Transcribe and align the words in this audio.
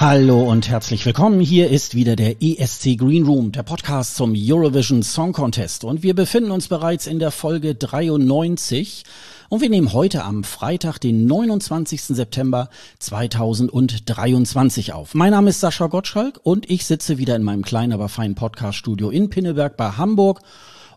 Hallo 0.00 0.50
und 0.50 0.70
herzlich 0.70 1.04
willkommen. 1.04 1.40
Hier 1.40 1.68
ist 1.68 1.94
wieder 1.94 2.16
der 2.16 2.40
ESC 2.40 2.96
Green 2.96 3.26
Room, 3.26 3.52
der 3.52 3.64
Podcast 3.64 4.16
zum 4.16 4.32
Eurovision 4.34 5.02
Song 5.02 5.34
Contest. 5.34 5.84
Und 5.84 6.02
wir 6.02 6.14
befinden 6.14 6.52
uns 6.52 6.68
bereits 6.68 7.06
in 7.06 7.18
der 7.18 7.30
Folge 7.30 7.74
93. 7.74 9.04
Und 9.50 9.60
wir 9.60 9.68
nehmen 9.68 9.92
heute 9.92 10.24
am 10.24 10.42
Freitag, 10.42 11.00
den 11.00 11.26
29. 11.26 12.00
September 12.00 12.70
2023 12.98 14.94
auf. 14.94 15.14
Mein 15.14 15.32
Name 15.32 15.50
ist 15.50 15.60
Sascha 15.60 15.88
Gottschalk 15.88 16.40
und 16.44 16.70
ich 16.70 16.86
sitze 16.86 17.18
wieder 17.18 17.36
in 17.36 17.42
meinem 17.42 17.62
kleinen, 17.62 17.92
aber 17.92 18.08
feinen 18.08 18.36
Podcaststudio 18.36 19.10
in 19.10 19.28
Pinneberg 19.28 19.76
bei 19.76 19.90
Hamburg. 19.90 20.40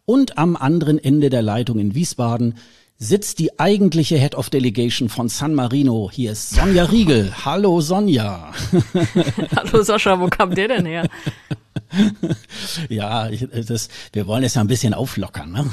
Und 0.06 0.38
am 0.38 0.56
anderen 0.56 0.98
Ende 0.98 1.30
der 1.30 1.42
Leitung 1.42 1.78
in 1.78 1.94
Wiesbaden 1.94 2.56
sitzt 3.04 3.40
die 3.40 3.60
eigentliche 3.60 4.18
Head 4.18 4.36
of 4.36 4.50
Delegation 4.50 5.10
von 5.10 5.28
San 5.28 5.54
Marino. 5.54 6.10
Hier 6.12 6.32
ist 6.32 6.52
Sonja 6.52 6.86
Riegel. 6.86 7.34
Hallo 7.44 7.82
Sonja. 7.82 8.54
Hallo 9.56 9.84
Sascha, 9.84 10.20
wo 10.20 10.28
kam 10.28 10.56
der 10.56 10.70
denn 10.70 10.86
her? 10.86 11.10
ja, 12.90 13.30
ich, 13.30 13.48
das, 13.68 13.90
wir 14.12 14.28
wollen 14.28 14.44
es 14.44 14.56
ja 14.56 14.62
ein 14.62 14.68
bisschen 14.68 14.94
auflockern. 14.94 15.52
Ne? 15.52 15.66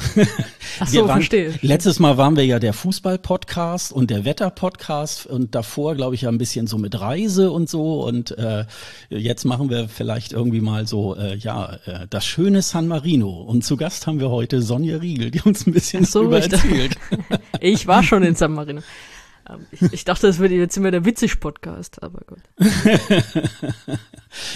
Ach 0.81 0.87
so, 0.87 1.01
waren, 1.01 1.19
verstehe. 1.19 1.55
Letztes 1.63 1.99
Mal 1.99 2.17
waren 2.17 2.37
wir 2.37 2.45
ja 2.45 2.59
der 2.59 2.73
Fußball-Podcast 2.73 3.93
und 3.93 4.11
der 4.11 4.25
Wetter-Podcast 4.25 5.27
und 5.27 5.55
davor, 5.55 5.95
glaube 5.95 6.15
ich, 6.15 6.23
ja 6.23 6.29
ein 6.29 6.39
bisschen 6.39 6.67
so 6.67 6.79
mit 6.79 7.01
Reise 7.01 7.51
und 7.51 7.69
so. 7.69 8.05
Und 8.05 8.37
äh, 8.39 8.65
jetzt 9.09 9.45
machen 9.45 9.71
wir 9.71 9.89
vielleicht 9.89 10.33
irgendwie 10.33 10.61
mal 10.61 10.87
so, 10.87 11.17
äh, 11.17 11.37
ja, 11.37 11.79
äh, 11.87 12.07
das 12.09 12.25
schöne 12.25 12.63
San 12.63 12.89
Marino. 12.89 13.31
Und 13.31 13.65
zu 13.65 13.77
Gast 13.77 14.07
haben 14.07 14.21
wir 14.21 14.31
heute 14.31 14.63
Sonja 14.63 14.99
Riegel, 14.99 15.31
die 15.31 15.41
uns 15.41 15.67
ein 15.67 15.73
bisschen 15.73 16.05
so, 16.05 16.21
darüber 16.21 16.41
erzählt. 16.41 16.97
ich 17.61 17.87
war 17.87 18.03
schon 18.03 18.23
in 18.23 18.35
San 18.35 18.53
Marino. 18.53 18.83
Ähm, 19.49 19.67
ich, 19.71 19.81
ich 19.93 20.05
dachte, 20.05 20.27
das 20.27 20.39
wird 20.39 20.53
jetzt 20.53 20.77
immer 20.77 20.91
der 20.91 21.05
Witzig-Podcast, 21.05 22.03
aber 22.03 22.21
gut. 22.27 22.41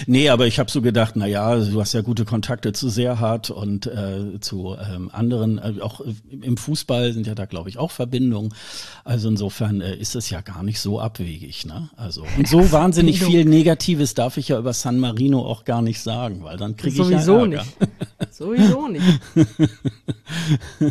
Nee, 0.07 0.29
aber 0.29 0.47
ich 0.47 0.59
habe 0.59 0.71
so 0.71 0.81
gedacht, 0.81 1.15
na 1.15 1.27
ja, 1.27 1.55
du 1.55 1.79
hast 1.79 1.93
ja 1.93 2.01
gute 2.01 2.25
Kontakte 2.25 2.73
zu 2.73 2.89
Serhat 2.89 3.49
und 3.49 3.87
äh, 3.87 4.39
zu 4.39 4.75
ähm, 4.75 5.09
anderen, 5.11 5.57
äh, 5.57 5.81
auch 5.81 6.01
im 6.29 6.57
Fußball 6.57 7.13
sind 7.13 7.27
ja 7.27 7.35
da, 7.35 7.45
glaube 7.45 7.69
ich, 7.69 7.77
auch 7.77 7.91
Verbindungen. 7.91 8.53
Also 9.03 9.29
insofern 9.29 9.81
äh, 9.81 9.95
ist 9.95 10.15
es 10.15 10.29
ja 10.29 10.41
gar 10.41 10.63
nicht 10.63 10.79
so 10.79 10.99
abwegig. 10.99 11.65
Ne? 11.65 11.89
Also 11.95 12.25
und 12.37 12.47
so 12.47 12.59
wahnsinnig 12.71 13.23
viel 13.23 13.45
Negatives 13.45 14.13
darf 14.13 14.37
ich 14.37 14.49
ja 14.49 14.59
über 14.59 14.73
San 14.73 14.99
Marino 14.99 15.45
auch 15.45 15.65
gar 15.65 15.81
nicht 15.81 16.01
sagen, 16.01 16.43
weil 16.43 16.57
dann 16.57 16.75
kriege 16.75 17.01
ich 17.01 17.09
ja 17.09 17.19
Ärger. 17.19 17.47
nicht. 17.47 17.65
Sowieso 18.31 18.87
nicht. 18.87 19.05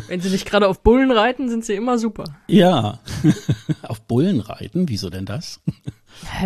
Wenn 0.09 0.21
sie 0.21 0.31
nicht 0.31 0.47
gerade 0.47 0.69
auf 0.69 0.81
Bullen 0.81 1.11
reiten, 1.11 1.49
sind 1.49 1.65
sie 1.65 1.75
immer 1.75 1.99
super. 1.99 2.25
Ja. 2.47 3.01
auf 3.83 4.01
Bullen 4.03 4.41
reiten? 4.41 4.89
Wieso 4.89 5.11
denn 5.11 5.27
das? 5.27 5.61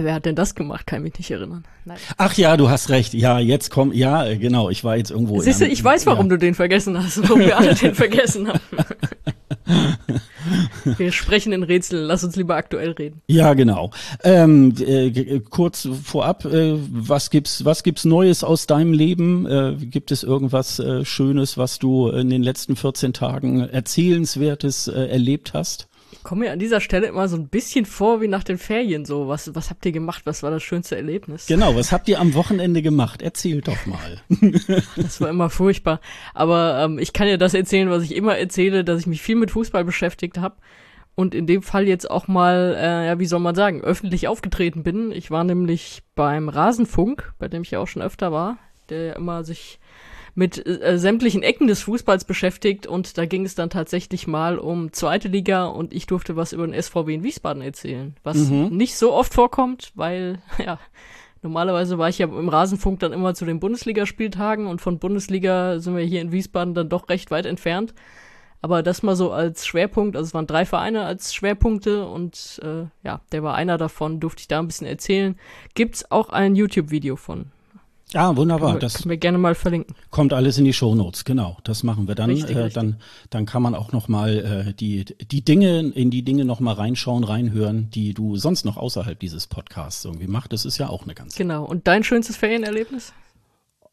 Wer 0.00 0.14
hat 0.14 0.26
denn 0.26 0.34
das 0.34 0.54
gemacht? 0.54 0.86
Kann 0.86 1.02
mich 1.02 1.18
nicht 1.18 1.30
erinnern. 1.30 1.64
Nein. 1.84 1.98
Ach 2.16 2.34
ja, 2.34 2.56
du 2.56 2.68
hast 2.68 2.90
recht. 2.90 3.14
Ja, 3.14 3.38
jetzt 3.38 3.70
komm, 3.70 3.92
ja, 3.92 4.34
genau. 4.34 4.70
Ich 4.70 4.84
war 4.84 4.96
jetzt 4.96 5.10
irgendwo. 5.10 5.40
Siehst 5.40 5.60
du, 5.60 5.66
ich 5.66 5.82
weiß, 5.82 6.06
warum 6.06 6.26
ja. 6.26 6.30
du 6.30 6.38
den 6.38 6.54
vergessen 6.54 7.02
hast, 7.02 7.22
warum 7.22 7.40
wir 7.40 7.56
alle 7.56 7.74
den 7.74 7.94
vergessen 7.94 8.48
haben. 8.48 8.60
Wir 10.96 11.12
sprechen 11.12 11.52
in 11.52 11.62
Rätseln, 11.62 12.06
lass 12.06 12.24
uns 12.24 12.36
lieber 12.36 12.56
aktuell 12.56 12.92
reden. 12.92 13.20
Ja, 13.26 13.54
genau. 13.54 13.90
Ähm, 14.24 14.74
äh, 14.78 15.40
kurz 15.40 15.88
vorab, 16.04 16.44
äh, 16.44 16.74
was 16.90 17.30
gibt's, 17.30 17.64
was 17.64 17.82
gibt's 17.82 18.04
Neues 18.04 18.44
aus 18.44 18.66
deinem 18.66 18.92
Leben? 18.92 19.46
Äh, 19.46 19.76
gibt 19.78 20.10
es 20.10 20.22
irgendwas 20.22 20.78
äh, 20.78 21.04
Schönes, 21.04 21.58
was 21.58 21.78
du 21.78 22.08
in 22.08 22.30
den 22.30 22.42
letzten 22.42 22.76
14 22.76 23.12
Tagen 23.12 23.60
erzählenswertes 23.60 24.88
äh, 24.88 25.06
erlebt 25.08 25.52
hast? 25.54 25.87
Komme 26.28 26.44
mir 26.44 26.52
an 26.52 26.58
dieser 26.58 26.82
Stelle 26.82 27.06
immer 27.06 27.26
so 27.26 27.38
ein 27.38 27.48
bisschen 27.48 27.86
vor 27.86 28.20
wie 28.20 28.28
nach 28.28 28.44
den 28.44 28.58
Ferien 28.58 29.06
so. 29.06 29.28
Was, 29.28 29.54
was 29.54 29.70
habt 29.70 29.86
ihr 29.86 29.92
gemacht? 29.92 30.26
Was 30.26 30.42
war 30.42 30.50
das 30.50 30.62
schönste 30.62 30.94
Erlebnis? 30.94 31.46
Genau, 31.46 31.74
was 31.74 31.90
habt 31.90 32.06
ihr 32.06 32.20
am 32.20 32.34
Wochenende 32.34 32.82
gemacht? 32.82 33.22
Erzählt 33.22 33.66
doch 33.66 33.86
mal. 33.86 34.20
das 34.96 35.22
war 35.22 35.30
immer 35.30 35.48
furchtbar. 35.48 36.02
Aber 36.34 36.84
ähm, 36.84 36.98
ich 36.98 37.14
kann 37.14 37.28
ja 37.28 37.38
das 37.38 37.54
erzählen, 37.54 37.88
was 37.88 38.02
ich 38.02 38.14
immer 38.14 38.36
erzähle, 38.36 38.84
dass 38.84 39.00
ich 39.00 39.06
mich 39.06 39.22
viel 39.22 39.36
mit 39.36 39.50
Fußball 39.52 39.86
beschäftigt 39.86 40.36
habe. 40.36 40.56
Und 41.14 41.34
in 41.34 41.46
dem 41.46 41.62
Fall 41.62 41.88
jetzt 41.88 42.10
auch 42.10 42.28
mal, 42.28 42.76
äh, 42.78 43.06
ja, 43.06 43.18
wie 43.18 43.24
soll 43.24 43.40
man 43.40 43.54
sagen, 43.54 43.80
öffentlich 43.80 44.28
aufgetreten 44.28 44.82
bin. 44.82 45.12
Ich 45.12 45.30
war 45.30 45.44
nämlich 45.44 46.02
beim 46.14 46.50
Rasenfunk, 46.50 47.32
bei 47.38 47.48
dem 47.48 47.62
ich 47.62 47.70
ja 47.70 47.78
auch 47.78 47.88
schon 47.88 48.02
öfter 48.02 48.32
war, 48.32 48.58
der 48.90 49.02
ja 49.02 49.12
immer 49.14 49.44
sich 49.44 49.80
mit 50.38 50.64
äh, 50.64 51.00
sämtlichen 51.00 51.42
Ecken 51.42 51.66
des 51.66 51.82
Fußballs 51.82 52.24
beschäftigt 52.24 52.86
und 52.86 53.18
da 53.18 53.26
ging 53.26 53.44
es 53.44 53.56
dann 53.56 53.70
tatsächlich 53.70 54.28
mal 54.28 54.60
um 54.60 54.92
zweite 54.92 55.26
Liga 55.26 55.66
und 55.66 55.92
ich 55.92 56.06
durfte 56.06 56.36
was 56.36 56.52
über 56.52 56.64
den 56.64 56.80
SVW 56.80 57.12
in 57.12 57.24
Wiesbaden 57.24 57.60
erzählen, 57.60 58.14
was 58.22 58.36
mhm. 58.36 58.68
nicht 58.68 58.96
so 58.96 59.12
oft 59.12 59.34
vorkommt, 59.34 59.90
weil 59.96 60.38
ja 60.64 60.78
normalerweise 61.42 61.98
war 61.98 62.08
ich 62.08 62.18
ja 62.18 62.26
im 62.26 62.48
Rasenfunk 62.48 63.00
dann 63.00 63.12
immer 63.12 63.34
zu 63.34 63.46
den 63.46 63.58
Bundesligaspieltagen 63.58 64.68
und 64.68 64.80
von 64.80 65.00
Bundesliga 65.00 65.80
sind 65.80 65.96
wir 65.96 66.04
hier 66.04 66.20
in 66.20 66.30
Wiesbaden 66.30 66.72
dann 66.72 66.88
doch 66.88 67.08
recht 67.08 67.32
weit 67.32 67.44
entfernt. 67.44 67.92
Aber 68.60 68.84
das 68.84 69.02
mal 69.02 69.16
so 69.16 69.32
als 69.32 69.66
Schwerpunkt, 69.66 70.16
also 70.16 70.28
es 70.28 70.34
waren 70.34 70.46
drei 70.46 70.64
Vereine 70.64 71.04
als 71.04 71.34
Schwerpunkte 71.34 72.06
und 72.06 72.60
äh, 72.62 72.86
ja, 73.02 73.20
der 73.32 73.42
war 73.42 73.56
einer 73.56 73.76
davon, 73.76 74.20
durfte 74.20 74.40
ich 74.40 74.48
da 74.48 74.60
ein 74.60 74.68
bisschen 74.68 74.86
erzählen. 74.86 75.36
Gibt's 75.74 76.10
auch 76.12 76.28
ein 76.28 76.54
YouTube-Video 76.54 77.16
von. 77.16 77.50
Ah, 78.14 78.34
wunderbar. 78.36 78.74
Wir, 78.74 78.80
das 78.80 78.94
können 78.94 79.10
wir 79.10 79.16
gerne 79.18 79.38
mal 79.38 79.54
verlinken. 79.54 79.94
Kommt 80.10 80.32
alles 80.32 80.56
in 80.56 80.64
die 80.64 80.72
Shownotes, 80.72 81.24
genau. 81.24 81.58
Das 81.64 81.82
machen 81.82 82.08
wir 82.08 82.14
dann. 82.14 82.30
Richtig, 82.30 82.56
äh, 82.56 82.60
richtig. 82.60 82.74
Dann, 82.74 82.96
dann 83.30 83.44
kann 83.44 83.62
man 83.62 83.74
auch 83.74 83.92
noch 83.92 84.08
mal 84.08 84.66
äh, 84.68 84.74
die 84.74 85.04
die 85.04 85.44
Dinge 85.44 85.80
in 85.80 86.10
die 86.10 86.22
Dinge 86.22 86.44
noch 86.44 86.60
mal 86.60 86.72
reinschauen, 86.72 87.24
reinhören, 87.24 87.90
die 87.90 88.14
du 88.14 88.36
sonst 88.36 88.64
noch 88.64 88.76
außerhalb 88.76 89.18
dieses 89.18 89.46
Podcasts 89.46 90.04
irgendwie 90.04 90.26
machst. 90.26 90.52
Das 90.52 90.64
ist 90.64 90.78
ja 90.78 90.88
auch 90.88 91.04
eine 91.04 91.14
ganz. 91.14 91.34
Genau. 91.34 91.64
Und 91.64 91.86
dein 91.86 92.02
schönstes 92.02 92.36
Ferienerlebnis? 92.36 93.12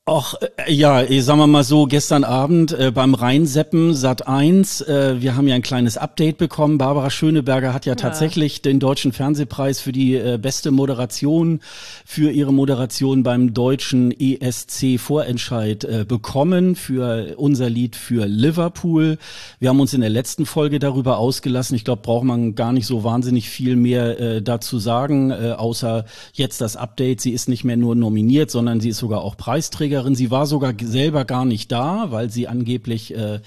Ach, 0.08 0.36
äh, 0.36 0.72
ja, 0.72 1.02
ich 1.02 1.26
sag 1.26 1.36
mal 1.36 1.48
mal 1.48 1.64
so, 1.64 1.88
gestern 1.88 2.24
Abend 2.24 2.72
äh, 2.74 2.92
beim 2.92 3.16
Rheinseppen 3.16 3.96
Sat 3.96 4.28
1, 4.28 4.82
äh, 4.82 5.20
wir 5.20 5.36
haben 5.36 5.48
ja 5.48 5.56
ein 5.56 5.64
kleines 5.64 5.98
Update 5.98 6.38
bekommen. 6.38 6.78
Barbara 6.78 7.10
Schöneberger 7.10 7.74
hat 7.74 7.88
ja, 7.88 7.94
ja. 7.94 7.96
tatsächlich 7.96 8.62
den 8.62 8.80
Deutschen 8.80 9.14
Fernsehpreis 9.14 9.80
für 9.80 9.92
die 9.92 10.14
äh, 10.14 10.38
beste 10.40 10.70
Moderation 10.70 11.60
für 12.06 12.30
ihre 12.30 12.54
Moderation 12.54 13.24
beim 13.24 13.56
deutschen 13.56 14.12
ESC 14.12 15.00
Vorentscheid 15.00 15.84
äh, 15.86 16.06
bekommen 16.08 16.76
für 16.76 17.34
unser 17.38 17.72
Lied 17.72 17.96
für 17.96 18.28
Liverpool. 18.28 19.18
Wir 19.58 19.70
haben 19.70 19.80
uns 19.80 19.96
in 19.96 20.02
der 20.02 20.12
letzten 20.12 20.46
Folge 20.46 20.78
darüber 20.78 21.18
ausgelassen. 21.18 21.74
Ich 21.76 21.84
glaube, 21.84 22.04
braucht 22.04 22.26
man 22.26 22.54
gar 22.54 22.74
nicht 22.74 22.86
so 22.86 23.04
wahnsinnig 23.04 23.50
viel 23.50 23.76
mehr 23.76 24.20
äh, 24.20 24.42
dazu 24.44 24.78
sagen, 24.78 25.32
äh, 25.32 25.56
außer 25.58 26.06
jetzt 26.34 26.62
das 26.62 26.76
Update. 26.76 27.22
Sie 27.22 27.32
ist 27.32 27.50
nicht 27.50 27.64
mehr 27.64 27.76
nur 27.76 27.96
nominiert, 27.96 28.52
sondern 28.52 28.80
sie 28.82 28.90
ist 28.90 29.00
sogar 29.00 29.22
auch 29.22 29.36
Preisträger 29.36 29.95
Titelträgerin. 29.96 30.16
Sie 30.16 30.32
war 30.32 30.46
sogar 30.46 30.74
selber 30.80 31.26
gar 31.26 31.46
nicht 31.46 31.72
da, 31.72 32.08
weil 32.10 32.30
sie 32.30 32.48
angeblich 32.48 33.16
äh, 33.16 33.40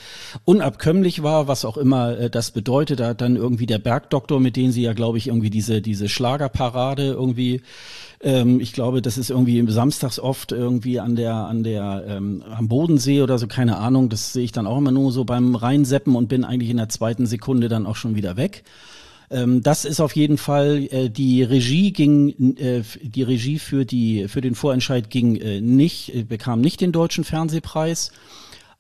unabkömmlich 0.45 1.23
war, 1.23 1.49
was 1.49 1.65
auch 1.65 1.77
immer 1.77 2.19
äh, 2.19 2.31
das 2.31 2.51
bedeutet. 2.51 3.01
Da 3.01 3.09
hat 3.09 3.21
dann 3.21 3.37
irgendwie 3.37 3.67
der 3.67 3.79
Bergdoktor, 3.79 4.41
mit 4.41 4.57
dem 4.57 4.71
sie 4.71 4.83
ja, 4.83 4.93
glaube 4.93 5.19
ich, 5.19 5.29
irgendwie 5.29 5.51
diese, 5.51 5.81
diese 5.83 6.09
Schlagerparade 6.09 7.07
irgendwie 7.07 7.63
ähm, 8.21 8.59
ich 8.59 8.73
glaube, 8.73 9.01
das 9.01 9.17
ist 9.17 9.31
irgendwie 9.31 9.65
samstags 9.71 10.19
oft 10.19 10.51
irgendwie 10.51 10.99
an 10.99 11.15
der, 11.15 11.35
an 11.35 11.63
der, 11.63 12.05
ähm, 12.09 12.43
am 12.51 12.67
Bodensee 12.67 13.23
oder 13.23 13.39
so, 13.39 13.47
keine 13.47 13.77
Ahnung. 13.77 14.09
Das 14.09 14.33
sehe 14.33 14.43
ich 14.43 14.51
dann 14.51 14.67
auch 14.67 14.79
immer 14.79 14.91
nur 14.91 15.13
so 15.13 15.25
beim 15.25 15.55
Reinseppen 15.55 16.17
und 16.17 16.27
bin 16.27 16.45
eigentlich 16.45 16.71
in 16.71 16.79
der 16.79 16.89
zweiten 16.89 17.27
Sekunde 17.27 17.69
dann 17.69 17.87
auch 17.87 17.95
schon 17.95 18.17
wieder 18.17 18.37
weg. 18.37 18.65
Ähm, 19.31 19.63
das 19.63 19.85
ist 19.85 20.01
auf 20.01 20.17
jeden 20.17 20.39
Fall 20.39 20.89
äh, 20.91 21.11
die 21.11 21.43
Regie 21.43 21.93
ging 21.93 22.57
äh, 22.57 22.83
die 23.03 23.23
Regie 23.23 23.59
für 23.59 23.85
die 23.85 24.29
für 24.29 24.41
den 24.41 24.55
Vorentscheid 24.55 25.11
ging 25.11 25.37
äh, 25.37 25.61
nicht 25.61 26.15
äh, 26.15 26.23
bekam 26.23 26.61
nicht 26.61 26.81
den 26.81 26.93
deutschen 26.93 27.25
Fernsehpreis. 27.25 28.11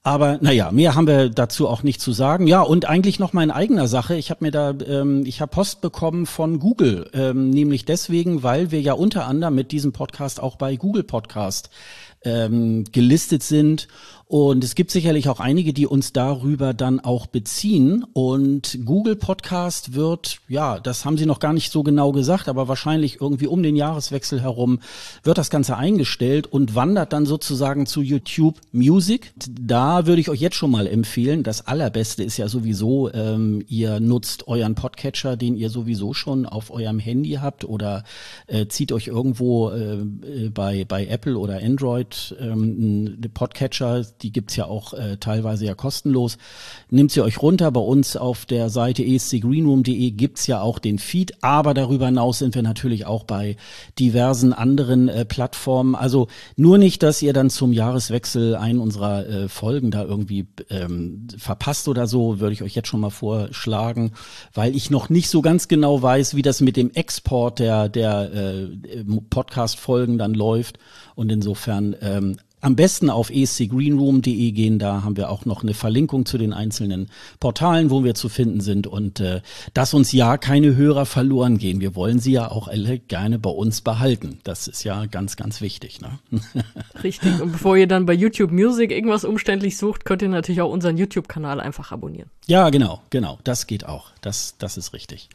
Aber 0.04 0.38
naja, 0.40 0.70
mehr 0.70 0.94
haben 0.94 1.06
wir 1.06 1.28
dazu 1.28 1.68
auch 1.68 1.82
nicht 1.82 2.00
zu 2.00 2.12
sagen. 2.12 2.46
Ja, 2.46 2.62
und 2.62 2.88
eigentlich 2.88 3.18
noch 3.18 3.34
mal 3.34 3.42
in 3.42 3.50
eigener 3.50 3.88
Sache. 3.88 4.14
Ich 4.14 4.30
habe 4.30 4.44
mir 4.44 4.50
da, 4.50 4.72
ähm, 4.86 5.24
ich 5.26 5.42
habe 5.42 5.50
Post 5.50 5.82
bekommen 5.82 6.24
von 6.24 6.60
Google, 6.60 7.10
ähm, 7.12 7.50
nämlich 7.50 7.84
deswegen, 7.84 8.42
weil 8.42 8.70
wir 8.70 8.80
ja 8.80 8.94
unter 8.94 9.26
anderem 9.26 9.54
mit 9.54 9.70
diesem 9.70 9.92
Podcast 9.92 10.40
auch 10.40 10.56
bei 10.56 10.76
Google 10.76 11.02
Podcast 11.02 11.68
ähm, 12.24 12.84
gelistet 12.92 13.42
sind 13.42 13.88
und 14.28 14.62
es 14.62 14.74
gibt 14.74 14.90
sicherlich 14.90 15.30
auch 15.30 15.40
einige, 15.40 15.72
die 15.72 15.86
uns 15.86 16.12
darüber 16.12 16.74
dann 16.74 17.00
auch 17.00 17.26
beziehen. 17.26 18.04
Und 18.12 18.78
Google 18.84 19.16
Podcast 19.16 19.94
wird, 19.94 20.40
ja, 20.48 20.78
das 20.78 21.06
haben 21.06 21.16
sie 21.16 21.24
noch 21.24 21.40
gar 21.40 21.54
nicht 21.54 21.72
so 21.72 21.82
genau 21.82 22.12
gesagt, 22.12 22.46
aber 22.46 22.68
wahrscheinlich 22.68 23.22
irgendwie 23.22 23.46
um 23.46 23.62
den 23.62 23.74
Jahreswechsel 23.74 24.42
herum 24.42 24.80
wird 25.22 25.38
das 25.38 25.48
Ganze 25.48 25.78
eingestellt 25.78 26.46
und 26.46 26.74
wandert 26.74 27.14
dann 27.14 27.24
sozusagen 27.24 27.86
zu 27.86 28.02
YouTube 28.02 28.56
Music. 28.70 29.32
Da 29.58 30.04
würde 30.04 30.20
ich 30.20 30.28
euch 30.28 30.42
jetzt 30.42 30.56
schon 30.56 30.72
mal 30.72 30.86
empfehlen. 30.86 31.42
Das 31.42 31.66
Allerbeste 31.66 32.22
ist 32.22 32.36
ja 32.36 32.48
sowieso, 32.48 33.10
ähm, 33.14 33.64
ihr 33.66 33.98
nutzt 33.98 34.46
euren 34.46 34.74
Podcatcher, 34.74 35.38
den 35.38 35.56
ihr 35.56 35.70
sowieso 35.70 36.12
schon 36.12 36.44
auf 36.44 36.70
eurem 36.70 36.98
Handy 36.98 37.38
habt 37.40 37.64
oder 37.64 38.04
äh, 38.46 38.66
zieht 38.66 38.92
euch 38.92 39.06
irgendwo 39.06 39.70
äh, 39.70 40.04
bei, 40.52 40.84
bei 40.84 41.06
Apple 41.06 41.38
oder 41.38 41.62
Android 41.62 42.07
Android 42.08 42.36
ähm, 42.40 43.18
Podcatcher, 43.34 44.04
die 44.22 44.32
gibt's 44.32 44.56
ja 44.56 44.66
auch 44.66 44.94
äh, 44.94 45.16
teilweise 45.18 45.66
ja 45.66 45.74
kostenlos. 45.74 46.38
Nehmt 46.90 47.10
sie 47.10 47.20
euch 47.20 47.40
runter. 47.42 47.70
Bei 47.70 47.80
uns 47.80 48.16
auf 48.16 48.46
der 48.46 48.70
Seite 48.70 49.04
escgreenroom.de 49.04 50.10
gibt's 50.12 50.46
ja 50.46 50.60
auch 50.60 50.78
den 50.78 50.98
Feed, 50.98 51.42
aber 51.42 51.74
darüber 51.74 52.06
hinaus 52.06 52.38
sind 52.38 52.54
wir 52.54 52.62
natürlich 52.62 53.06
auch 53.06 53.24
bei 53.24 53.56
diversen 53.98 54.52
anderen 54.52 55.08
äh, 55.08 55.24
Plattformen. 55.24 55.94
Also 55.94 56.28
nur 56.56 56.78
nicht, 56.78 57.02
dass 57.02 57.22
ihr 57.22 57.32
dann 57.32 57.50
zum 57.50 57.72
Jahreswechsel 57.72 58.56
einen 58.56 58.80
unserer 58.80 59.26
äh, 59.26 59.48
Folgen 59.48 59.90
da 59.90 60.04
irgendwie 60.04 60.46
ähm, 60.70 61.26
verpasst 61.36 61.88
oder 61.88 62.06
so, 62.06 62.40
würde 62.40 62.52
ich 62.54 62.62
euch 62.62 62.74
jetzt 62.74 62.88
schon 62.88 63.00
mal 63.00 63.10
vorschlagen, 63.10 64.12
weil 64.54 64.74
ich 64.74 64.90
noch 64.90 65.08
nicht 65.10 65.28
so 65.28 65.42
ganz 65.42 65.68
genau 65.68 66.02
weiß, 66.02 66.34
wie 66.34 66.42
das 66.42 66.60
mit 66.60 66.76
dem 66.76 66.90
Export 66.92 67.58
der, 67.58 67.88
der 67.88 68.32
äh, 68.32 69.04
Podcast-Folgen 69.30 70.18
dann 70.18 70.34
läuft. 70.34 70.78
Und 71.18 71.32
insofern 71.32 71.96
ähm, 72.00 72.36
am 72.60 72.76
besten 72.76 73.10
auf 73.10 73.30
escgreenroom.de 73.30 74.52
gehen, 74.52 74.78
da 74.78 75.02
haben 75.02 75.16
wir 75.16 75.30
auch 75.30 75.46
noch 75.46 75.64
eine 75.64 75.74
Verlinkung 75.74 76.26
zu 76.26 76.38
den 76.38 76.52
einzelnen 76.52 77.08
Portalen, 77.40 77.90
wo 77.90 78.04
wir 78.04 78.14
zu 78.14 78.28
finden 78.28 78.60
sind 78.60 78.86
und 78.86 79.18
äh, 79.18 79.40
dass 79.74 79.94
uns 79.94 80.12
ja 80.12 80.38
keine 80.38 80.76
Hörer 80.76 81.06
verloren 81.06 81.58
gehen. 81.58 81.80
Wir 81.80 81.96
wollen 81.96 82.20
sie 82.20 82.30
ja 82.30 82.48
auch 82.48 82.68
alle 82.68 83.00
gerne 83.00 83.40
bei 83.40 83.50
uns 83.50 83.80
behalten. 83.80 84.38
Das 84.44 84.68
ist 84.68 84.84
ja 84.84 85.06
ganz, 85.06 85.34
ganz 85.34 85.60
wichtig. 85.60 86.00
Ne? 86.00 86.20
Richtig. 87.02 87.40
Und 87.40 87.50
bevor 87.50 87.76
ihr 87.76 87.88
dann 87.88 88.06
bei 88.06 88.14
YouTube 88.14 88.52
Music 88.52 88.92
irgendwas 88.92 89.24
umständlich 89.24 89.76
sucht, 89.76 90.04
könnt 90.04 90.22
ihr 90.22 90.28
natürlich 90.28 90.60
auch 90.60 90.70
unseren 90.70 90.98
YouTube-Kanal 90.98 91.58
einfach 91.58 91.90
abonnieren. 91.90 92.30
Ja, 92.46 92.70
genau, 92.70 93.02
genau. 93.10 93.40
Das 93.42 93.66
geht 93.66 93.86
auch. 93.86 94.12
Das, 94.20 94.54
das 94.58 94.76
ist 94.76 94.92
richtig. 94.92 95.28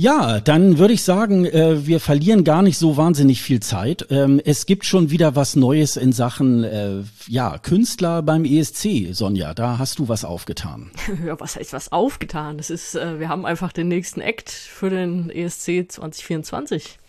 Ja, 0.00 0.38
dann 0.38 0.78
würde 0.78 0.94
ich 0.94 1.02
sagen, 1.02 1.44
äh, 1.44 1.84
wir 1.84 1.98
verlieren 1.98 2.44
gar 2.44 2.62
nicht 2.62 2.78
so 2.78 2.96
wahnsinnig 2.96 3.42
viel 3.42 3.58
Zeit. 3.58 4.06
Ähm, 4.10 4.40
es 4.44 4.64
gibt 4.64 4.84
schon 4.84 5.10
wieder 5.10 5.34
was 5.34 5.56
Neues 5.56 5.96
in 5.96 6.12
Sachen 6.12 6.62
äh, 6.62 7.02
ja, 7.26 7.58
Künstler 7.58 8.22
beim 8.22 8.44
ESC, 8.44 9.08
Sonja. 9.10 9.54
Da 9.54 9.78
hast 9.78 9.98
du 9.98 10.08
was 10.08 10.24
aufgetan. 10.24 10.92
Ja, 11.26 11.40
was 11.40 11.56
heißt 11.56 11.72
was 11.72 11.90
aufgetan? 11.90 12.58
Das 12.58 12.70
ist, 12.70 12.94
äh, 12.94 13.18
wir 13.18 13.28
haben 13.28 13.44
einfach 13.44 13.72
den 13.72 13.88
nächsten 13.88 14.20
Act 14.20 14.50
für 14.50 14.88
den 14.88 15.30
ESC 15.30 15.90
2024. 15.90 17.00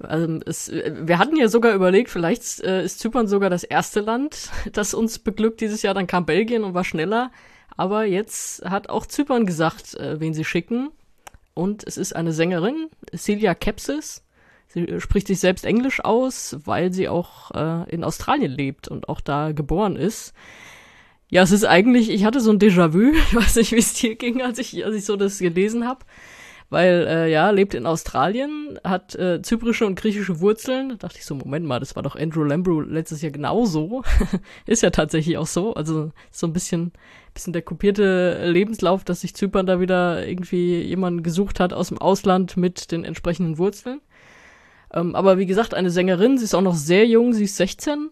Also 0.00 0.40
es, 0.44 0.72
wir 0.72 1.18
hatten 1.18 1.36
ja 1.36 1.46
sogar 1.46 1.72
überlegt, 1.72 2.10
vielleicht 2.10 2.58
äh, 2.62 2.84
ist 2.84 2.98
Zypern 2.98 3.28
sogar 3.28 3.48
das 3.48 3.62
erste 3.62 4.00
Land, 4.00 4.50
das 4.72 4.92
uns 4.92 5.20
beglückt 5.20 5.60
dieses 5.60 5.82
Jahr. 5.82 5.94
Dann 5.94 6.08
kam 6.08 6.26
Belgien 6.26 6.64
und 6.64 6.74
war 6.74 6.82
schneller. 6.82 7.30
Aber 7.76 8.06
jetzt 8.06 8.64
hat 8.64 8.88
auch 8.88 9.06
Zypern 9.06 9.46
gesagt, 9.46 9.94
äh, 9.94 10.18
wen 10.18 10.34
sie 10.34 10.44
schicken. 10.44 10.90
Und 11.54 11.84
es 11.86 11.96
ist 11.96 12.14
eine 12.14 12.32
Sängerin, 12.32 12.88
Celia 13.16 13.54
Kepsis. 13.54 14.24
Sie 14.68 15.00
spricht 15.00 15.26
sich 15.26 15.38
selbst 15.38 15.66
Englisch 15.66 16.02
aus, 16.02 16.56
weil 16.64 16.92
sie 16.92 17.08
auch 17.08 17.50
äh, 17.50 17.90
in 17.90 18.04
Australien 18.04 18.50
lebt 18.50 18.88
und 18.88 19.08
auch 19.08 19.20
da 19.20 19.52
geboren 19.52 19.96
ist. 19.96 20.32
Ja, 21.28 21.42
es 21.42 21.50
ist 21.50 21.64
eigentlich, 21.64 22.10
ich 22.10 22.24
hatte 22.24 22.40
so 22.40 22.50
ein 22.50 22.58
Déjà-vu, 22.58 23.12
ich 23.12 23.34
weiß 23.34 23.56
nicht, 23.56 23.72
wie 23.72 23.78
es 23.78 23.94
dir 23.94 24.16
ging, 24.16 24.42
als 24.42 24.58
ich, 24.58 24.84
als 24.84 24.96
ich 24.96 25.04
so 25.04 25.16
das 25.16 25.38
gelesen 25.38 25.86
habe. 25.86 26.04
Weil, 26.70 27.06
äh, 27.06 27.30
ja, 27.30 27.50
lebt 27.50 27.74
in 27.74 27.84
Australien, 27.84 28.78
hat 28.82 29.14
äh, 29.14 29.42
zyprische 29.42 29.84
und 29.84 29.94
griechische 29.94 30.40
Wurzeln. 30.40 30.88
Da 30.88 30.94
dachte 30.94 31.18
ich 31.18 31.26
so, 31.26 31.34
Moment 31.34 31.66
mal, 31.66 31.80
das 31.80 31.96
war 31.96 32.02
doch 32.02 32.16
Andrew 32.16 32.44
Lambrew 32.44 32.80
letztes 32.80 33.20
Jahr 33.20 33.30
genauso. 33.30 34.02
ist 34.66 34.82
ja 34.82 34.88
tatsächlich 34.88 35.36
auch 35.36 35.46
so. 35.46 35.74
Also 35.74 36.12
so 36.30 36.46
ein 36.46 36.54
bisschen 36.54 36.92
bisschen 37.34 37.52
der 37.52 37.62
kopierte 37.62 38.46
Lebenslauf, 38.46 39.04
dass 39.04 39.22
sich 39.22 39.34
Zypern 39.34 39.66
da 39.66 39.80
wieder 39.80 40.26
irgendwie 40.26 40.80
jemanden 40.82 41.22
gesucht 41.22 41.60
hat 41.60 41.72
aus 41.72 41.88
dem 41.88 41.98
Ausland 41.98 42.56
mit 42.56 42.92
den 42.92 43.04
entsprechenden 43.04 43.58
Wurzeln. 43.58 44.00
Ähm, 44.92 45.14
aber 45.14 45.38
wie 45.38 45.46
gesagt, 45.46 45.74
eine 45.74 45.90
Sängerin, 45.90 46.38
sie 46.38 46.44
ist 46.44 46.54
auch 46.54 46.62
noch 46.62 46.74
sehr 46.74 47.06
jung, 47.06 47.32
sie 47.32 47.44
ist 47.44 47.56
16. 47.56 48.10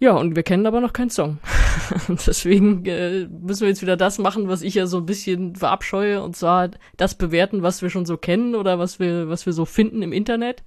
Ja, 0.00 0.12
und 0.12 0.34
wir 0.34 0.42
kennen 0.42 0.66
aber 0.66 0.80
noch 0.80 0.92
keinen 0.92 1.10
Song. 1.10 1.38
Deswegen 2.08 2.84
äh, 2.84 3.26
müssen 3.26 3.62
wir 3.62 3.68
jetzt 3.68 3.82
wieder 3.82 3.96
das 3.96 4.18
machen, 4.18 4.48
was 4.48 4.62
ich 4.62 4.74
ja 4.74 4.86
so 4.86 4.98
ein 4.98 5.06
bisschen 5.06 5.54
verabscheue, 5.54 6.22
und 6.22 6.36
zwar 6.36 6.70
das 6.96 7.14
bewerten, 7.14 7.62
was 7.62 7.80
wir 7.80 7.90
schon 7.90 8.04
so 8.04 8.16
kennen 8.16 8.54
oder 8.54 8.78
was 8.78 8.98
wir, 8.98 9.28
was 9.28 9.46
wir 9.46 9.52
so 9.52 9.64
finden 9.64 10.02
im 10.02 10.12
Internet 10.12 10.62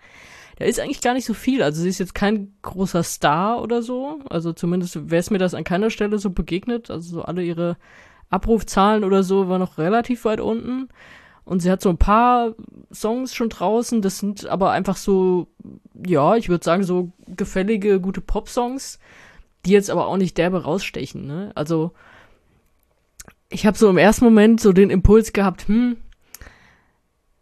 da 0.58 0.66
ist 0.66 0.80
eigentlich 0.80 1.02
gar 1.02 1.14
nicht 1.14 1.26
so 1.26 1.36
viel. 1.36 1.62
Also 1.62 1.82
sie 1.82 1.90
ist 1.90 2.00
jetzt 2.00 2.16
kein 2.16 2.54
großer 2.64 3.04
Star 3.04 3.62
oder 3.62 3.84
so. 3.84 4.20
Also 4.30 4.54
zumindest 4.54 5.10
wäre 5.10 5.20
es 5.20 5.30
mir 5.30 5.38
das 5.38 5.54
an 5.54 5.64
keiner 5.64 5.92
Stelle 5.92 6.18
so 6.18 6.32
begegnet. 6.32 6.90
Also 6.90 7.18
so 7.18 7.22
alle 7.22 7.44
ihre 7.44 7.78
Abrufzahlen 8.30 9.04
oder 9.04 9.24
so 9.24 9.50
waren 9.50 9.62
noch 9.62 9.78
relativ 9.78 10.26
weit 10.26 10.42
unten. 10.42 10.90
Und 11.46 11.62
sie 11.62 11.70
hat 11.70 11.82
so 11.82 11.90
ein 11.90 11.98
paar 11.98 12.56
Songs 12.92 13.36
schon 13.36 13.50
draußen. 13.50 14.02
Das 14.02 14.18
sind 14.18 14.48
aber 14.48 14.72
einfach 14.72 14.98
so, 14.98 15.48
ja, 16.06 16.36
ich 16.36 16.50
würde 16.50 16.66
sagen, 16.66 16.84
so 16.84 17.12
gefällige, 17.28 18.02
gute 18.02 18.22
Pop-Songs, 18.22 18.98
die 19.66 19.72
jetzt 19.72 19.92
aber 19.92 20.08
auch 20.08 20.18
nicht 20.18 20.40
derbe 20.40 20.64
rausstechen. 20.64 21.28
Ne? 21.28 21.52
Also 21.54 21.92
ich 23.50 23.68
habe 23.68 23.78
so 23.78 23.90
im 23.90 23.98
ersten 23.98 24.26
Moment 24.26 24.60
so 24.60 24.74
den 24.74 24.90
Impuls 24.90 25.34
gehabt, 25.34 25.68
hm, 25.68 25.98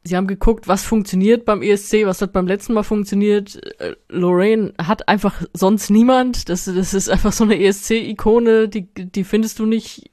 sie 0.06 0.16
haben 0.16 0.28
geguckt, 0.28 0.68
was 0.68 0.86
funktioniert 0.86 1.46
beim 1.46 1.62
ESC, 1.62 2.06
was 2.06 2.22
hat 2.22 2.31
beim 2.31 2.48
letzten 2.48 2.74
Mal 2.74 2.84
funktioniert. 2.84 3.60
Äh, 3.80 3.96
Lorraine 4.07 4.74
hat 4.81 5.07
einfach 5.10 5.42
sonst 5.54 5.90
niemand. 5.90 6.48
Das, 6.48 6.66
das 6.66 6.94
ist 6.94 7.10
einfach 7.10 7.34
so 7.34 7.44
eine 7.44 7.60
ESC-Ikone, 7.60 8.69
die, 8.69 8.88
die 8.94 9.24
findest 9.24 9.60
du 9.60 9.66
nicht 9.66 10.12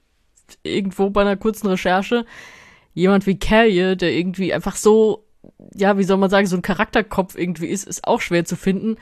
irgendwo 0.63 1.09
bei 1.11 1.21
einer 1.21 1.37
kurzen 1.37 1.67
Recherche. 1.67 2.25
Jemand 2.93 3.27
wie 3.27 3.37
Carrier, 3.37 3.95
der 3.95 4.11
irgendwie 4.13 4.53
einfach 4.53 4.75
so, 4.75 5.25
ja, 5.75 5.97
wie 5.97 6.03
soll 6.03 6.17
man 6.17 6.29
sagen, 6.29 6.47
so 6.47 6.55
ein 6.55 6.61
Charakterkopf 6.63 7.37
irgendwie 7.37 7.67
ist, 7.67 7.87
ist 7.87 8.07
auch 8.07 8.21
schwer 8.21 8.45
zu 8.45 8.55
finden. 8.55 8.97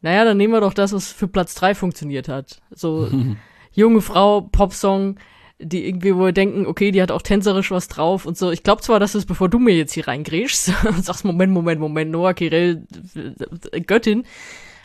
Naja, 0.00 0.24
dann 0.24 0.36
nehmen 0.36 0.52
wir 0.52 0.60
doch 0.60 0.74
das, 0.74 0.92
was 0.92 1.12
für 1.12 1.28
Platz 1.28 1.54
drei 1.54 1.76
funktioniert 1.76 2.28
hat. 2.28 2.60
So, 2.70 3.08
junge 3.72 4.00
Frau, 4.00 4.40
Popsong, 4.40 5.18
die 5.58 5.86
irgendwie 5.86 6.14
wohl 6.16 6.32
denken, 6.32 6.66
okay, 6.66 6.90
die 6.90 7.02
hat 7.02 7.10
auch 7.10 7.22
tänzerisch 7.22 7.70
was 7.70 7.88
drauf 7.88 8.26
und 8.26 8.36
so. 8.36 8.50
Ich 8.50 8.62
glaube 8.62 8.82
zwar, 8.82 9.00
dass 9.00 9.14
es, 9.14 9.26
bevor 9.26 9.48
du 9.48 9.58
mir 9.58 9.74
jetzt 9.74 9.92
hier 9.92 10.08
reingrätschst 10.08 10.72
und 10.88 11.04
sagst, 11.04 11.24
Moment, 11.24 11.52
Moment, 11.52 11.80
Moment, 11.80 12.10
Noah 12.10 12.34
Kirel, 12.34 12.86
Göttin, 13.86 14.24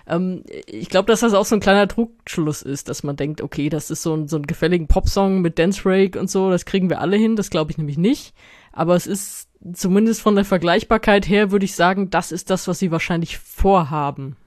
ähm, 0.08 0.44
ich 0.66 0.90
glaube, 0.90 1.08
dass 1.08 1.22
das 1.22 1.34
auch 1.34 1.46
so 1.46 1.56
ein 1.56 1.62
kleiner 1.62 1.88
Trugschluss 1.88 2.62
ist, 2.62 2.90
dass 2.90 3.04
man 3.04 3.16
denkt, 3.16 3.42
okay, 3.42 3.70
das 3.70 3.92
ist 3.92 4.04
so 4.04 4.16
ein, 4.16 4.28
so 4.28 4.38
ein 4.38 4.48
gefälligen 4.48 4.88
Popsong 4.88 5.42
mit 5.42 5.60
Dance 5.60 5.82
Break 5.82 6.16
und 6.16 6.30
so, 6.30 6.50
das 6.50 6.66
kriegen 6.66 6.90
wir 6.90 7.02
alle 7.02 7.18
hin, 7.18 7.36
das 7.36 7.50
glaube 7.50 7.72
ich 7.72 7.78
nämlich 7.78 7.98
nicht. 7.98 8.34
Aber 8.72 8.96
es 8.96 9.08
ist 9.08 9.50
zumindest 9.74 10.22
von 10.22 10.36
der 10.36 10.46
Vergleichbarkeit 10.46 11.28
her, 11.28 11.52
würde 11.52 11.66
ich 11.66 11.76
sagen, 11.76 12.10
das 12.10 12.32
ist 12.32 12.50
das, 12.50 12.68
was 12.68 12.80
sie 12.80 12.92
wahrscheinlich 12.92 13.38
vorhaben. 13.38 14.38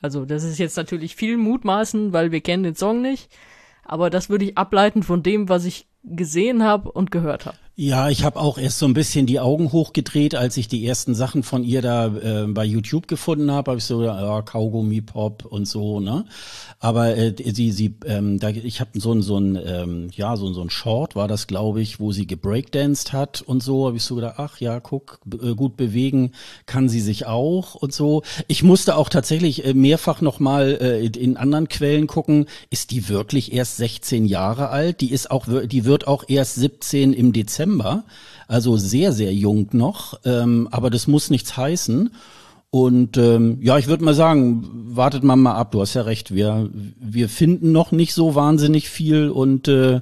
Also, 0.00 0.24
das 0.24 0.44
ist 0.44 0.58
jetzt 0.58 0.76
natürlich 0.76 1.16
viel 1.16 1.36
Mutmaßen, 1.36 2.12
weil 2.12 2.30
wir 2.30 2.40
kennen 2.40 2.62
den 2.62 2.74
Song 2.74 3.00
nicht 3.00 3.30
aber 3.84 4.10
das 4.10 4.28
würde 4.28 4.44
ich 4.44 4.58
ableiten 4.58 5.02
von 5.02 5.22
dem, 5.22 5.48
was 5.48 5.64
ich 5.64 5.86
gesehen 6.02 6.62
habe 6.62 6.90
und 6.90 7.10
gehört 7.10 7.46
habe. 7.46 7.56
Ja, 7.76 8.08
ich 8.08 8.22
habe 8.22 8.38
auch 8.38 8.56
erst 8.56 8.78
so 8.78 8.86
ein 8.86 8.94
bisschen 8.94 9.26
die 9.26 9.40
Augen 9.40 9.72
hochgedreht, 9.72 10.36
als 10.36 10.56
ich 10.56 10.68
die 10.68 10.86
ersten 10.86 11.16
Sachen 11.16 11.42
von 11.42 11.64
ihr 11.64 11.82
da 11.82 12.06
äh, 12.06 12.46
bei 12.46 12.64
YouTube 12.64 13.08
gefunden 13.08 13.50
habe. 13.50 13.72
Habe 13.72 13.78
ich 13.78 13.84
so 13.84 14.04
ja, 14.04 14.42
Kaugummi 14.42 15.00
Pop 15.00 15.44
und 15.44 15.66
so, 15.66 15.98
ne? 15.98 16.24
Aber 16.78 17.16
äh, 17.16 17.34
sie 17.36 17.72
sie 17.72 17.96
ähm, 18.06 18.38
da 18.38 18.50
ich 18.50 18.80
habe 18.80 19.00
so 19.00 19.12
ein 19.12 19.22
so 19.22 19.38
ein 19.38 19.58
ähm, 19.66 20.08
ja 20.12 20.36
so 20.36 20.52
so 20.52 20.62
ein 20.62 20.70
Short 20.70 21.16
war 21.16 21.26
das, 21.26 21.48
glaube 21.48 21.80
ich, 21.80 21.98
wo 21.98 22.12
sie 22.12 22.28
gebreakdanced 22.28 23.12
hat 23.12 23.42
und 23.42 23.60
so. 23.60 23.86
Habe 23.86 23.96
ich 23.96 24.04
so 24.04 24.14
gedacht, 24.14 24.34
ach 24.36 24.60
ja, 24.60 24.78
guck, 24.78 25.18
äh, 25.42 25.56
gut 25.56 25.76
bewegen 25.76 26.30
kann 26.66 26.88
sie 26.88 27.00
sich 27.00 27.26
auch 27.26 27.74
und 27.74 27.92
so. 27.92 28.22
Ich 28.46 28.62
musste 28.62 28.96
auch 28.96 29.08
tatsächlich 29.08 29.64
äh, 29.64 29.74
mehrfach 29.74 30.20
noch 30.20 30.38
mal 30.38 30.78
äh, 30.80 31.06
in 31.06 31.36
anderen 31.36 31.68
Quellen 31.68 32.06
gucken. 32.06 32.46
Ist 32.70 32.92
die 32.92 33.08
wirklich 33.08 33.52
erst 33.52 33.78
16 33.78 34.26
Jahre 34.26 34.68
alt? 34.68 35.00
Die 35.00 35.10
ist 35.10 35.32
auch 35.32 35.46
die 35.66 35.84
wird 35.84 36.06
auch 36.06 36.22
erst 36.28 36.54
17 36.54 37.12
im 37.12 37.32
Dezember 37.32 37.63
Dezember, 37.64 38.04
also 38.46 38.76
sehr, 38.76 39.12
sehr 39.12 39.32
jung 39.32 39.68
noch, 39.72 40.20
ähm, 40.24 40.68
aber 40.70 40.90
das 40.90 41.06
muss 41.06 41.30
nichts 41.30 41.56
heißen. 41.56 42.10
Und 42.70 43.16
ähm, 43.16 43.58
ja, 43.62 43.78
ich 43.78 43.86
würde 43.86 44.04
mal 44.04 44.14
sagen, 44.14 44.68
wartet 44.96 45.22
man 45.22 45.40
mal 45.40 45.54
ab, 45.54 45.70
du 45.72 45.80
hast 45.80 45.94
ja 45.94 46.02
recht, 46.02 46.34
wir, 46.34 46.68
wir 46.72 47.28
finden 47.28 47.70
noch 47.70 47.92
nicht 47.92 48.14
so 48.14 48.34
wahnsinnig 48.34 48.88
viel 48.88 49.30
und 49.30 49.68
äh, 49.68 50.00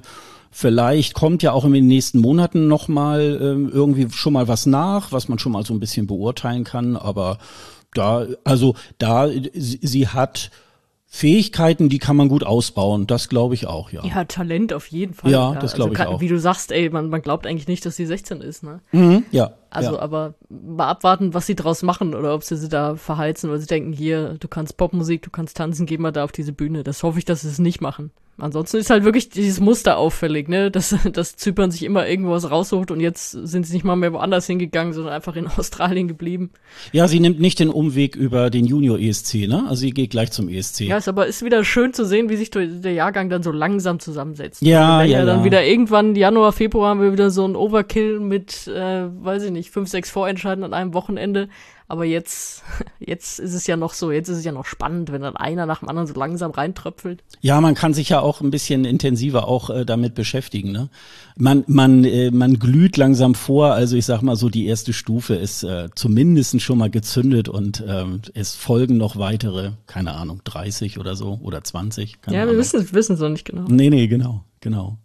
vielleicht 0.49 1.13
kommt 1.13 1.43
ja 1.43 1.51
auch 1.51 1.65
in 1.65 1.73
den 1.73 1.87
nächsten 1.87 2.19
Monaten 2.19 2.67
noch 2.67 2.87
mal 2.87 3.21
äh, 3.21 3.71
irgendwie 3.71 4.07
schon 4.09 4.33
mal 4.33 4.47
was 4.47 4.65
nach, 4.65 5.11
was 5.11 5.29
man 5.29 5.37
schon 5.37 5.51
mal 5.51 5.63
so 5.63 5.73
ein 5.73 5.79
bisschen 5.79 6.07
beurteilen 6.07 6.63
kann, 6.63 6.97
aber 6.97 7.37
da, 7.93 8.25
also 8.43 8.73
da, 8.97 9.29
sie, 9.29 9.79
sie 9.81 10.07
hat 10.07 10.49
Fähigkeiten, 11.15 11.89
die 11.89 11.99
kann 11.99 12.15
man 12.15 12.27
gut 12.27 12.43
ausbauen. 12.43 13.05
Das 13.05 13.29
glaube 13.29 13.53
ich 13.53 13.67
auch, 13.67 13.91
ja. 13.91 14.03
Ja, 14.03 14.23
Talent 14.23 14.73
auf 14.73 14.87
jeden 14.87 15.13
Fall. 15.13 15.29
Ja, 15.29 15.53
das 15.53 15.75
glaube 15.75 15.91
also, 15.91 16.01
ich 16.01 16.09
auch. 16.09 16.21
Wie 16.21 16.27
du 16.27 16.39
sagst, 16.39 16.71
ey, 16.71 16.89
man, 16.89 17.09
man 17.09 17.21
glaubt 17.21 17.45
eigentlich 17.45 17.67
nicht, 17.67 17.85
dass 17.85 17.95
sie 17.95 18.07
16 18.07 18.41
ist, 18.41 18.63
ne? 18.63 18.79
Mhm, 18.93 19.23
ja. 19.29 19.53
Also, 19.69 19.93
ja. 19.93 19.99
aber 19.99 20.33
mal 20.49 20.87
abwarten, 20.87 21.35
was 21.35 21.45
sie 21.45 21.53
draus 21.53 21.83
machen 21.83 22.15
oder 22.15 22.33
ob 22.33 22.43
sie 22.43 22.57
sie 22.57 22.67
da 22.67 22.95
verheizen, 22.95 23.51
weil 23.51 23.59
sie 23.59 23.67
denken, 23.67 23.93
hier, 23.93 24.37
du 24.39 24.47
kannst 24.47 24.75
Popmusik, 24.75 25.21
du 25.21 25.29
kannst 25.29 25.55
tanzen, 25.55 25.85
geh 25.85 25.99
mal 25.99 26.11
da 26.11 26.23
auf 26.23 26.31
diese 26.31 26.51
Bühne. 26.51 26.83
Das 26.83 27.03
hoffe 27.03 27.19
ich, 27.19 27.25
dass 27.25 27.41
sie 27.41 27.47
es 27.49 27.59
nicht 27.59 27.79
machen. 27.79 28.09
Ansonsten 28.37 28.77
ist 28.77 28.89
halt 28.89 29.03
wirklich 29.03 29.29
dieses 29.29 29.59
Muster 29.59 29.97
auffällig, 29.97 30.47
ne? 30.47 30.71
Dass, 30.71 30.95
dass 31.11 31.35
Zypern 31.35 31.71
sich 31.71 31.83
immer 31.83 32.07
irgendwas 32.07 32.49
raussucht 32.49 32.91
und 32.91 32.99
jetzt 32.99 33.31
sind 33.31 33.65
sie 33.65 33.73
nicht 33.73 33.83
mal 33.83 33.95
mehr 33.95 34.13
woanders 34.13 34.47
hingegangen, 34.47 34.93
sondern 34.93 35.13
einfach 35.13 35.35
in 35.35 35.47
Australien 35.57 36.07
geblieben. 36.07 36.51
Ja, 36.91 37.07
sie 37.07 37.19
nimmt 37.19 37.39
nicht 37.39 37.59
den 37.59 37.69
Umweg 37.69 38.15
über 38.15 38.49
den 38.49 38.65
Junior 38.65 38.99
ESC, 38.99 39.47
ne? 39.47 39.65
Also 39.67 39.81
sie 39.81 39.91
geht 39.91 40.11
gleich 40.11 40.31
zum 40.31 40.49
ESC. 40.49 40.81
Ja, 40.81 40.97
ist 40.97 41.07
aber 41.07 41.27
ist 41.27 41.43
wieder 41.43 41.63
schön 41.63 41.93
zu 41.93 42.05
sehen, 42.05 42.29
wie 42.29 42.37
sich 42.37 42.49
der 42.51 42.93
Jahrgang 42.93 43.29
dann 43.29 43.43
so 43.43 43.51
langsam 43.51 43.99
zusammensetzt. 43.99 44.61
Ja, 44.61 44.99
also 44.99 45.13
ja, 45.13 45.19
ja. 45.19 45.25
Dann 45.25 45.43
wieder 45.43 45.63
irgendwann 45.65 46.15
Januar, 46.15 46.51
Februar 46.51 46.89
haben 46.89 47.01
wir 47.01 47.11
wieder 47.11 47.29
so 47.29 47.47
ein 47.47 47.55
Overkill 47.55 48.19
mit, 48.19 48.67
äh, 48.67 49.05
weiß 49.23 49.43
ich 49.43 49.51
nicht, 49.51 49.71
fünf, 49.71 49.89
sechs 49.89 50.09
Vorentscheiden 50.09 50.63
an 50.63 50.73
einem 50.73 50.93
Wochenende. 50.93 51.49
Aber 51.93 52.05
jetzt, 52.05 52.63
jetzt 52.99 53.39
ist 53.39 53.53
es 53.53 53.67
ja 53.67 53.77
noch 53.77 53.93
so, 53.93 54.11
jetzt 54.11 54.27
ist 54.27 54.39
es 54.39 54.43
ja 54.43 54.51
noch 54.51 54.65
spannend, 54.65 55.11
wenn 55.11 55.21
dann 55.21 55.35
einer 55.35 55.67
nach 55.67 55.81
dem 55.81 55.89
anderen 55.89 56.07
so 56.07 56.15
langsam 56.15 56.49
reintröpfelt. 56.49 57.23
Ja, 57.39 57.61
man 57.61 57.75
kann 57.75 57.93
sich 57.93 58.09
ja 58.09 58.19
auch 58.19 58.41
ein 58.41 58.49
bisschen 58.49 58.83
intensiver 58.83 59.47
auch 59.47 59.69
äh, 59.69 59.85
damit 59.85 60.15
beschäftigen. 60.15 60.71
Ne? 60.71 60.89
Man, 61.37 61.63
man, 61.67 62.03
äh, 62.03 62.31
man 62.31 62.57
glüht 62.57 62.97
langsam 62.97 63.35
vor. 63.35 63.73
Also 63.73 63.95
ich 63.95 64.07
sag 64.07 64.23
mal 64.23 64.35
so, 64.35 64.49
die 64.49 64.65
erste 64.65 64.91
Stufe 64.91 65.35
ist 65.35 65.61
äh, 65.61 65.89
zumindest 65.93 66.59
schon 66.63 66.79
mal 66.79 66.89
gezündet 66.89 67.47
und 67.47 67.83
ähm, 67.87 68.23
es 68.33 68.55
folgen 68.55 68.97
noch 68.97 69.17
weitere, 69.17 69.73
keine 69.85 70.15
Ahnung, 70.15 70.41
30 70.45 70.97
oder 70.97 71.15
so 71.15 71.39
oder 71.43 71.63
20. 71.63 72.21
Keine 72.21 72.37
ja, 72.37 72.47
wir 72.47 72.57
wissen 72.57 72.91
wissen 72.91 73.13
es 73.13 73.19
noch 73.19 73.29
nicht 73.29 73.45
genau. 73.45 73.65
Nee, 73.67 73.91
nee, 73.91 74.07
genau, 74.07 74.43
genau. 74.61 74.97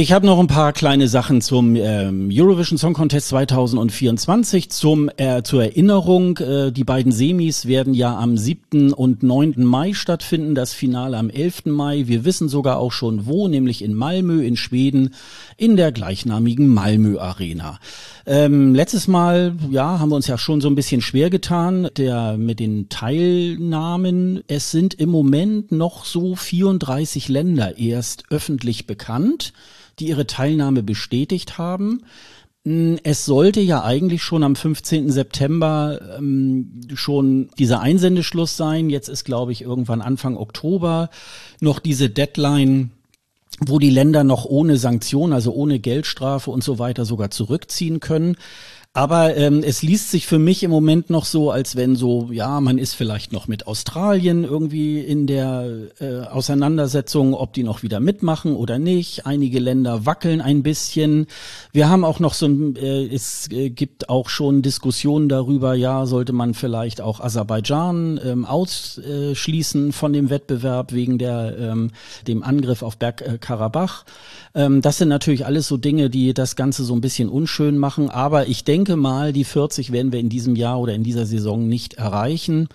Ich 0.00 0.12
habe 0.12 0.26
noch 0.26 0.38
ein 0.38 0.46
paar 0.46 0.72
kleine 0.72 1.08
Sachen 1.08 1.40
zum 1.40 1.74
ähm, 1.74 2.30
Eurovision 2.32 2.78
Song 2.78 2.92
Contest 2.92 3.30
2024. 3.30 4.70
Zum, 4.70 5.10
äh, 5.16 5.42
zur 5.42 5.64
Erinnerung, 5.64 6.38
äh, 6.38 6.70
die 6.70 6.84
beiden 6.84 7.10
Semis 7.10 7.66
werden 7.66 7.94
ja 7.94 8.16
am 8.16 8.38
7. 8.38 8.92
und 8.92 9.24
9. 9.24 9.64
Mai 9.64 9.94
stattfinden, 9.94 10.54
das 10.54 10.72
Finale 10.72 11.16
am 11.16 11.30
11. 11.30 11.72
Mai. 11.72 12.04
Wir 12.06 12.24
wissen 12.24 12.48
sogar 12.48 12.78
auch 12.78 12.92
schon 12.92 13.26
wo, 13.26 13.48
nämlich 13.48 13.82
in 13.82 13.92
Malmö 13.92 14.40
in 14.40 14.56
Schweden, 14.56 15.14
in 15.56 15.74
der 15.74 15.90
gleichnamigen 15.90 16.68
Malmö 16.68 17.18
Arena. 17.18 17.80
Ähm, 18.24 18.76
letztes 18.76 19.08
Mal, 19.08 19.56
ja, 19.68 19.98
haben 19.98 20.10
wir 20.10 20.16
uns 20.16 20.28
ja 20.28 20.38
schon 20.38 20.60
so 20.60 20.68
ein 20.68 20.76
bisschen 20.76 21.00
schwer 21.00 21.28
getan, 21.28 21.88
der 21.96 22.36
mit 22.36 22.60
den 22.60 22.88
Teilnahmen. 22.88 24.44
Es 24.46 24.70
sind 24.70 24.94
im 24.94 25.08
Moment 25.08 25.72
noch 25.72 26.04
so 26.04 26.36
34 26.36 27.28
Länder 27.28 27.78
erst 27.78 28.26
öffentlich 28.30 28.86
bekannt 28.86 29.52
die 29.98 30.08
ihre 30.08 30.26
Teilnahme 30.26 30.82
bestätigt 30.82 31.58
haben. 31.58 32.02
Es 33.02 33.24
sollte 33.24 33.60
ja 33.60 33.82
eigentlich 33.82 34.22
schon 34.22 34.42
am 34.42 34.54
15. 34.54 35.10
September 35.10 36.00
ähm, 36.18 36.82
schon 36.94 37.48
dieser 37.58 37.80
Einsendeschluss 37.80 38.56
sein. 38.56 38.90
Jetzt 38.90 39.08
ist, 39.08 39.24
glaube 39.24 39.52
ich, 39.52 39.62
irgendwann 39.62 40.02
Anfang 40.02 40.36
Oktober 40.36 41.08
noch 41.60 41.78
diese 41.78 42.10
Deadline, 42.10 42.90
wo 43.60 43.78
die 43.78 43.90
Länder 43.90 44.22
noch 44.22 44.44
ohne 44.44 44.76
Sanktion, 44.76 45.32
also 45.32 45.52
ohne 45.52 45.78
Geldstrafe 45.78 46.50
und 46.50 46.62
so 46.62 46.78
weiter 46.78 47.04
sogar 47.04 47.30
zurückziehen 47.30 48.00
können. 48.00 48.36
Aber 48.98 49.36
ähm, 49.36 49.62
es 49.64 49.82
liest 49.82 50.10
sich 50.10 50.26
für 50.26 50.40
mich 50.40 50.64
im 50.64 50.72
Moment 50.72 51.08
noch 51.08 51.24
so, 51.24 51.52
als 51.52 51.76
wenn 51.76 51.94
so, 51.94 52.30
ja, 52.32 52.60
man 52.60 52.78
ist 52.78 52.94
vielleicht 52.94 53.32
noch 53.32 53.46
mit 53.46 53.68
Australien 53.68 54.42
irgendwie 54.42 54.98
in 54.98 55.28
der 55.28 55.68
äh, 56.00 56.22
Auseinandersetzung, 56.22 57.32
ob 57.32 57.52
die 57.52 57.62
noch 57.62 57.84
wieder 57.84 58.00
mitmachen 58.00 58.56
oder 58.56 58.80
nicht. 58.80 59.24
Einige 59.24 59.60
Länder 59.60 60.04
wackeln 60.04 60.40
ein 60.40 60.64
bisschen. 60.64 61.28
Wir 61.70 61.88
haben 61.88 62.04
auch 62.04 62.18
noch 62.18 62.34
so, 62.34 62.46
ein, 62.46 62.74
äh, 62.74 63.04
es 63.06 63.48
äh, 63.52 63.70
gibt 63.70 64.08
auch 64.08 64.28
schon 64.28 64.62
Diskussionen 64.62 65.28
darüber, 65.28 65.74
ja, 65.74 66.04
sollte 66.04 66.32
man 66.32 66.54
vielleicht 66.54 67.00
auch 67.00 67.20
Aserbaidschan 67.20 68.18
ähm, 68.24 68.44
ausschließen 68.46 69.92
von 69.92 70.12
dem 70.12 70.28
Wettbewerb 70.28 70.92
wegen 70.92 71.18
der 71.18 71.56
ähm, 71.56 71.92
dem 72.26 72.42
Angriff 72.42 72.82
auf 72.82 72.96
Bergkarabach. 72.96 74.04
Ähm, 74.56 74.82
das 74.82 74.98
sind 74.98 75.08
natürlich 75.08 75.46
alles 75.46 75.68
so 75.68 75.76
Dinge, 75.76 76.10
die 76.10 76.34
das 76.34 76.56
Ganze 76.56 76.82
so 76.82 76.94
ein 76.94 77.00
bisschen 77.00 77.28
unschön 77.28 77.78
machen. 77.78 78.10
Aber 78.10 78.48
ich 78.48 78.64
denke 78.64 78.87
mal, 78.96 79.32
die 79.32 79.44
40 79.44 79.92
werden 79.92 80.12
wir 80.12 80.20
in 80.20 80.28
diesem 80.28 80.56
Jahr 80.56 80.80
oder 80.80 80.94
in 80.94 81.04
dieser 81.04 81.26
Saison 81.26 81.68
nicht 81.68 81.94
erreichen. 81.94 82.68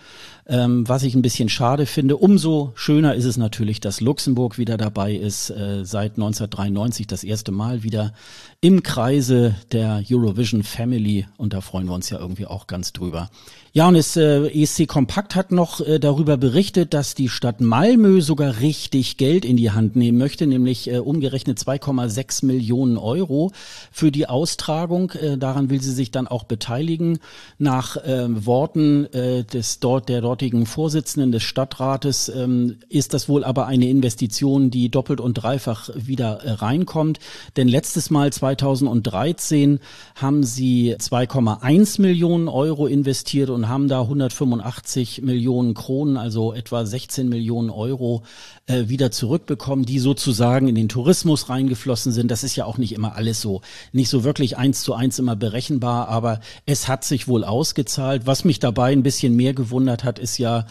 Ähm, 0.45 0.87
was 0.89 1.03
ich 1.03 1.15
ein 1.15 1.21
bisschen 1.21 1.47
schade 1.47 1.85
finde. 1.85 2.17
Umso 2.17 2.73
schöner 2.75 3.15
ist 3.15 3.23
es 3.23 3.37
natürlich, 3.37 3.79
dass 3.79 4.01
Luxemburg 4.01 4.57
wieder 4.57 4.75
dabei 4.75 5.13
ist, 5.13 5.49
äh, 5.49 5.85
seit 5.85 6.17
1993 6.17 7.07
das 7.07 7.23
erste 7.23 7.53
Mal 7.53 7.83
wieder 7.83 8.13
im 8.59 8.83
Kreise 8.83 9.55
der 9.71 10.03
Eurovision 10.09 10.63
Family 10.63 11.27
und 11.37 11.53
da 11.53 11.61
freuen 11.61 11.87
wir 11.87 11.93
uns 11.93 12.09
ja 12.09 12.19
irgendwie 12.19 12.45
auch 12.45 12.67
ganz 12.67 12.91
drüber. 12.91 13.29
Ja, 13.75 13.87
und 13.87 13.95
das 13.95 14.15
äh, 14.15 14.47
ESC 14.49 14.87
Kompakt 14.87 15.35
hat 15.35 15.51
noch 15.51 15.81
äh, 15.81 15.97
darüber 15.97 16.37
berichtet, 16.37 16.93
dass 16.93 17.15
die 17.15 17.27
Stadt 17.27 17.59
Malmö 17.59 18.21
sogar 18.21 18.59
richtig 18.59 19.17
Geld 19.17 19.45
in 19.45 19.57
die 19.57 19.71
Hand 19.71 19.95
nehmen 19.95 20.19
möchte, 20.19 20.45
nämlich 20.45 20.91
äh, 20.91 20.99
umgerechnet 20.99 21.57
2,6 21.57 22.45
Millionen 22.45 22.97
Euro 22.99 23.51
für 23.91 24.11
die 24.11 24.27
Austragung. 24.27 25.09
Äh, 25.13 25.39
daran 25.39 25.71
will 25.71 25.81
sie 25.81 25.91
sich 25.91 26.11
dann 26.11 26.27
auch 26.27 26.43
beteiligen. 26.43 27.17
Nach 27.57 27.97
äh, 27.97 28.45
Worten 28.45 29.11
äh, 29.11 29.43
des 29.43 29.79
dort 29.79 30.07
der 30.07 30.21
dortigen 30.33 30.65
Vorsitzenden 30.65 31.31
des 31.31 31.43
Stadtrates 31.43 32.27
ähm, 32.27 32.77
ist 32.89 33.13
das 33.13 33.29
wohl 33.29 33.43
aber 33.43 33.67
eine 33.67 33.87
Investition, 33.87 34.71
die 34.71 34.89
doppelt 34.89 35.21
und 35.21 35.35
dreifach 35.35 35.91
wieder 35.93 36.39
äh, 36.43 36.49
reinkommt. 36.53 37.19
Denn 37.55 37.67
letztes 37.67 38.09
Mal 38.09 38.33
2013 38.33 39.79
haben 40.15 40.43
sie 40.43 40.95
2,1 40.95 42.01
Millionen 42.01 42.47
Euro 42.47 42.87
investiert 42.87 43.51
und 43.51 43.69
haben 43.69 43.87
da 43.87 44.01
185 44.01 45.21
Millionen 45.21 45.75
Kronen, 45.75 46.17
also 46.17 46.51
etwa 46.51 46.83
16 46.83 47.29
Millionen 47.29 47.69
Euro 47.69 48.23
äh, 48.65 48.87
wieder 48.87 49.11
zurückbekommen, 49.11 49.85
die 49.85 49.99
sozusagen 49.99 50.67
in 50.67 50.75
den 50.75 50.87
Tourismus 50.87 51.49
reingeflossen 51.49 52.11
sind. 52.11 52.31
Das 52.31 52.43
ist 52.43 52.55
ja 52.55 52.65
auch 52.65 52.77
nicht 52.77 52.93
immer 52.93 53.15
alles 53.15 53.41
so, 53.41 53.61
nicht 53.91 54.09
so 54.09 54.23
wirklich 54.23 54.57
eins 54.57 54.81
zu 54.83 54.93
eins 54.93 55.19
immer 55.19 55.35
berechenbar, 55.35 56.07
aber 56.07 56.39
es 56.65 56.87
hat 56.87 57.03
sich 57.03 57.27
wohl 57.27 57.43
ausgezahlt. 57.43 58.25
Was 58.25 58.45
mich 58.45 58.59
dabei 58.59 58.91
ein 58.93 59.03
bisschen 59.03 59.35
mehr 59.35 59.53
gewundert 59.53 60.03
hat, 60.03 60.17
ist 60.17 60.37
ja, 60.37 60.65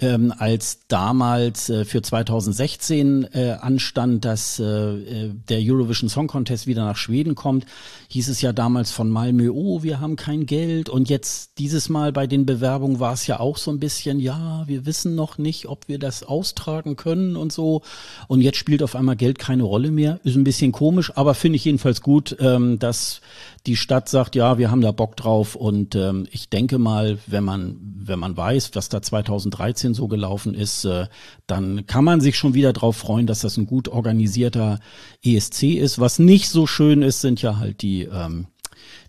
ähm, 0.00 0.32
als 0.36 0.80
damals 0.86 1.68
äh, 1.70 1.84
für 1.84 2.00
2016 2.00 3.28
äh, 3.32 3.56
anstand, 3.60 4.24
dass 4.24 4.60
äh, 4.60 5.30
der 5.48 5.58
Eurovision 5.60 6.08
Song 6.08 6.28
Contest 6.28 6.68
wieder 6.68 6.84
nach 6.84 6.96
Schweden 6.96 7.34
kommt, 7.34 7.66
hieß 8.08 8.28
es 8.28 8.40
ja 8.40 8.52
damals 8.52 8.92
von 8.92 9.10
Malmö, 9.10 9.50
oh, 9.50 9.82
wir 9.82 9.98
haben 9.98 10.14
kein 10.14 10.46
Geld. 10.46 10.88
Und 10.88 11.08
jetzt 11.08 11.58
dieses 11.58 11.88
Mal 11.88 12.12
bei 12.12 12.28
den 12.28 12.46
Bewerbungen 12.46 13.00
war 13.00 13.12
es 13.12 13.26
ja 13.26 13.40
auch 13.40 13.56
so 13.56 13.72
ein 13.72 13.80
bisschen, 13.80 14.20
ja, 14.20 14.62
wir 14.68 14.86
wissen 14.86 15.16
noch 15.16 15.36
nicht, 15.36 15.66
ob 15.66 15.88
wir 15.88 15.98
das 15.98 16.22
austragen 16.22 16.94
können 16.94 17.34
und 17.34 17.52
so. 17.52 17.82
Und 18.28 18.40
jetzt 18.40 18.58
spielt 18.58 18.84
auf 18.84 18.94
einmal 18.94 19.16
Geld 19.16 19.40
keine 19.40 19.64
Rolle 19.64 19.90
mehr. 19.90 20.20
Ist 20.22 20.36
ein 20.36 20.44
bisschen 20.44 20.70
komisch, 20.70 21.12
aber 21.16 21.34
finde 21.34 21.56
ich 21.56 21.64
jedenfalls 21.64 22.02
gut, 22.02 22.36
ähm, 22.38 22.78
dass 22.78 23.20
die 23.66 23.76
Stadt 23.76 24.08
sagt, 24.08 24.36
ja, 24.36 24.58
wir 24.58 24.70
haben 24.70 24.80
da 24.80 24.92
Bock 24.92 25.16
drauf. 25.16 25.54
Und 25.56 25.94
ähm, 25.94 26.26
ich 26.30 26.48
denke 26.48 26.78
mal, 26.78 27.18
wenn 27.26 27.44
man, 27.44 27.76
wenn 27.80 28.18
man 28.18 28.36
weiß, 28.36 28.70
was 28.74 28.88
da 28.88 29.02
2013 29.02 29.87
so 29.94 30.08
gelaufen 30.08 30.54
ist, 30.54 30.84
äh, 30.84 31.06
dann 31.46 31.86
kann 31.86 32.04
man 32.04 32.20
sich 32.20 32.36
schon 32.36 32.54
wieder 32.54 32.72
drauf 32.72 32.96
freuen, 32.96 33.26
dass 33.26 33.40
das 33.40 33.56
ein 33.56 33.66
gut 33.66 33.88
organisierter 33.88 34.80
ESC 35.22 35.74
ist. 35.74 35.98
Was 35.98 36.18
nicht 36.18 36.48
so 36.48 36.66
schön 36.66 37.02
ist, 37.02 37.20
sind 37.20 37.42
ja 37.42 37.58
halt 37.58 37.82
die 37.82 38.02
ähm, 38.02 38.46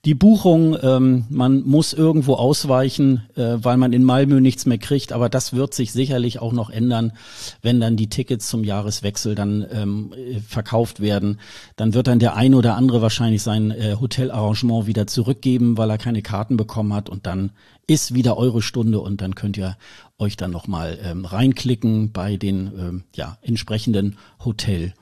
die 0.06 0.14
Buchung, 0.14 0.78
ähm, 0.82 1.26
man 1.30 1.64
muss 1.64 1.92
irgendwo 1.94 2.36
ausweichen, 2.36 3.24
äh, 3.36 3.58
weil 3.58 3.76
man 3.76 3.92
in 3.92 4.04
Malmö 4.04 4.40
nichts 4.40 4.66
mehr 4.66 4.78
kriegt, 4.78 5.12
aber 5.12 5.28
das 5.28 5.54
wird 5.54 5.74
sich 5.74 5.92
sicherlich 5.92 6.40
auch 6.40 6.54
noch 6.54 6.70
ändern, 6.70 7.12
wenn 7.62 7.82
dann 7.82 7.98
die 7.98 8.08
Tickets 8.08 8.48
zum 8.48 8.64
Jahreswechsel 8.64 9.36
dann 9.36 9.66
ähm, 9.72 10.14
verkauft 10.48 11.02
werden. 11.02 11.40
Dann 11.76 11.94
wird 11.94 12.08
dann 12.08 12.20
der 12.20 12.36
ein 12.36 12.54
oder 12.54 12.76
andere 12.76 13.02
wahrscheinlich 13.02 13.44
sein 13.44 13.72
äh, 13.72 13.98
Hotelarrangement 14.00 14.88
wieder 14.88 15.06
zurückgeben, 15.06 15.78
weil 15.78 15.90
er 15.90 15.98
keine 15.98 16.22
Karten 16.22 16.56
bekommen 16.56 16.94
hat 16.94 17.10
und 17.10 17.26
dann 17.26 17.52
ist 17.86 18.14
wieder 18.14 18.38
eure 18.38 18.62
Stunde 18.62 19.00
und 19.00 19.20
dann 19.20 19.36
könnt 19.36 19.58
ihr 19.58 19.76
euch 20.18 20.38
dann 20.38 20.52
nochmal 20.52 20.98
ähm, 21.04 21.26
reinklicken 21.26 22.12
bei 22.12 22.38
den 22.38 22.72
ähm, 22.78 23.04
ja, 23.16 23.38
entsprechenden 23.42 24.18
Hotel 24.46 24.94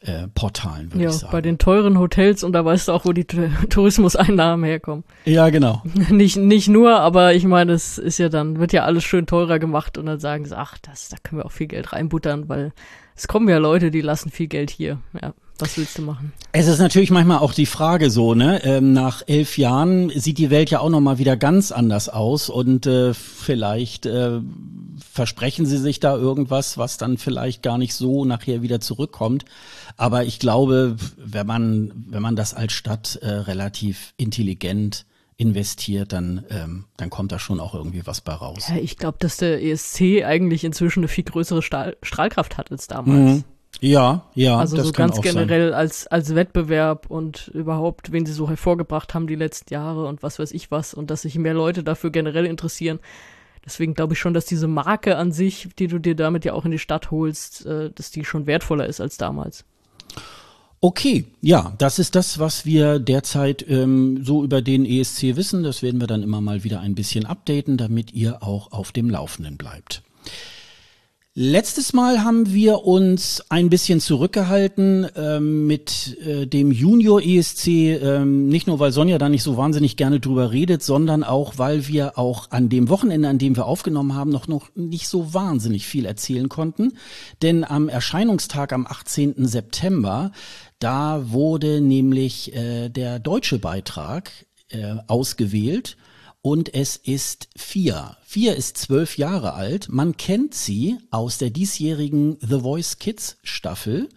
äh, 0.00 0.28
Portalen, 0.28 0.92
würde 0.92 1.04
ja, 1.04 1.10
ich 1.10 1.16
sagen. 1.16 1.32
bei 1.32 1.40
den 1.40 1.58
teuren 1.58 1.98
Hotels 1.98 2.44
und 2.44 2.52
da 2.52 2.64
weißt 2.64 2.88
du 2.88 2.92
auch, 2.92 3.04
wo 3.04 3.12
die 3.12 3.24
Tourismuseinnahmen 3.68 4.64
herkommen. 4.64 5.04
Ja, 5.24 5.50
genau. 5.50 5.82
nicht, 6.10 6.36
nicht 6.36 6.68
nur, 6.68 7.00
aber 7.00 7.34
ich 7.34 7.44
meine, 7.44 7.72
es 7.72 7.98
ist 7.98 8.18
ja 8.18 8.28
dann, 8.28 8.60
wird 8.60 8.72
ja 8.72 8.84
alles 8.84 9.04
schön 9.04 9.26
teurer 9.26 9.58
gemacht 9.58 9.98
und 9.98 10.06
dann 10.06 10.20
sagen 10.20 10.44
sie, 10.44 10.56
ach, 10.56 10.78
das, 10.78 11.08
da 11.08 11.16
können 11.22 11.40
wir 11.40 11.46
auch 11.46 11.52
viel 11.52 11.66
Geld 11.66 11.92
reinbuttern, 11.92 12.48
weil 12.48 12.72
es 13.16 13.26
kommen 13.26 13.48
ja 13.48 13.58
Leute, 13.58 13.90
die 13.90 14.00
lassen 14.00 14.30
viel 14.30 14.46
Geld 14.46 14.70
hier. 14.70 14.98
Ja, 15.20 15.34
was 15.58 15.76
willst 15.76 15.98
du 15.98 16.02
machen? 16.02 16.32
Es 16.52 16.66
ist 16.66 16.78
natürlich 16.78 17.10
manchmal 17.10 17.38
auch 17.38 17.52
die 17.52 17.66
Frage 17.66 18.10
so, 18.10 18.34
ne? 18.34 18.64
Ähm, 18.64 18.92
nach 18.92 19.22
elf 19.26 19.58
Jahren 19.58 20.10
sieht 20.10 20.38
die 20.38 20.50
Welt 20.50 20.70
ja 20.70 20.80
auch 20.80 20.90
noch 20.90 21.00
mal 21.00 21.18
wieder 21.18 21.36
ganz 21.36 21.72
anders 21.72 22.08
aus 22.08 22.48
und 22.48 22.86
äh, 22.86 23.14
vielleicht 23.14 24.06
äh, 24.06 24.40
versprechen 25.12 25.66
sie 25.66 25.78
sich 25.78 26.00
da 26.00 26.16
irgendwas, 26.16 26.78
was 26.78 26.96
dann 26.96 27.18
vielleicht 27.18 27.62
gar 27.62 27.78
nicht 27.78 27.94
so 27.94 28.24
nachher 28.24 28.62
wieder 28.62 28.80
zurückkommt. 28.80 29.44
Aber 29.96 30.24
ich 30.24 30.38
glaube, 30.38 30.96
wenn 31.16 31.46
man 31.46 31.92
wenn 32.08 32.22
man 32.22 32.36
das 32.36 32.54
als 32.54 32.72
Stadt 32.72 33.16
äh, 33.22 33.28
relativ 33.28 34.14
intelligent 34.16 35.06
investiert, 35.38 36.12
dann, 36.12 36.44
ähm, 36.50 36.86
dann 36.96 37.10
kommt 37.10 37.30
da 37.30 37.38
schon 37.38 37.60
auch 37.60 37.72
irgendwie 37.72 38.04
was 38.06 38.20
bei 38.20 38.32
raus. 38.32 38.66
Ja, 38.68 38.76
ich 38.76 38.96
glaube, 38.96 39.18
dass 39.20 39.36
der 39.36 39.62
ESC 39.62 40.24
eigentlich 40.24 40.64
inzwischen 40.64 41.00
eine 41.00 41.08
viel 41.08 41.24
größere 41.24 41.62
Stahl 41.62 41.96
Strahlkraft 42.02 42.58
hat 42.58 42.72
als 42.72 42.88
damals. 42.88 43.36
Mhm. 43.36 43.44
Ja, 43.80 44.24
ja. 44.34 44.58
Also 44.58 44.82
so 44.82 44.92
ganz 44.92 45.20
generell 45.20 45.72
als, 45.72 46.06
als 46.06 46.34
Wettbewerb 46.34 47.06
und 47.08 47.48
überhaupt, 47.48 48.10
wen 48.12 48.26
sie 48.26 48.32
so 48.32 48.48
hervorgebracht 48.48 49.14
haben 49.14 49.26
die 49.26 49.36
letzten 49.36 49.72
Jahre 49.72 50.06
und 50.06 50.22
was 50.22 50.38
weiß 50.38 50.52
ich 50.52 50.70
was 50.70 50.94
und 50.94 51.10
dass 51.10 51.22
sich 51.22 51.36
mehr 51.36 51.54
Leute 51.54 51.84
dafür 51.84 52.10
generell 52.10 52.46
interessieren. 52.46 52.98
Deswegen 53.64 53.94
glaube 53.94 54.14
ich 54.14 54.18
schon, 54.18 54.34
dass 54.34 54.46
diese 54.46 54.66
Marke 54.66 55.16
an 55.16 55.30
sich, 55.30 55.68
die 55.78 55.88
du 55.88 55.98
dir 55.98 56.16
damit 56.16 56.44
ja 56.44 56.54
auch 56.54 56.64
in 56.64 56.70
die 56.70 56.78
Stadt 56.78 57.10
holst, 57.10 57.66
äh, 57.66 57.90
dass 57.94 58.10
die 58.10 58.24
schon 58.24 58.46
wertvoller 58.46 58.86
ist 58.86 59.00
als 59.00 59.16
damals. 59.16 59.64
Okay, 60.80 61.24
ja, 61.40 61.74
das 61.78 61.98
ist 61.98 62.14
das, 62.14 62.38
was 62.38 62.64
wir 62.64 63.00
derzeit 63.00 63.68
ähm, 63.68 64.24
so 64.24 64.44
über 64.44 64.62
den 64.62 64.86
ESC 64.86 65.34
wissen. 65.34 65.64
Das 65.64 65.82
werden 65.82 66.00
wir 66.00 66.06
dann 66.06 66.22
immer 66.22 66.40
mal 66.40 66.62
wieder 66.62 66.80
ein 66.80 66.94
bisschen 66.94 67.26
updaten, 67.26 67.76
damit 67.76 68.12
ihr 68.12 68.42
auch 68.44 68.70
auf 68.70 68.92
dem 68.92 69.10
Laufenden 69.10 69.56
bleibt. 69.56 70.02
Letztes 71.40 71.92
Mal 71.92 72.24
haben 72.24 72.52
wir 72.52 72.82
uns 72.84 73.44
ein 73.48 73.70
bisschen 73.70 74.00
zurückgehalten 74.00 75.06
ähm, 75.14 75.68
mit 75.68 76.18
äh, 76.18 76.48
dem 76.48 76.72
Junior 76.72 77.22
ESC, 77.22 77.68
ähm, 77.68 78.48
nicht 78.48 78.66
nur 78.66 78.80
weil 78.80 78.90
Sonja 78.90 79.18
da 79.18 79.28
nicht 79.28 79.44
so 79.44 79.56
wahnsinnig 79.56 79.96
gerne 79.96 80.18
drüber 80.18 80.50
redet, 80.50 80.82
sondern 80.82 81.22
auch 81.22 81.56
weil 81.56 81.86
wir 81.86 82.18
auch 82.18 82.50
an 82.50 82.68
dem 82.68 82.88
Wochenende, 82.88 83.28
an 83.28 83.38
dem 83.38 83.54
wir 83.54 83.66
aufgenommen 83.66 84.14
haben, 84.16 84.30
noch 84.30 84.48
noch 84.48 84.70
nicht 84.74 85.06
so 85.06 85.32
wahnsinnig 85.32 85.86
viel 85.86 86.06
erzählen 86.06 86.48
konnten, 86.48 86.94
denn 87.40 87.62
am 87.62 87.88
Erscheinungstag 87.88 88.72
am 88.72 88.84
18. 88.84 89.46
September 89.46 90.32
da 90.80 91.30
wurde 91.30 91.80
nämlich 91.80 92.52
äh, 92.56 92.88
der 92.88 93.20
deutsche 93.20 93.60
Beitrag 93.60 94.32
äh, 94.70 94.96
ausgewählt 95.06 95.96
und 96.48 96.72
es 96.74 96.96
ist 96.96 97.50
vier. 97.56 98.16
Vier 98.24 98.56
ist 98.56 98.78
zwölf 98.78 99.18
Jahre 99.18 99.52
alt. 99.52 99.90
Man 99.90 100.16
kennt 100.16 100.54
sie 100.54 100.96
aus 101.10 101.36
der 101.36 101.50
diesjährigen 101.50 102.38
The 102.40 102.60
Voice 102.60 102.98
Kids 102.98 103.36
Staffel. 103.42 104.08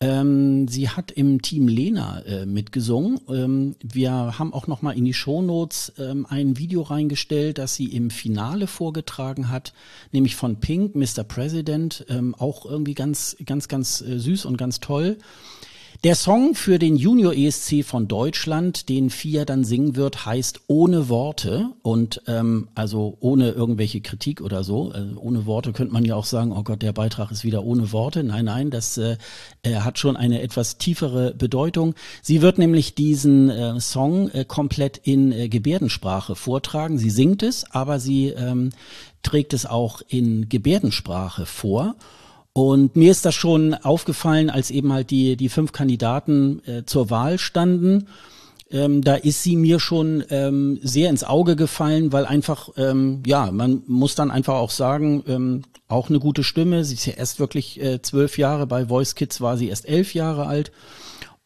Ähm, 0.00 0.68
sie 0.68 0.88
hat 0.88 1.10
im 1.10 1.42
Team 1.42 1.68
Lena 1.68 2.20
äh, 2.20 2.46
mitgesungen. 2.46 3.20
Ähm, 3.28 3.76
wir 3.82 4.38
haben 4.38 4.54
auch 4.54 4.68
noch 4.68 4.80
mal 4.80 4.96
in 4.96 5.04
die 5.04 5.12
Shownotes 5.12 5.92
ähm, 5.98 6.24
ein 6.30 6.56
Video 6.56 6.80
reingestellt, 6.80 7.58
das 7.58 7.74
sie 7.74 7.94
im 7.94 8.08
Finale 8.08 8.68
vorgetragen 8.68 9.50
hat, 9.50 9.74
nämlich 10.12 10.34
von 10.34 10.60
Pink, 10.60 10.94
Mr. 10.94 11.24
President, 11.24 12.06
ähm, 12.08 12.34
auch 12.34 12.64
irgendwie 12.64 12.94
ganz, 12.94 13.36
ganz, 13.44 13.68
ganz 13.68 14.00
äh, 14.00 14.18
süß 14.18 14.46
und 14.46 14.56
ganz 14.56 14.80
toll. 14.80 15.18
Der 16.04 16.14
Song 16.14 16.54
für 16.54 16.78
den 16.78 16.96
Junior 16.96 17.32
ESC 17.32 17.82
von 17.82 18.06
Deutschland, 18.06 18.90
den 18.90 19.08
Fia 19.08 19.44
dann 19.44 19.64
singen 19.64 19.96
wird, 19.96 20.26
heißt 20.26 20.60
Ohne 20.66 21.08
Worte 21.08 21.70
und 21.82 22.22
ähm, 22.26 22.68
also 22.74 23.16
ohne 23.20 23.50
irgendwelche 23.50 24.02
Kritik 24.02 24.42
oder 24.42 24.62
so. 24.62 24.92
Äh, 24.92 25.14
ohne 25.16 25.46
Worte 25.46 25.72
könnte 25.72 25.94
man 25.94 26.04
ja 26.04 26.14
auch 26.14 26.26
sagen, 26.26 26.52
oh 26.52 26.62
Gott, 26.62 26.82
der 26.82 26.92
Beitrag 26.92 27.30
ist 27.30 27.44
wieder 27.44 27.64
ohne 27.64 27.92
Worte. 27.92 28.24
Nein, 28.24 28.44
nein, 28.44 28.70
das 28.70 28.98
äh, 28.98 29.16
hat 29.64 29.98
schon 29.98 30.16
eine 30.16 30.42
etwas 30.42 30.76
tiefere 30.76 31.34
Bedeutung. 31.34 31.94
Sie 32.20 32.42
wird 32.42 32.58
nämlich 32.58 32.94
diesen 32.94 33.48
äh, 33.48 33.80
Song 33.80 34.28
äh, 34.30 34.44
komplett 34.44 34.98
in 34.98 35.32
äh, 35.32 35.48
Gebärdensprache 35.48 36.36
vortragen. 36.36 36.98
Sie 36.98 37.10
singt 37.10 37.42
es, 37.42 37.64
aber 37.70 38.00
sie 38.00 38.28
ähm, 38.28 38.70
trägt 39.22 39.54
es 39.54 39.64
auch 39.64 40.02
in 40.06 40.48
Gebärdensprache 40.48 41.46
vor. 41.46 41.96
Und 42.56 42.96
mir 42.96 43.10
ist 43.10 43.26
das 43.26 43.34
schon 43.34 43.74
aufgefallen, 43.74 44.48
als 44.48 44.70
eben 44.70 44.90
halt 44.90 45.10
die, 45.10 45.36
die 45.36 45.50
fünf 45.50 45.72
Kandidaten 45.72 46.62
äh, 46.64 46.84
zur 46.86 47.10
Wahl 47.10 47.38
standen. 47.38 48.06
Ähm, 48.70 49.02
da 49.02 49.14
ist 49.16 49.42
sie 49.42 49.56
mir 49.56 49.78
schon 49.78 50.24
ähm, 50.30 50.78
sehr 50.82 51.10
ins 51.10 51.22
Auge 51.22 51.54
gefallen, 51.54 52.14
weil 52.14 52.24
einfach, 52.24 52.70
ähm, 52.78 53.22
ja, 53.26 53.50
man 53.50 53.82
muss 53.86 54.14
dann 54.14 54.30
einfach 54.30 54.54
auch 54.54 54.70
sagen, 54.70 55.22
ähm, 55.28 55.62
auch 55.86 56.08
eine 56.08 56.18
gute 56.18 56.42
Stimme. 56.42 56.82
Sie 56.86 56.94
ist 56.94 57.04
ja 57.04 57.12
erst 57.12 57.40
wirklich 57.40 57.78
äh, 57.78 58.00
zwölf 58.00 58.38
Jahre, 58.38 58.66
bei 58.66 58.86
Voice 58.86 59.16
Kids 59.16 59.42
war 59.42 59.58
sie 59.58 59.68
erst 59.68 59.86
elf 59.86 60.14
Jahre 60.14 60.46
alt. 60.46 60.72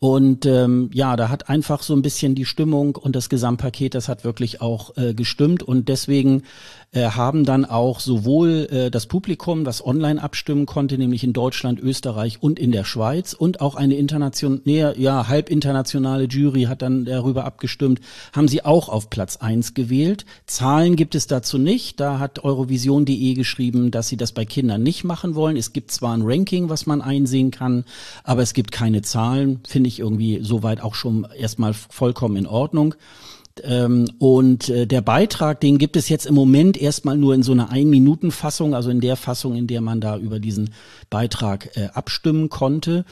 Und 0.00 0.46
ähm, 0.46 0.90
ja, 0.94 1.14
da 1.14 1.28
hat 1.28 1.50
einfach 1.50 1.82
so 1.82 1.92
ein 1.92 2.00
bisschen 2.00 2.34
die 2.34 2.46
Stimmung 2.46 2.96
und 2.96 3.14
das 3.14 3.28
Gesamtpaket, 3.28 3.94
das 3.94 4.08
hat 4.08 4.24
wirklich 4.24 4.62
auch 4.62 4.96
äh, 4.96 5.12
gestimmt. 5.12 5.62
Und 5.62 5.90
deswegen 5.90 6.44
äh, 6.92 7.04
haben 7.10 7.44
dann 7.44 7.64
auch 7.64 8.00
sowohl 8.00 8.68
äh, 8.70 8.90
das 8.90 9.06
Publikum, 9.06 9.64
das 9.64 9.84
online 9.84 10.20
abstimmen 10.20 10.66
konnte, 10.66 10.98
nämlich 10.98 11.22
in 11.22 11.32
Deutschland, 11.32 11.78
Österreich 11.78 12.42
und 12.42 12.58
in 12.58 12.72
der 12.72 12.84
Schweiz, 12.84 13.32
und 13.32 13.60
auch 13.60 13.76
eine 13.76 13.94
internationale, 13.94 14.98
ja, 14.98 15.28
halb 15.28 15.50
internationale 15.50 16.24
Jury 16.24 16.64
hat 16.64 16.82
dann 16.82 17.04
darüber 17.04 17.44
abgestimmt, 17.44 18.00
haben 18.32 18.48
sie 18.48 18.64
auch 18.64 18.88
auf 18.88 19.08
Platz 19.08 19.36
eins 19.36 19.74
gewählt. 19.74 20.24
Zahlen 20.46 20.96
gibt 20.96 21.14
es 21.14 21.28
dazu 21.28 21.58
nicht. 21.58 22.00
Da 22.00 22.18
hat 22.18 22.42
Eurovision.de 22.42 23.34
geschrieben, 23.34 23.90
dass 23.92 24.08
sie 24.08 24.16
das 24.16 24.32
bei 24.32 24.44
Kindern 24.44 24.82
nicht 24.82 25.04
machen 25.04 25.36
wollen. 25.36 25.56
Es 25.56 25.72
gibt 25.72 25.92
zwar 25.92 26.16
ein 26.16 26.22
Ranking, 26.22 26.68
was 26.68 26.86
man 26.86 27.02
einsehen 27.02 27.52
kann, 27.52 27.84
aber 28.24 28.42
es 28.42 28.52
gibt 28.52 28.72
keine 28.72 29.02
Zahlen. 29.02 29.60
Finde 29.66 29.88
ich 29.88 30.00
irgendwie 30.00 30.40
soweit 30.42 30.80
auch 30.80 30.94
schon 30.94 31.26
erstmal 31.38 31.72
vollkommen 31.72 32.36
in 32.36 32.46
Ordnung. 32.46 32.96
Ähm, 33.64 34.06
und 34.18 34.68
äh, 34.68 34.86
der 34.86 35.00
Beitrag, 35.00 35.60
den 35.60 35.78
gibt 35.78 35.96
es 35.96 36.08
jetzt 36.08 36.26
im 36.26 36.34
Moment 36.34 36.80
erstmal 36.80 37.16
nur 37.16 37.34
in 37.34 37.42
so 37.42 37.52
einer 37.52 37.70
Ein-Minuten-Fassung, 37.70 38.74
also 38.74 38.90
in 38.90 39.00
der 39.00 39.16
Fassung, 39.16 39.56
in 39.56 39.66
der 39.66 39.80
man 39.80 40.00
da 40.00 40.16
über 40.18 40.40
diesen 40.40 40.70
Beitrag 41.10 41.76
äh, 41.76 41.88
abstimmen 41.92 42.48
konnte. 42.48 43.04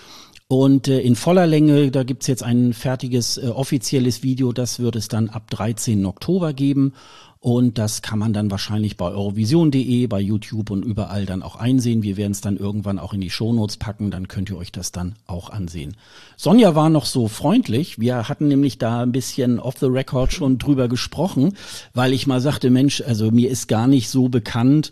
Und 0.50 0.88
äh, 0.88 1.00
in 1.00 1.14
voller 1.14 1.46
Länge, 1.46 1.90
da 1.90 2.04
gibt's 2.04 2.26
jetzt 2.26 2.42
ein 2.42 2.72
fertiges 2.72 3.36
äh, 3.36 3.48
offizielles 3.48 4.22
Video, 4.22 4.52
das 4.52 4.78
wird 4.78 4.96
es 4.96 5.08
dann 5.08 5.28
ab 5.28 5.50
13. 5.50 6.06
Oktober 6.06 6.54
geben. 6.54 6.94
Und 7.40 7.78
das 7.78 8.02
kann 8.02 8.18
man 8.18 8.32
dann 8.32 8.50
wahrscheinlich 8.50 8.96
bei 8.96 9.10
eurovision.de, 9.10 10.06
bei 10.08 10.20
YouTube 10.20 10.70
und 10.70 10.84
überall 10.84 11.24
dann 11.24 11.42
auch 11.42 11.54
einsehen. 11.54 12.02
Wir 12.02 12.16
werden 12.16 12.32
es 12.32 12.40
dann 12.40 12.56
irgendwann 12.56 12.98
auch 12.98 13.12
in 13.12 13.20
die 13.20 13.30
Shownotes 13.30 13.76
packen, 13.76 14.10
dann 14.10 14.26
könnt 14.26 14.50
ihr 14.50 14.56
euch 14.56 14.72
das 14.72 14.90
dann 14.90 15.14
auch 15.26 15.50
ansehen. 15.50 15.96
Sonja 16.36 16.74
war 16.74 16.90
noch 16.90 17.04
so 17.04 17.28
freundlich. 17.28 18.00
Wir 18.00 18.28
hatten 18.28 18.48
nämlich 18.48 18.78
da 18.78 19.02
ein 19.02 19.12
bisschen 19.12 19.60
off 19.60 19.76
the 19.78 19.86
record 19.86 20.32
schon 20.32 20.58
drüber 20.58 20.88
gesprochen, 20.88 21.54
weil 21.94 22.12
ich 22.12 22.26
mal 22.26 22.40
sagte, 22.40 22.70
Mensch, 22.70 23.02
also 23.02 23.30
mir 23.30 23.50
ist 23.50 23.68
gar 23.68 23.86
nicht 23.86 24.08
so 24.08 24.28
bekannt, 24.28 24.90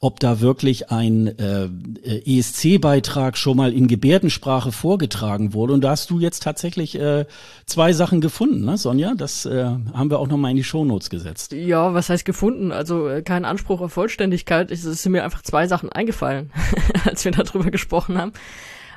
ob 0.00 0.20
da 0.20 0.40
wirklich 0.40 0.90
ein 0.90 1.26
äh, 1.38 1.64
äh 1.64 2.38
ESC-Beitrag 2.38 3.36
schon 3.36 3.56
mal 3.56 3.72
in 3.72 3.88
Gebärdensprache 3.88 4.72
vorgetragen 4.72 5.54
wurde. 5.54 5.72
Und 5.72 5.82
da 5.82 5.90
hast 5.90 6.10
du 6.10 6.20
jetzt 6.20 6.42
tatsächlich 6.42 6.98
äh, 6.98 7.26
zwei 7.66 7.92
Sachen 7.92 8.20
gefunden, 8.20 8.64
ne, 8.64 8.76
Sonja? 8.76 9.14
Das 9.16 9.46
äh, 9.46 9.64
haben 9.64 10.10
wir 10.10 10.18
auch 10.18 10.28
nochmal 10.28 10.50
in 10.50 10.56
die 10.56 10.64
Shownotes 10.64 11.10
gesetzt. 11.10 11.52
Ja, 11.52 11.94
was 11.94 12.08
heißt 12.08 12.24
gefunden? 12.24 12.72
Also 12.72 13.08
äh, 13.08 13.22
kein 13.22 13.44
Anspruch 13.44 13.80
auf 13.80 13.92
Vollständigkeit. 13.92 14.70
Es 14.70 14.82
sind 14.82 15.12
mir 15.12 15.24
einfach 15.24 15.42
zwei 15.42 15.66
Sachen 15.66 15.90
eingefallen, 15.90 16.50
als 17.04 17.24
wir 17.24 17.32
darüber 17.32 17.70
gesprochen 17.70 18.18
haben. 18.18 18.32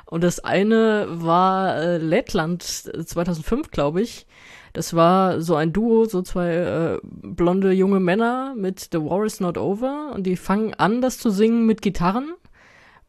Und 0.06 0.24
das 0.24 0.40
eine 0.40 1.06
war 1.08 1.76
äh, 1.76 1.98
Lettland 1.98 2.62
2005, 2.62 3.70
glaube 3.70 4.02
ich. 4.02 4.26
Das 4.72 4.94
war 4.94 5.40
so 5.40 5.54
ein 5.56 5.72
Duo, 5.72 6.04
so 6.04 6.22
zwei 6.22 6.54
äh, 6.54 6.98
blonde 7.02 7.72
junge 7.72 8.00
Männer 8.00 8.54
mit 8.56 8.88
The 8.92 8.98
War 8.98 9.24
is 9.24 9.40
Not 9.40 9.58
Over 9.58 10.12
und 10.14 10.24
die 10.24 10.36
fangen 10.36 10.74
an, 10.74 11.00
das 11.00 11.18
zu 11.18 11.30
singen 11.30 11.66
mit 11.66 11.82
Gitarren 11.82 12.34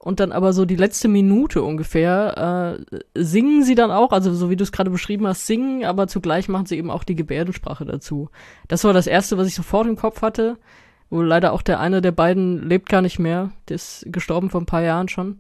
und 0.04 0.20
dann 0.20 0.32
aber 0.32 0.52
so 0.52 0.66
die 0.66 0.76
letzte 0.76 1.08
Minute 1.08 1.62
ungefähr 1.62 2.80
äh, 2.90 3.00
singen 3.14 3.64
sie 3.64 3.76
dann 3.76 3.92
auch, 3.92 4.12
also 4.12 4.34
so 4.34 4.50
wie 4.50 4.56
du 4.56 4.64
es 4.64 4.72
gerade 4.72 4.90
beschrieben 4.90 5.28
hast, 5.28 5.46
singen, 5.46 5.86
aber 5.86 6.08
zugleich 6.08 6.50
machen 6.50 6.66
sie 6.66 6.78
eben 6.78 6.90
auch 6.90 7.04
die 7.04 7.16
Gebärdensprache 7.16 7.86
dazu. 7.86 8.30
Das 8.68 8.84
war 8.84 8.94
das 8.94 9.06
erste, 9.06 9.38
was 9.38 9.48
ich 9.48 9.54
sofort 9.54 9.88
im 9.88 9.98
Kopf 9.98 10.24
hatte. 10.24 10.58
Wo 11.12 11.22
leider 11.22 11.52
auch 11.52 11.62
der 11.62 11.82
eine 11.82 12.02
der 12.02 12.14
beiden 12.14 12.68
lebt 12.68 12.88
gar 12.88 13.02
nicht 13.02 13.20
mehr, 13.20 13.52
der 13.68 13.76
ist 13.76 14.06
gestorben 14.08 14.50
vor 14.50 14.62
ein 14.62 14.66
paar 14.66 14.82
Jahren 14.82 15.10
schon. 15.10 15.38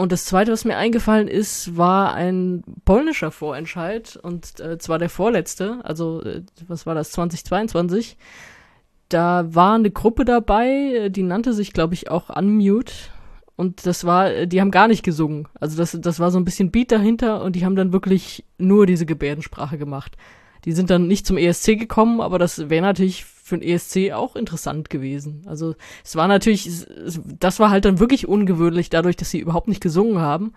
Und 0.00 0.12
das 0.12 0.24
zweite, 0.24 0.50
was 0.50 0.64
mir 0.64 0.78
eingefallen 0.78 1.28
ist, 1.28 1.76
war 1.76 2.14
ein 2.14 2.64
polnischer 2.86 3.30
Vorentscheid 3.30 4.16
und 4.16 4.58
äh, 4.58 4.78
zwar 4.78 4.98
der 4.98 5.10
vorletzte, 5.10 5.80
also 5.84 6.22
äh, 6.22 6.42
was 6.66 6.86
war 6.86 6.94
das, 6.94 7.10
2022. 7.10 8.16
Da 9.10 9.44
war 9.54 9.74
eine 9.74 9.90
Gruppe 9.90 10.24
dabei, 10.24 10.68
äh, 10.68 11.10
die 11.10 11.22
nannte 11.22 11.52
sich, 11.52 11.74
glaube 11.74 11.92
ich, 11.92 12.10
auch 12.10 12.34
Unmute. 12.34 12.94
Und 13.56 13.84
das 13.84 14.06
war, 14.06 14.30
äh, 14.30 14.46
die 14.46 14.62
haben 14.62 14.70
gar 14.70 14.88
nicht 14.88 15.02
gesungen. 15.02 15.48
Also 15.60 15.76
das, 15.76 15.94
das 16.00 16.18
war 16.18 16.30
so 16.30 16.38
ein 16.38 16.46
bisschen 16.46 16.70
Beat 16.70 16.92
dahinter 16.92 17.42
und 17.42 17.54
die 17.54 17.66
haben 17.66 17.76
dann 17.76 17.92
wirklich 17.92 18.46
nur 18.56 18.86
diese 18.86 19.04
Gebärdensprache 19.04 19.76
gemacht. 19.76 20.16
Die 20.64 20.72
sind 20.72 20.88
dann 20.88 21.08
nicht 21.08 21.26
zum 21.26 21.36
ESC 21.36 21.78
gekommen, 21.78 22.22
aber 22.22 22.38
das 22.38 22.70
wäre 22.70 22.86
natürlich 22.86 23.26
für 23.50 23.58
den 23.58 23.68
ESC 23.68 24.12
auch 24.12 24.34
interessant 24.36 24.90
gewesen. 24.90 25.42
Also 25.46 25.74
es 26.04 26.16
war 26.16 26.26
natürlich, 26.28 26.86
das 27.38 27.60
war 27.60 27.70
halt 27.70 27.84
dann 27.84 28.00
wirklich 28.00 28.26
ungewöhnlich, 28.26 28.88
dadurch, 28.88 29.16
dass 29.16 29.30
sie 29.30 29.40
überhaupt 29.40 29.68
nicht 29.68 29.82
gesungen 29.82 30.18
haben. 30.18 30.54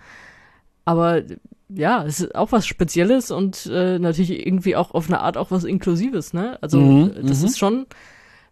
Aber 0.86 1.22
ja, 1.70 2.04
es 2.06 2.22
ist 2.22 2.36
auch 2.36 2.52
was 2.52 2.66
Spezielles 2.66 3.32
und 3.32 3.70
äh, 3.72 4.00
natürlich 4.00 4.46
irgendwie 4.46 4.76
auch 4.76 4.94
auf 4.94 5.08
eine 5.08 5.20
Art 5.20 5.38
auch 5.38 5.52
was 5.52 5.64
Inklusives, 5.64 6.34
ne? 6.34 6.58
Also 6.62 6.80
mhm, 6.80 7.28
das 7.28 7.40
mhm. 7.40 7.46
ist 7.46 7.60
schon 7.60 7.86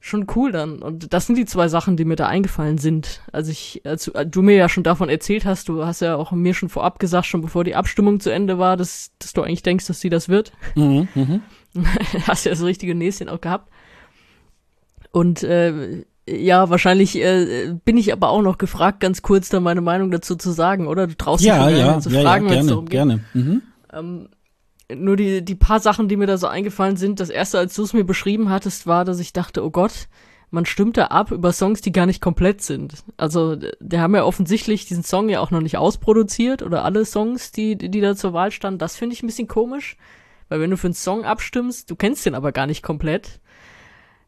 schon 0.04 0.25
cool 0.36 0.51
dann. 0.51 0.82
Und 0.82 1.13
das 1.13 1.27
sind 1.27 1.38
die 1.38 1.45
zwei 1.45 1.67
Sachen, 1.67 1.95
die 1.95 2.06
mir 2.06 2.15
da 2.15 2.25
eingefallen 2.25 2.80
sind. 2.80 3.21
Als 3.32 3.47
ich, 3.47 3.82
als 3.86 4.12
du 4.25 4.41
mir 4.41 4.56
ja 4.56 4.67
schon 4.67 4.84
davon 4.84 5.10
erzählt 5.10 5.45
hast, 5.45 5.69
du 5.69 5.86
hast 5.86 6.01
ja 6.01 6.15
auch 6.15 6.32
mir 6.32 6.56
schon 6.56 6.69
vorab 6.69 6.97
gesagt, 6.97 7.27
schon 7.27 7.41
bevor 7.41 7.63
die 7.63 7.75
Abstimmung 7.75 8.19
zu 8.19 8.32
Ende 8.32 8.58
war, 8.58 8.77
dass, 8.77 9.12
dass 9.19 9.32
du 9.34 9.43
eigentlich 9.43 9.62
denkst, 9.62 9.86
dass 9.86 10.01
sie 10.01 10.10
das 10.10 10.27
wird. 10.27 10.54
Mhm, 10.75 11.08
mh. 11.13 11.39
Hast 12.27 12.45
ja 12.45 12.51
das 12.51 12.63
richtige 12.63 12.95
Näschen 12.95 13.30
auch 13.30 13.39
gehabt. 13.39 13.71
Und 15.12 15.43
äh, 15.43 16.04
ja, 16.30 16.69
wahrscheinlich 16.69 17.17
äh, 17.17 17.74
bin 17.84 17.97
ich 17.97 18.13
aber 18.13 18.30
auch 18.30 18.41
noch 18.41 18.58
gefragt, 18.58 19.00
ganz 19.00 19.21
kurz 19.21 19.50
da 19.50 19.60
meine 19.60 19.82
Meinung 19.82 20.12
dazu 20.12 20.36
zu 20.36 20.52
sagen, 20.52 20.88
oder? 20.88 21.08
Du 21.08 21.17
traust 21.17 21.43
ja, 21.43 21.67
dich 21.67 21.80
ja, 21.80 22.00
zu 22.00 22.10
ja, 22.10 22.21
fragen, 22.21 22.45
ja, 22.45 22.52
wenn 22.52 22.60
es 22.60 22.67
gerne, 22.67 22.69
darum 22.69 22.86
geht. 22.86 22.91
gerne. 22.91 23.19
Mhm. 23.34 23.62
Ähm, 23.91 24.30
nur 24.95 25.15
die, 25.15 25.43
die 25.43 25.56
paar 25.56 25.80
Sachen, 25.80 26.08
die 26.08 26.17
mir 26.17 26.28
da 26.28 26.38
so 26.38 26.47
eingefallen 26.47 26.97
sind, 26.97 27.19
das 27.19 27.30
erste, 27.30 27.58
als 27.58 27.76
du 27.76 27.84
es 27.84 27.93
mir 27.93 28.04
beschrieben 28.04 28.50
hattest, 28.50 28.88
war, 28.88 29.06
dass 29.06 29.19
ich 29.19 29.34
dachte, 29.34 29.63
oh 29.63 29.71
Gott, 29.71 30.08
man 30.50 30.65
stimmt 30.65 30.97
da 30.97 31.06
ab 31.06 31.32
über 31.32 31.54
Songs, 31.54 31.82
die 31.82 31.93
gar 31.93 32.06
nicht 32.06 32.21
komplett 32.21 32.62
sind. 32.62 33.04
Also, 33.15 33.56
der 33.56 34.02
haben 34.02 34.15
ja 34.15 34.26
offensichtlich 34.26 34.86
diesen 34.86 35.04
Song 35.04 35.30
ja 35.30 35.39
auch 35.39 35.50
noch 35.50 35.62
nicht 35.62 35.78
ausproduziert 35.78 36.62
oder 36.62 36.84
alle 36.84 37.06
Songs, 37.06 37.54
die, 37.54 37.78
die 37.78 38.02
da 38.02 38.15
zur 38.15 38.34
Wahl 38.34 38.52
standen. 38.52 38.80
Das 38.80 38.97
finde 38.97 39.15
ich 39.15 39.24
ein 39.24 39.28
bisschen 39.28 39.47
komisch, 39.47 39.95
weil 40.50 40.60
wenn 40.60 40.69
du 40.69 40.78
für 40.78 40.88
einen 40.88 40.93
Song 40.93 41.24
abstimmst, 41.24 41.89
du 41.89 41.95
kennst 41.95 42.26
den 42.26 42.36
aber 42.36 42.52
gar 42.52 42.67
nicht 42.67 42.84
komplett. 42.84 43.39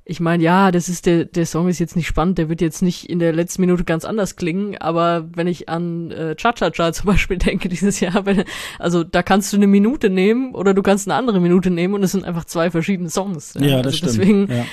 Ich 0.05 0.19
meine, 0.19 0.43
ja, 0.43 0.71
das 0.71 0.89
ist 0.89 1.05
der, 1.05 1.23
der 1.23 1.45
Song 1.45 1.69
ist 1.69 1.79
jetzt 1.79 1.95
nicht 1.95 2.07
spannend, 2.07 2.37
der 2.37 2.49
wird 2.49 2.59
jetzt 2.59 2.81
nicht 2.81 3.09
in 3.09 3.19
der 3.19 3.31
letzten 3.31 3.61
Minute 3.61 3.85
ganz 3.85 4.03
anders 4.03 4.35
klingen, 4.35 4.77
aber 4.77 5.29
wenn 5.33 5.47
ich 5.47 5.69
an 5.69 6.11
äh, 6.11 6.35
Cha-Cha-Cha 6.35 6.91
zum 6.93 7.05
Beispiel 7.05 7.37
denke 7.37 7.69
dieses 7.69 8.01
Jahr, 8.01 8.25
wenn, 8.25 8.43
also 8.79 9.05
da 9.05 9.23
kannst 9.23 9.53
du 9.53 9.57
eine 9.57 9.67
Minute 9.67 10.09
nehmen 10.09 10.55
oder 10.55 10.73
du 10.73 10.81
kannst 10.81 11.07
eine 11.07 11.15
andere 11.15 11.39
Minute 11.39 11.69
nehmen 11.69 11.93
und 11.93 12.03
es 12.03 12.11
sind 12.11 12.25
einfach 12.25 12.43
zwei 12.43 12.69
verschiedene 12.69 13.09
Songs. 13.09 13.53
Ja, 13.57 13.81
das 13.81 13.93
also 13.93 13.97
stimmt. 13.97 14.17
Deswegen, 14.17 14.47
ja. 14.51 14.65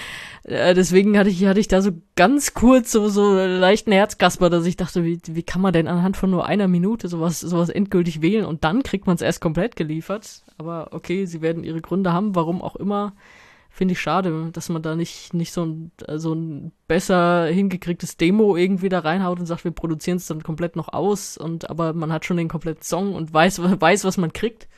äh, 0.53 0.75
deswegen 0.75 1.17
hatte 1.17 1.31
ich, 1.31 1.45
hatte 1.47 1.61
ich 1.61 1.69
da 1.69 1.81
so 1.81 1.93
ganz 2.17 2.53
kurz 2.55 2.91
so, 2.91 3.09
so 3.09 3.33
leichten 3.37 3.93
Herzkasper, 3.93 4.51
dass 4.51 4.67
ich 4.67 4.77
dachte, 4.77 5.05
wie, 5.05 5.21
wie 5.29 5.45
kann 5.45 5.63
man 5.63 5.73
denn 5.73 5.87
anhand 5.87 6.17
von 6.17 6.31
nur 6.31 6.47
einer 6.47 6.67
Minute 6.67 7.07
sowas, 7.07 7.39
sowas 7.39 7.69
endgültig 7.69 8.21
wählen 8.21 8.45
und 8.45 8.65
dann 8.65 8.83
kriegt 8.83 9.07
man 9.07 9.15
es 9.15 9.23
erst 9.23 9.41
komplett 9.41 9.77
geliefert. 9.77 10.43
Aber 10.59 10.89
okay, 10.91 11.25
sie 11.27 11.41
werden 11.41 11.63
ihre 11.63 11.81
Gründe 11.81 12.13
haben, 12.13 12.35
warum 12.35 12.63
auch 12.63 12.75
immer. 12.75 13.13
Finde 13.73 13.93
ich 13.93 14.01
schade, 14.01 14.51
dass 14.53 14.69
man 14.69 14.83
da 14.83 14.97
nicht, 14.97 15.33
nicht 15.33 15.53
so 15.53 15.65
ein, 15.65 15.93
so 16.17 16.35
ein 16.35 16.73
besser 16.89 17.47
hingekriegtes 17.47 18.17
Demo 18.17 18.57
irgendwie 18.57 18.89
da 18.89 18.99
reinhaut 18.99 19.39
und 19.39 19.47
sagt, 19.47 19.65
wir 19.65 19.71
produzieren 19.71 20.17
es 20.17 20.27
dann 20.27 20.43
komplett 20.43 20.77
noch 20.77 20.93
aus 20.93 21.39
und 21.39 21.71
aber 21.71 21.93
man 21.93 22.13
hat 22.13 22.25
schon 22.25 22.37
den 22.37 22.49
kompletten 22.49 22.83
Song 22.83 23.15
und 23.15 23.33
weiß, 23.33 23.61
weiß, 23.81 24.05
was 24.05 24.17
man 24.19 24.33
kriegt. 24.33 24.69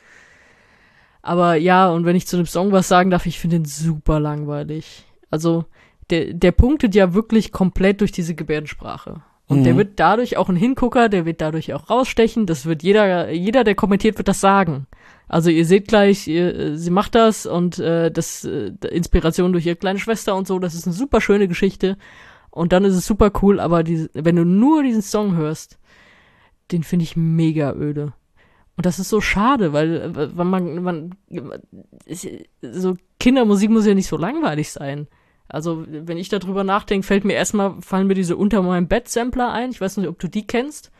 Aber 1.21 1.55
ja, 1.55 1.89
und 1.89 2.05
wenn 2.05 2.15
ich 2.15 2.27
zu 2.27 2.37
dem 2.37 2.45
Song 2.45 2.71
was 2.71 2.87
sagen 2.87 3.09
darf, 3.09 3.25
ich 3.25 3.39
finde 3.39 3.57
ihn 3.57 3.65
super 3.65 4.19
langweilig. 4.19 5.05
Also, 5.31 5.65
der, 6.09 6.33
der 6.33 6.51
punktet 6.51 6.95
ja 6.95 7.13
wirklich 7.13 7.51
komplett 7.51 8.01
durch 8.01 8.11
diese 8.11 8.35
Gebärdensprache. 8.35 9.21
Und 9.47 9.59
Mhm. 9.59 9.63
der 9.63 9.77
wird 9.77 9.99
dadurch 9.99 10.37
auch 10.37 10.49
ein 10.49 10.55
Hingucker, 10.55 11.09
der 11.09 11.25
wird 11.25 11.41
dadurch 11.41 11.73
auch 11.73 11.89
rausstechen. 11.89 12.45
Das 12.45 12.65
wird 12.65 12.83
jeder, 12.83 13.31
jeder, 13.31 13.63
der 13.63 13.75
kommentiert, 13.75 14.17
wird 14.17 14.27
das 14.27 14.41
sagen. 14.41 14.85
Also 15.27 15.49
ihr 15.49 15.65
seht 15.65 15.87
gleich, 15.87 16.27
ihr, 16.27 16.55
äh, 16.55 16.77
sie 16.77 16.91
macht 16.91 17.15
das 17.15 17.45
und 17.45 17.79
äh, 17.79 18.11
das 18.11 18.43
äh, 18.45 18.71
Inspiration 18.91 19.51
durch 19.53 19.65
ihre 19.65 19.75
kleine 19.75 19.99
Schwester 19.99 20.35
und 20.35 20.47
so. 20.47 20.59
Das 20.59 20.75
ist 20.75 20.85
eine 20.85 20.93
super 20.93 21.21
schöne 21.21 21.47
Geschichte. 21.47 21.97
Und 22.51 22.71
dann 22.71 22.85
ist 22.85 22.95
es 22.95 23.07
super 23.07 23.31
cool, 23.41 23.59
aber 23.59 23.83
die, 23.83 24.09
wenn 24.13 24.35
du 24.35 24.45
nur 24.45 24.83
diesen 24.83 25.01
Song 25.01 25.35
hörst, 25.35 25.79
den 26.71 26.83
finde 26.83 27.03
ich 27.03 27.15
mega 27.15 27.73
öde. 27.73 28.13
Und 28.75 28.85
das 28.85 28.99
ist 28.99 29.09
so 29.09 29.21
schade, 29.21 29.73
weil, 29.73 29.95
äh, 30.01 30.37
weil 30.37 30.45
man, 30.45 30.83
man, 30.83 31.15
ist- 32.05 32.27
so 32.61 32.95
Kindermusik 33.19 33.69
muss 33.69 33.85
ja 33.85 33.93
nicht 33.93 34.07
so 34.07 34.17
langweilig 34.17 34.71
sein. 34.71 35.07
Also, 35.47 35.85
wenn 35.87 36.17
ich 36.17 36.29
darüber 36.29 36.63
nachdenke, 36.63 37.05
fällt 37.05 37.25
mir 37.25 37.33
erstmal, 37.33 37.75
fallen 37.81 38.07
mir 38.07 38.15
diese 38.15 38.35
Unter 38.37 38.61
meinem 38.63 38.87
Bett 38.87 39.07
Sampler 39.09 39.51
ein. 39.51 39.71
Ich 39.71 39.81
weiß 39.81 39.97
nicht, 39.97 40.07
ob 40.07 40.17
du 40.19 40.27
die 40.27 40.47
kennst. 40.47 40.91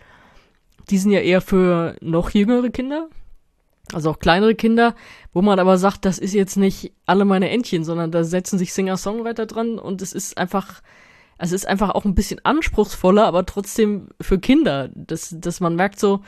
Die 0.89 0.97
sind 0.97 1.11
ja 1.11 1.19
eher 1.21 1.41
für 1.41 1.95
noch 2.01 2.29
jüngere 2.31 2.69
Kinder. 2.69 3.09
Also 3.91 4.11
auch 4.11 4.19
kleinere 4.19 4.55
Kinder, 4.55 4.95
wo 5.33 5.41
man 5.41 5.59
aber 5.59 5.77
sagt, 5.77 6.05
das 6.05 6.17
ist 6.17 6.33
jetzt 6.33 6.55
nicht 6.55 6.93
alle 7.05 7.25
meine 7.25 7.49
Entchen, 7.49 7.83
sondern 7.83 8.11
da 8.11 8.23
setzen 8.23 8.57
sich 8.57 8.73
Singer-Songwriter 8.73 9.45
dran 9.45 9.77
und 9.77 10.01
es 10.01 10.13
ist 10.13 10.37
einfach, 10.37 10.81
es 11.37 11.51
ist 11.51 11.67
einfach 11.67 11.89
auch 11.89 12.05
ein 12.05 12.15
bisschen 12.15 12.39
anspruchsvoller, 12.43 13.25
aber 13.25 13.45
trotzdem 13.45 14.07
für 14.21 14.39
Kinder, 14.39 14.89
dass, 14.95 15.35
dass 15.37 15.59
man 15.59 15.75
merkt 15.75 15.99
so, 15.99 16.21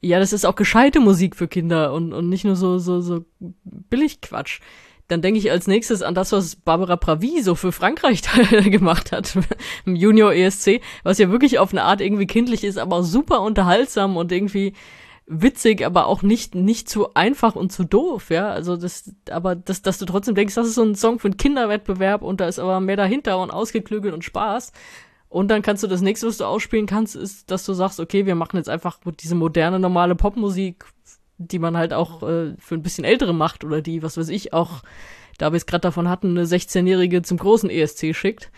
ja, 0.00 0.18
das 0.18 0.32
ist 0.32 0.44
auch 0.44 0.56
gescheite 0.56 0.98
Musik 0.98 1.36
für 1.36 1.46
Kinder 1.46 1.92
und, 1.92 2.12
und 2.12 2.28
nicht 2.28 2.44
nur 2.44 2.56
so, 2.56 2.78
so, 2.78 3.00
so 3.00 3.24
billig 3.38 4.20
Quatsch. 4.20 4.60
Dann 5.08 5.22
denke 5.22 5.38
ich 5.38 5.50
als 5.50 5.66
nächstes 5.66 6.02
an 6.02 6.14
das, 6.14 6.32
was 6.32 6.56
Barbara 6.56 6.96
Pravi 6.96 7.42
so 7.42 7.54
für 7.54 7.72
Frankreich 7.72 8.22
gemacht 8.50 9.12
hat, 9.12 9.36
im 9.84 9.96
Junior 9.96 10.32
ESC, 10.32 10.80
was 11.02 11.18
ja 11.18 11.30
wirklich 11.30 11.58
auf 11.58 11.72
eine 11.72 11.82
Art 11.82 12.00
irgendwie 12.00 12.26
kindlich 12.26 12.64
ist, 12.64 12.78
aber 12.78 13.02
super 13.02 13.42
unterhaltsam 13.42 14.16
und 14.16 14.32
irgendwie 14.32 14.72
witzig, 15.30 15.86
aber 15.86 16.06
auch 16.06 16.22
nicht, 16.22 16.56
nicht 16.56 16.88
zu 16.88 17.14
einfach 17.14 17.54
und 17.54 17.70
zu 17.70 17.84
doof, 17.84 18.30
ja. 18.30 18.50
Also 18.50 18.76
das, 18.76 19.14
aber 19.30 19.54
das, 19.54 19.80
dass 19.80 19.98
du 19.98 20.04
trotzdem 20.04 20.34
denkst, 20.34 20.56
das 20.56 20.66
ist 20.66 20.74
so 20.74 20.82
ein 20.82 20.96
Song 20.96 21.20
für 21.20 21.28
einen 21.28 21.36
Kinderwettbewerb 21.36 22.22
und 22.22 22.40
da 22.40 22.48
ist 22.48 22.58
aber 22.58 22.80
mehr 22.80 22.96
dahinter 22.96 23.38
und 23.38 23.50
ausgeklügelt 23.50 24.12
und 24.12 24.24
Spaß. 24.24 24.72
Und 25.28 25.48
dann 25.48 25.62
kannst 25.62 25.84
du 25.84 25.86
das 25.86 26.00
nächste, 26.00 26.26
was 26.26 26.38
du 26.38 26.44
ausspielen 26.44 26.86
kannst, 26.86 27.14
ist, 27.14 27.52
dass 27.52 27.64
du 27.64 27.72
sagst, 27.72 28.00
okay, 28.00 28.26
wir 28.26 28.34
machen 28.34 28.56
jetzt 28.56 28.68
einfach 28.68 28.98
diese 29.20 29.36
moderne, 29.36 29.78
normale 29.78 30.16
Popmusik, 30.16 30.84
die 31.38 31.60
man 31.60 31.76
halt 31.76 31.92
auch 31.92 32.24
äh, 32.24 32.56
für 32.58 32.74
ein 32.74 32.82
bisschen 32.82 33.04
ältere 33.04 33.32
macht 33.32 33.62
oder 33.64 33.80
die, 33.80 34.02
was 34.02 34.16
weiß 34.16 34.28
ich, 34.30 34.52
auch, 34.52 34.82
da 35.38 35.52
wir 35.52 35.56
es 35.56 35.66
gerade 35.66 35.82
davon 35.82 36.08
hatten, 36.08 36.30
eine 36.30 36.46
16-Jährige 36.46 37.22
zum 37.22 37.38
großen 37.38 37.70
ESC 37.70 38.14
schickt. 38.16 38.50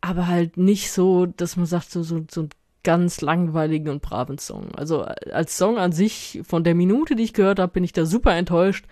Aber 0.00 0.28
halt 0.28 0.56
nicht 0.56 0.92
so, 0.92 1.26
dass 1.26 1.56
man 1.56 1.66
sagt, 1.66 1.90
so, 1.90 2.04
so, 2.04 2.24
so 2.30 2.42
ein 2.42 2.50
ganz 2.82 3.20
langweiligen 3.20 3.88
und 3.88 4.02
braven 4.02 4.38
Song. 4.38 4.74
Also 4.74 5.04
äh, 5.04 5.32
als 5.32 5.56
Song 5.56 5.78
an 5.78 5.92
sich, 5.92 6.40
von 6.46 6.64
der 6.64 6.74
Minute, 6.74 7.16
die 7.16 7.24
ich 7.24 7.32
gehört 7.32 7.58
habe, 7.58 7.72
bin 7.72 7.84
ich 7.84 7.92
da 7.92 8.06
super 8.06 8.34
enttäuscht. 8.34 8.86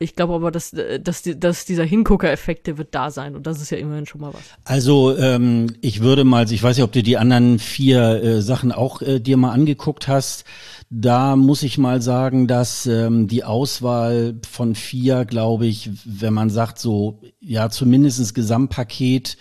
Ich 0.00 0.16
glaube 0.16 0.34
aber, 0.34 0.50
dass, 0.50 0.72
äh, 0.72 1.00
dass, 1.00 1.22
dass 1.22 1.64
dieser 1.64 1.84
Hingucker-Effekt, 1.84 2.66
der 2.66 2.78
wird 2.78 2.94
da 2.94 3.10
sein. 3.10 3.36
Und 3.36 3.46
das 3.46 3.62
ist 3.62 3.70
ja 3.70 3.78
immerhin 3.78 4.06
schon 4.06 4.20
mal 4.20 4.34
was. 4.34 4.42
Also 4.64 5.16
ähm, 5.16 5.68
ich 5.80 6.00
würde 6.00 6.24
mal, 6.24 6.50
ich 6.50 6.62
weiß 6.62 6.76
nicht, 6.76 6.84
ob 6.84 6.92
du 6.92 7.02
die 7.02 7.16
anderen 7.16 7.58
vier 7.58 8.22
äh, 8.22 8.42
Sachen 8.42 8.72
auch 8.72 9.02
äh, 9.02 9.20
dir 9.20 9.36
mal 9.36 9.52
angeguckt 9.52 10.08
hast. 10.08 10.44
Da 10.90 11.36
muss 11.36 11.62
ich 11.62 11.78
mal 11.78 12.02
sagen, 12.02 12.46
dass 12.46 12.86
ähm, 12.86 13.28
die 13.28 13.44
Auswahl 13.44 14.34
von 14.48 14.74
vier, 14.74 15.24
glaube 15.24 15.66
ich, 15.66 15.90
wenn 16.04 16.34
man 16.34 16.50
sagt 16.50 16.78
so, 16.78 17.20
ja 17.40 17.70
zumindestens 17.70 18.34
Gesamtpaket, 18.34 19.36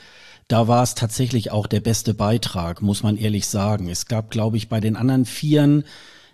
da 0.53 0.67
war 0.67 0.83
es 0.83 0.93
tatsächlich 0.93 1.49
auch 1.49 1.65
der 1.65 1.79
beste 1.79 2.13
Beitrag, 2.13 2.83
muss 2.83 3.01
man 3.01 3.17
ehrlich 3.17 3.47
sagen. 3.47 3.89
Es 3.89 4.05
gab, 4.05 4.29
glaube 4.29 4.55
ich, 4.55 4.69
bei 4.69 4.79
den 4.79 4.95
anderen 4.95 5.25
Vieren 5.25 5.83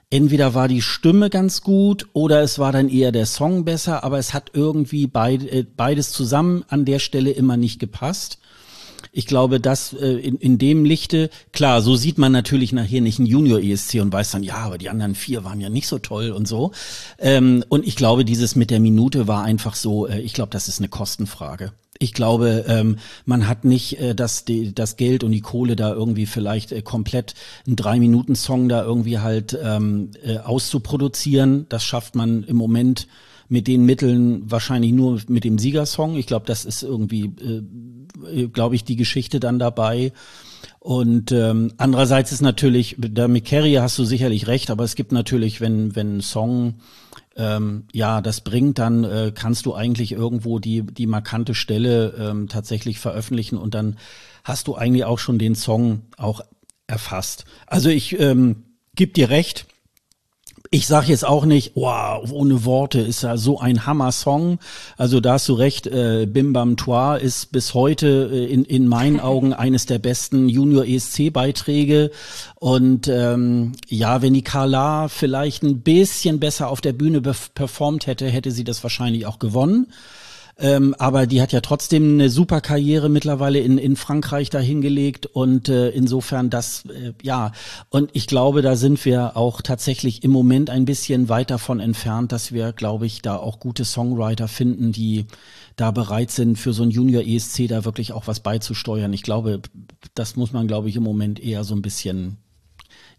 entweder 0.09 0.53
war 0.53 0.67
die 0.67 0.81
Stimme 0.81 1.29
ganz 1.29 1.61
gut 1.61 2.07
oder 2.11 2.41
es 2.41 2.59
war 2.59 2.73
dann 2.73 2.89
eher 2.89 3.13
der 3.13 3.25
Song 3.25 3.63
besser, 3.63 4.03
aber 4.03 4.19
es 4.19 4.33
hat 4.33 4.51
irgendwie 4.53 5.07
beid, 5.07 5.43
äh, 5.43 5.63
beides 5.63 6.11
zusammen 6.11 6.65
an 6.67 6.83
der 6.83 6.99
Stelle 6.99 7.31
immer 7.31 7.55
nicht 7.55 7.79
gepasst. 7.79 8.39
Ich 9.13 9.25
glaube, 9.25 9.61
dass 9.61 9.93
äh, 9.93 10.17
in, 10.17 10.35
in 10.35 10.57
dem 10.57 10.83
Lichte, 10.83 11.29
klar, 11.53 11.81
so 11.81 11.95
sieht 11.95 12.17
man 12.17 12.33
natürlich 12.33 12.73
nachher 12.73 12.99
nicht 12.99 13.19
einen 13.19 13.27
Junior-ESC 13.27 14.01
und 14.01 14.11
weiß 14.11 14.31
dann, 14.31 14.43
ja, 14.43 14.57
aber 14.57 14.77
die 14.77 14.89
anderen 14.89 15.15
vier 15.15 15.45
waren 15.45 15.61
ja 15.61 15.69
nicht 15.69 15.87
so 15.87 15.97
toll 15.97 16.31
und 16.31 16.45
so. 16.45 16.73
Ähm, 17.19 17.63
und 17.69 17.87
ich 17.87 17.95
glaube, 17.95 18.25
dieses 18.25 18.57
mit 18.57 18.69
der 18.69 18.81
Minute 18.81 19.29
war 19.29 19.43
einfach 19.43 19.75
so, 19.75 20.07
äh, 20.07 20.19
ich 20.19 20.33
glaube, 20.33 20.51
das 20.51 20.67
ist 20.67 20.79
eine 20.79 20.89
Kostenfrage. 20.89 21.71
Ich 22.01 22.13
glaube, 22.13 22.63
ähm, 22.65 22.97
man 23.25 23.45
hat 23.45 23.65
nicht 23.65 23.99
äh, 23.99 24.15
das, 24.15 24.45
die, 24.45 24.73
das 24.73 24.95
Geld 24.95 25.25
und 25.25 25.31
die 25.31 25.41
Kohle 25.41 25.75
da 25.75 25.93
irgendwie 25.93 26.25
vielleicht 26.25 26.71
äh, 26.71 26.81
komplett 26.81 27.33
einen 27.67 27.75
Drei-Minuten-Song 27.75 28.69
da 28.69 28.83
irgendwie 28.83 29.19
halt 29.19 29.57
ähm, 29.61 30.11
äh, 30.23 30.37
auszuproduzieren. 30.37 31.65
Das 31.67 31.83
schafft 31.83 32.15
man 32.15 32.43
im 32.43 32.55
Moment 32.55 33.07
mit 33.49 33.67
den 33.67 33.83
Mitteln 33.83 34.49
wahrscheinlich 34.49 34.93
nur 34.93 35.19
mit 35.27 35.43
dem 35.43 35.59
Siegersong. 35.59 36.15
Ich 36.15 36.25
glaube, 36.25 36.45
das 36.45 36.63
ist 36.63 36.83
irgendwie, 36.83 37.33
äh, 38.33 38.47
glaube 38.47 38.75
ich, 38.75 38.85
die 38.85 38.95
Geschichte 38.95 39.41
dann 39.41 39.59
dabei. 39.59 40.13
Und 40.79 41.33
ähm, 41.33 41.73
andererseits 41.75 42.31
ist 42.31 42.41
natürlich, 42.41 42.95
da 42.97 43.27
mit 43.27 43.43
Carrie 43.43 43.79
hast 43.79 43.99
du 43.99 44.05
sicherlich 44.05 44.47
recht, 44.47 44.71
aber 44.71 44.85
es 44.85 44.95
gibt 44.95 45.11
natürlich, 45.11 45.59
wenn, 45.59 45.95
wenn 45.97 46.17
ein 46.17 46.21
Song 46.21 46.75
ähm, 47.39 47.85
ja 47.93 48.21
das 48.21 48.41
bringt, 48.41 48.77
dann 48.77 49.03
äh, 49.03 49.31
kannst 49.33 49.65
du 49.65 49.73
eigentlich 49.73 50.11
irgendwo 50.11 50.59
die, 50.59 50.83
die 50.83 51.07
markante 51.07 51.55
Stelle 51.55 52.13
ähm, 52.19 52.49
tatsächlich 52.49 52.99
veröffentlichen 52.99 53.57
und 53.57 53.73
dann 53.73 53.97
hast 54.43 54.67
du 54.67 54.75
eigentlich 54.75 55.05
auch 55.05 55.19
schon 55.19 55.39
den 55.39 55.55
Song 55.55 56.03
auch 56.17 56.41
erfasst. 56.85 57.45
Also 57.65 57.89
ich 57.89 58.19
ähm, 58.19 58.63
geb 58.95 59.13
dir 59.13 59.29
recht, 59.29 59.65
ich 60.71 60.85
sage 60.85 61.07
jetzt 61.07 61.25
auch 61.25 61.45
nicht, 61.45 61.71
wow, 61.73 62.31
ohne 62.31 62.63
Worte 62.63 62.99
ist 62.99 63.23
ja 63.23 63.37
so 63.37 63.59
ein 63.59 63.87
Hammer-Song. 63.87 64.59
Also 64.97 65.19
da 65.19 65.33
hast 65.33 65.49
du 65.49 65.53
recht, 65.53 65.87
äh, 65.87 66.27
Bim 66.27 66.53
Bam 66.53 66.77
Toi 66.77 67.17
ist 67.17 67.51
bis 67.51 67.73
heute 67.73 68.29
äh, 68.31 68.45
in, 68.45 68.65
in 68.65 68.87
meinen 68.87 69.19
Augen 69.19 69.53
eines 69.53 69.87
der 69.87 69.97
besten 69.97 70.47
Junior-ESC-Beiträge. 70.47 72.11
Und 72.55 73.07
ähm, 73.07 73.71
ja, 73.87 74.21
wenn 74.21 74.35
die 74.35 74.43
Carla 74.43 75.07
vielleicht 75.07 75.63
ein 75.63 75.81
bisschen 75.81 76.39
besser 76.39 76.69
auf 76.69 76.81
der 76.81 76.93
Bühne 76.93 77.21
performt 77.21 78.05
hätte, 78.05 78.27
hätte 78.27 78.51
sie 78.51 78.63
das 78.63 78.83
wahrscheinlich 78.83 79.25
auch 79.25 79.39
gewonnen. 79.39 79.87
Ähm, 80.61 80.93
aber 80.99 81.25
die 81.25 81.41
hat 81.41 81.53
ja 81.53 81.61
trotzdem 81.61 82.13
eine 82.13 82.29
super 82.29 82.59
Karriere 82.59 83.07
mittlerweile 83.07 83.59
in, 83.59 83.77
in 83.77 83.95
Frankreich 83.95 84.49
dahingelegt 84.49 85.25
und 85.25 85.69
äh, 85.69 85.89
insofern 85.89 86.49
das, 86.49 86.83
äh, 86.85 87.13
ja, 87.21 87.53
und 87.89 88.09
ich 88.11 88.27
glaube, 88.27 88.61
da 88.61 88.75
sind 88.75 89.05
wir 89.05 89.37
auch 89.37 89.61
tatsächlich 89.61 90.21
im 90.25 90.31
Moment 90.31 90.69
ein 90.69 90.83
bisschen 90.83 91.29
weit 91.29 91.49
davon 91.49 91.79
entfernt, 91.79 92.33
dass 92.33 92.51
wir, 92.51 92.73
glaube 92.73 93.05
ich, 93.05 93.21
da 93.21 93.37
auch 93.37 93.61
gute 93.61 93.85
Songwriter 93.85 94.49
finden, 94.49 94.91
die 94.91 95.27
da 95.77 95.91
bereit 95.91 96.29
sind, 96.29 96.57
für 96.57 96.73
so 96.73 96.83
ein 96.83 96.91
Junior 96.91 97.23
ESC 97.23 97.69
da 97.69 97.85
wirklich 97.85 98.11
auch 98.11 98.27
was 98.27 98.41
beizusteuern. 98.41 99.13
Ich 99.13 99.23
glaube, 99.23 99.61
das 100.13 100.35
muss 100.35 100.51
man, 100.51 100.67
glaube 100.67 100.89
ich, 100.89 100.97
im 100.97 101.03
Moment 101.03 101.39
eher 101.39 101.63
so 101.63 101.73
ein 101.73 101.81
bisschen 101.81 102.35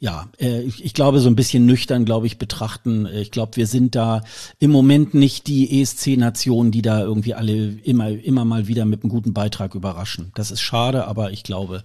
ja, 0.02 0.30
äh, 0.38 0.62
ich, 0.62 0.94
glaube, 0.94 1.20
so 1.20 1.28
ein 1.28 1.36
bisschen 1.36 1.66
nüchtern, 1.66 2.06
glaube 2.06 2.26
ich, 2.26 2.38
betrachten. 2.38 3.06
Ich 3.06 3.30
glaube, 3.30 3.56
wir 3.56 3.66
sind 3.66 3.94
da 3.94 4.22
im 4.58 4.70
Moment 4.70 5.12
nicht 5.12 5.46
die 5.46 5.82
ESC-Nation, 5.82 6.70
die 6.70 6.80
da 6.80 7.02
irgendwie 7.02 7.34
alle 7.34 7.74
immer, 7.82 8.08
immer 8.08 8.46
mal 8.46 8.66
wieder 8.66 8.86
mit 8.86 9.02
einem 9.02 9.10
guten 9.10 9.34
Beitrag 9.34 9.74
überraschen. 9.74 10.32
Das 10.34 10.50
ist 10.50 10.62
schade, 10.62 11.06
aber 11.06 11.32
ich 11.32 11.42
glaube, 11.42 11.84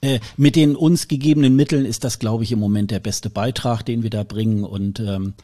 äh, 0.00 0.18
mit 0.36 0.56
den 0.56 0.74
uns 0.74 1.06
gegebenen 1.06 1.54
Mitteln 1.54 1.86
ist 1.86 2.02
das, 2.02 2.18
glaube 2.18 2.42
ich, 2.42 2.50
im 2.50 2.58
Moment 2.58 2.90
der 2.90 2.98
beste 2.98 3.30
Beitrag, 3.30 3.84
den 3.84 4.02
wir 4.02 4.10
da 4.10 4.24
bringen. 4.24 4.64
Und 4.64 4.98
ähm, 4.98 5.34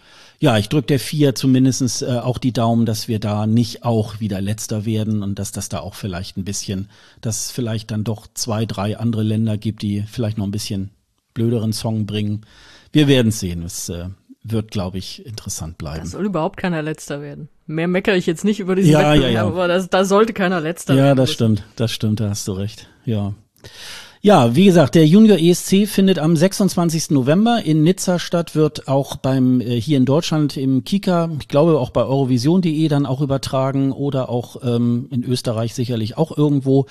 ja, 0.41 0.59
ich 0.59 0.69
drücke 0.69 0.89
der 0.89 1.01
vier 1.01 1.37
zumindestens 1.37 2.03
äh, 2.03 2.19
auch 2.21 2.39
die 2.39 2.53
Daumen, 2.53 2.85
dass 2.85 3.07
wir 3.07 3.21
da 3.21 3.47
nicht 3.47 3.85
auch 3.85 4.19
wieder 4.19 4.41
letzter 4.41 4.85
werden 4.85 5.23
und 5.23 5.39
dass 5.39 5.53
das 5.53 5.69
da 5.69 5.79
auch 5.79 5.95
vielleicht 5.95 6.37
ein 6.37 6.45
bisschen, 6.45 6.89
dass 7.21 7.53
vielleicht 7.53 7.93
dann 7.93 8.03
doch 8.03 8.27
zwei, 8.35 8.67
drei 8.67 8.99
andere 8.99 9.23
Länder 9.23 9.57
gibt, 9.57 9.83
die 9.83 10.03
vielleicht 10.03 10.37
noch 10.37 10.47
ein 10.47 10.51
bisschen 10.51 10.91
blöderen 11.39 11.73
Song 11.73 12.07
bringen. 12.07 12.43
Wir 12.93 13.09
werden 13.09 13.31
sehen. 13.31 13.63
Es 13.63 13.89
äh, 13.89 14.09
wird, 14.43 14.71
glaube 14.71 14.99
ich, 14.99 15.25
interessant 15.25 15.79
bleiben. 15.79 16.01
Das 16.01 16.13
soll 16.13 16.27
überhaupt 16.27 16.57
keiner 16.57 16.83
Letzter 16.83 17.21
werden. 17.23 17.49
Mehr 17.67 17.89
meckere 17.89 18.17
ich 18.17 18.27
jetzt 18.27 18.45
nicht 18.45 18.61
über 18.61 18.75
diesen 18.75 18.93
ja, 18.93 19.01
Wettbewerb, 19.01 19.23
ja, 19.23 19.29
ja. 19.29 19.47
aber 19.47 19.69
das, 19.69 19.89
da 19.89 20.05
sollte 20.05 20.33
keiner 20.33 20.61
Letzter 20.61 20.95
ja, 20.95 21.05
werden. 21.05 21.19
Ja, 21.19 21.23
das 21.23 21.33
stimmt, 21.33 21.65
das 21.77 21.93
stimmt, 21.93 22.21
da 22.21 22.31
hast 22.31 22.49
du 22.49 22.53
recht. 22.53 22.89
Ja. 23.05 23.35
Ja, 24.21 24.57
wie 24.57 24.65
gesagt, 24.65 24.97
der 24.97 25.07
Junior 25.07 25.39
ESC 25.39 25.87
findet 25.87 26.19
am 26.19 26.35
26. 26.35 27.11
November 27.11 27.63
in 27.65 27.85
Nizza 27.85 28.19
statt, 28.19 28.57
wird 28.57 28.89
auch 28.89 29.15
beim 29.15 29.61
äh, 29.61 29.81
hier 29.81 29.97
in 29.97 30.07
Deutschland 30.07 30.57
im 30.57 30.83
Kika, 30.83 31.31
ich 31.39 31.47
glaube 31.47 31.79
auch 31.79 31.91
bei 31.91 32.03
Eurovision.de 32.03 32.89
dann 32.89 33.07
auch 33.07 33.21
übertragen 33.21 33.93
oder 33.93 34.29
auch 34.29 34.57
ähm, 34.65 35.07
in 35.13 35.23
Österreich 35.23 35.73
sicherlich 35.73 36.19
auch 36.19 36.37
irgendwo 36.37 36.87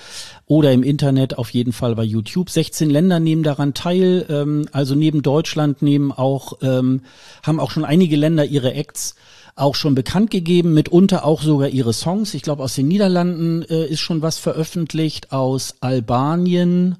oder 0.45 0.71
im 0.71 0.83
Internet 0.83 1.37
auf 1.37 1.49
jeden 1.49 1.73
Fall 1.73 1.95
bei 1.95 2.03
YouTube. 2.03 2.49
16 2.49 2.89
Länder 2.89 3.19
nehmen 3.19 3.43
daran 3.43 3.73
teil, 3.73 4.25
ähm, 4.29 4.69
also 4.71 4.95
neben 4.95 5.21
Deutschland 5.21 5.81
nehmen 5.81 6.13
auch 6.13 6.59
ähm, 6.61 7.01
haben 7.43 7.59
auch 7.59 7.71
schon 7.71 7.83
einige 7.83 8.15
Länder 8.15 8.45
ihre 8.45 8.73
Acts 8.73 9.15
auch 9.57 9.75
schon 9.75 9.95
bekannt 9.95 10.31
gegeben, 10.31 10.73
mitunter 10.73 11.25
auch 11.25 11.41
sogar 11.41 11.67
ihre 11.67 11.91
Songs. 11.91 12.33
Ich 12.35 12.43
glaube, 12.43 12.63
aus 12.63 12.75
den 12.75 12.87
Niederlanden 12.87 13.63
äh, 13.63 13.85
ist 13.87 13.99
schon 13.99 14.21
was 14.21 14.37
veröffentlicht, 14.37 15.33
aus 15.33 15.75
Albanien, 15.81 16.95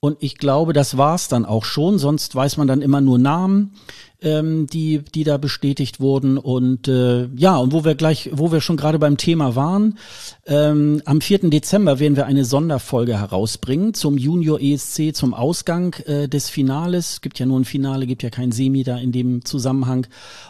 und 0.00 0.18
ich 0.20 0.38
glaube, 0.38 0.72
das 0.72 0.96
war's 0.96 1.28
dann 1.28 1.44
auch 1.44 1.64
schon. 1.64 1.98
Sonst 1.98 2.34
weiß 2.34 2.56
man 2.56 2.68
dann 2.68 2.82
immer 2.82 3.00
nur 3.00 3.18
Namen 3.18 3.74
ähm, 4.20 4.66
die, 4.66 5.02
die 5.14 5.24
da 5.24 5.36
bestätigt 5.36 6.00
wurden. 6.00 6.38
Und 6.38 6.88
äh, 6.88 7.28
ja, 7.36 7.56
und 7.56 7.72
wo 7.72 7.84
wir 7.84 7.94
gleich, 7.94 8.30
wo 8.32 8.50
wir 8.50 8.60
schon 8.60 8.76
gerade 8.76 8.98
beim 8.98 9.16
Thema 9.16 9.54
waren, 9.54 9.98
ähm, 10.46 11.02
am 11.04 11.20
4. 11.20 11.50
Dezember 11.50 12.00
werden 12.00 12.16
wir 12.16 12.26
eine 12.26 12.44
Sonderfolge 12.44 13.18
herausbringen 13.18 13.94
zum 13.94 14.18
Junior 14.18 14.60
ESC, 14.60 15.14
zum 15.14 15.34
Ausgang 15.34 15.94
äh, 16.06 16.28
des 16.28 16.50
Finales. 16.50 17.12
Es 17.12 17.20
gibt 17.20 17.38
ja 17.38 17.46
nur 17.46 17.60
ein 17.60 17.64
Finale, 17.64 18.06
gibt 18.06 18.22
ja 18.22 18.30
kein 18.30 18.50
Semi 18.50 18.82
da 18.82 18.98
in 18.98 19.12
dem 19.12 19.44
Zusammenhang. 19.44 20.06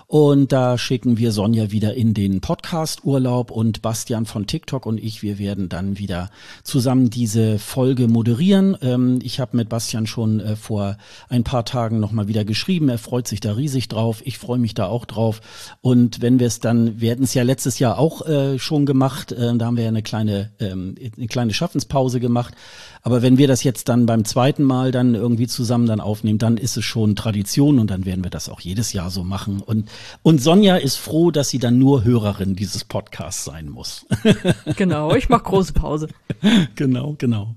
Und 0.06 0.52
da 0.52 0.78
schicken 0.78 1.18
wir 1.18 1.32
Sonja 1.32 1.70
wieder 1.70 1.92
in 1.92 2.14
den 2.14 2.40
Podcast-Urlaub 2.40 3.50
und 3.50 3.82
Bastian 3.82 4.24
von 4.24 4.46
TikTok 4.46 4.86
und 4.86 4.96
ich, 4.96 5.22
wir 5.22 5.38
werden 5.38 5.68
dann 5.68 5.98
wieder 5.98 6.30
zusammen 6.62 7.10
diese 7.10 7.58
Folge 7.58 8.08
moderieren. 8.08 8.76
Ähm, 8.80 9.18
ich 9.22 9.40
habe 9.40 9.58
mit 9.58 9.68
Bastian 9.68 10.06
schon 10.06 10.40
äh, 10.40 10.56
vor 10.56 10.96
ein 11.28 11.44
paar 11.44 11.66
Tagen 11.66 12.00
nochmal 12.00 12.28
wieder 12.28 12.46
geschrieben. 12.46 12.88
Er 12.88 12.96
freut 12.96 13.28
sich 13.28 13.40
da 13.40 13.57
riesig 13.58 13.88
drauf. 13.88 14.22
Ich 14.24 14.38
freue 14.38 14.58
mich 14.58 14.74
da 14.74 14.86
auch 14.86 15.04
drauf. 15.04 15.40
Und 15.82 16.22
wenn 16.22 16.38
wir 16.38 16.46
es 16.46 16.60
dann, 16.60 17.00
wir 17.00 17.10
hätten 17.10 17.24
es 17.24 17.34
ja 17.34 17.42
letztes 17.42 17.78
Jahr 17.78 17.98
auch 17.98 18.26
äh, 18.26 18.58
schon 18.58 18.86
gemacht, 18.86 19.32
äh, 19.32 19.56
da 19.56 19.66
haben 19.66 19.76
wir 19.76 19.84
ja 19.84 19.90
eine 19.90 20.02
kleine, 20.02 20.52
ähm, 20.60 20.94
eine 21.16 21.26
kleine 21.26 21.52
Schaffenspause 21.52 22.20
gemacht. 22.20 22.54
Aber 23.02 23.22
wenn 23.22 23.38
wir 23.38 23.48
das 23.48 23.62
jetzt 23.62 23.88
dann 23.88 24.06
beim 24.06 24.24
zweiten 24.24 24.62
Mal 24.62 24.92
dann 24.92 25.14
irgendwie 25.14 25.46
zusammen 25.46 25.86
dann 25.86 26.00
aufnehmen, 26.00 26.38
dann 26.38 26.56
ist 26.56 26.76
es 26.76 26.84
schon 26.84 27.16
Tradition 27.16 27.78
und 27.78 27.90
dann 27.90 28.04
werden 28.04 28.24
wir 28.24 28.30
das 28.30 28.48
auch 28.48 28.60
jedes 28.60 28.92
Jahr 28.92 29.10
so 29.10 29.24
machen. 29.24 29.60
Und, 29.60 29.88
und 30.22 30.42
Sonja 30.42 30.76
ist 30.76 30.96
froh, 30.96 31.30
dass 31.30 31.48
sie 31.48 31.58
dann 31.58 31.78
nur 31.78 32.04
Hörerin 32.04 32.54
dieses 32.56 32.84
Podcasts 32.84 33.44
sein 33.44 33.68
muss. 33.68 34.06
Genau, 34.76 35.14
ich 35.14 35.28
mache 35.28 35.44
große 35.44 35.72
Pause. 35.72 36.08
genau, 36.74 37.14
genau. 37.18 37.56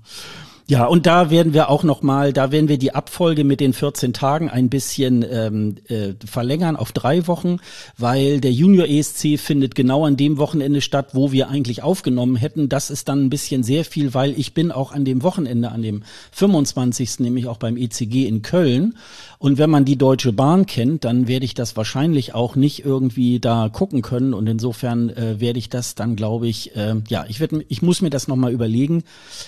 Ja, 0.68 0.86
und 0.86 1.06
da 1.06 1.28
werden 1.30 1.54
wir 1.54 1.68
auch 1.68 1.82
noch 1.82 2.02
mal, 2.02 2.32
da 2.32 2.52
werden 2.52 2.68
wir 2.68 2.78
die 2.78 2.94
Abfolge 2.94 3.42
mit 3.42 3.58
den 3.58 3.72
14 3.72 4.12
Tagen 4.12 4.48
ein 4.48 4.68
bisschen 4.68 5.24
ähm, 5.28 5.74
äh, 5.88 6.14
verlängern 6.24 6.76
auf 6.76 6.92
drei 6.92 7.26
Wochen, 7.26 7.58
weil 7.98 8.40
der 8.40 8.52
Junior 8.52 8.86
ESC 8.86 9.38
findet 9.38 9.74
genau 9.74 10.06
an 10.06 10.16
dem 10.16 10.38
Wochenende 10.38 10.80
statt, 10.80 11.10
wo 11.14 11.32
wir 11.32 11.48
eigentlich 11.48 11.82
aufgenommen 11.82 12.36
hätten. 12.36 12.68
Das 12.68 12.90
ist 12.90 13.08
dann 13.08 13.24
ein 13.24 13.30
bisschen 13.30 13.64
sehr 13.64 13.84
viel, 13.84 14.14
weil 14.14 14.38
ich 14.38 14.54
bin 14.54 14.70
auch 14.70 14.92
an 14.92 15.04
dem 15.04 15.24
Wochenende, 15.24 15.72
an 15.72 15.82
dem 15.82 16.04
25. 16.30 17.18
nämlich 17.18 17.48
auch 17.48 17.58
beim 17.58 17.76
ECG 17.76 18.26
in 18.26 18.42
Köln. 18.42 18.94
Und 19.38 19.58
wenn 19.58 19.70
man 19.70 19.84
die 19.84 19.98
Deutsche 19.98 20.32
Bahn 20.32 20.66
kennt, 20.66 21.04
dann 21.04 21.26
werde 21.26 21.44
ich 21.44 21.54
das 21.54 21.76
wahrscheinlich 21.76 22.32
auch 22.32 22.54
nicht 22.54 22.84
irgendwie 22.84 23.40
da 23.40 23.68
gucken 23.68 24.00
können. 24.00 24.32
Und 24.32 24.46
insofern 24.46 25.10
äh, 25.10 25.40
werde 25.40 25.58
ich 25.58 25.68
das 25.68 25.96
dann, 25.96 26.14
glaube 26.14 26.46
ich, 26.46 26.76
äh, 26.76 26.94
ja, 27.08 27.24
ich 27.28 27.40
werde, 27.40 27.64
ich 27.68 27.82
muss 27.82 28.00
mir 28.00 28.10
das 28.10 28.28
nochmal 28.28 28.52
überlegen. 28.52 29.02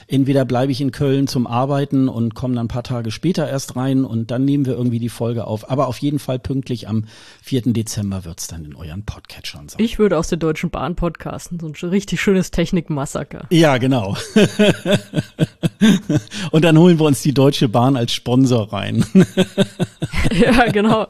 Entweder 0.09 0.44
bleibe 0.44 0.72
ich 0.72 0.81
in 0.81 0.90
Köln 0.90 1.13
zum 1.27 1.46
Arbeiten 1.46 2.09
und 2.09 2.35
komme 2.35 2.55
dann 2.55 2.66
ein 2.66 2.68
paar 2.68 2.83
Tage 2.83 3.11
später 3.11 3.48
erst 3.48 3.77
rein 3.77 4.05
und 4.05 4.31
dann 4.31 4.44
nehmen 4.44 4.66
wir 4.66 4.74
irgendwie 4.74 4.98
die 4.98 5.09
Folge 5.09 5.46
auf. 5.46 5.70
Aber 5.70 5.87
auf 5.87 5.98
jeden 5.98 6.18
Fall 6.18 6.38
pünktlich 6.38 6.88
am 6.88 7.05
4. 7.42 7.72
Dezember 7.72 8.24
wird's 8.24 8.46
dann 8.46 8.64
in 8.64 8.74
euren 8.74 9.05
Podcatchern 9.05 9.68
sein. 9.68 9.83
Ich 9.83 9.98
würde 9.98 10.18
aus 10.18 10.29
der 10.29 10.38
Deutschen 10.38 10.70
Bahn 10.70 10.96
podcasten. 10.96 11.61
So 11.61 11.68
ein 11.68 11.88
richtig 11.88 12.20
schönes 12.20 12.50
Technikmassaker. 12.50 13.46
Ja, 13.50 13.79
genau. 13.79 14.16
und 16.50 16.64
dann 16.64 16.79
holen 16.79 16.98
wir 16.98 17.07
uns 17.07 17.22
die 17.22 17.33
Deutsche 17.33 17.68
Bahn 17.68 17.96
als 17.96 18.12
Sponsor 18.12 18.72
rein. 18.72 19.05
ja, 20.33 20.66
genau. 20.70 21.07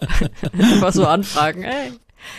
Einfach 0.53 0.93
so 0.93 1.07
anfragen. 1.07 1.63
Ey. 1.63 1.93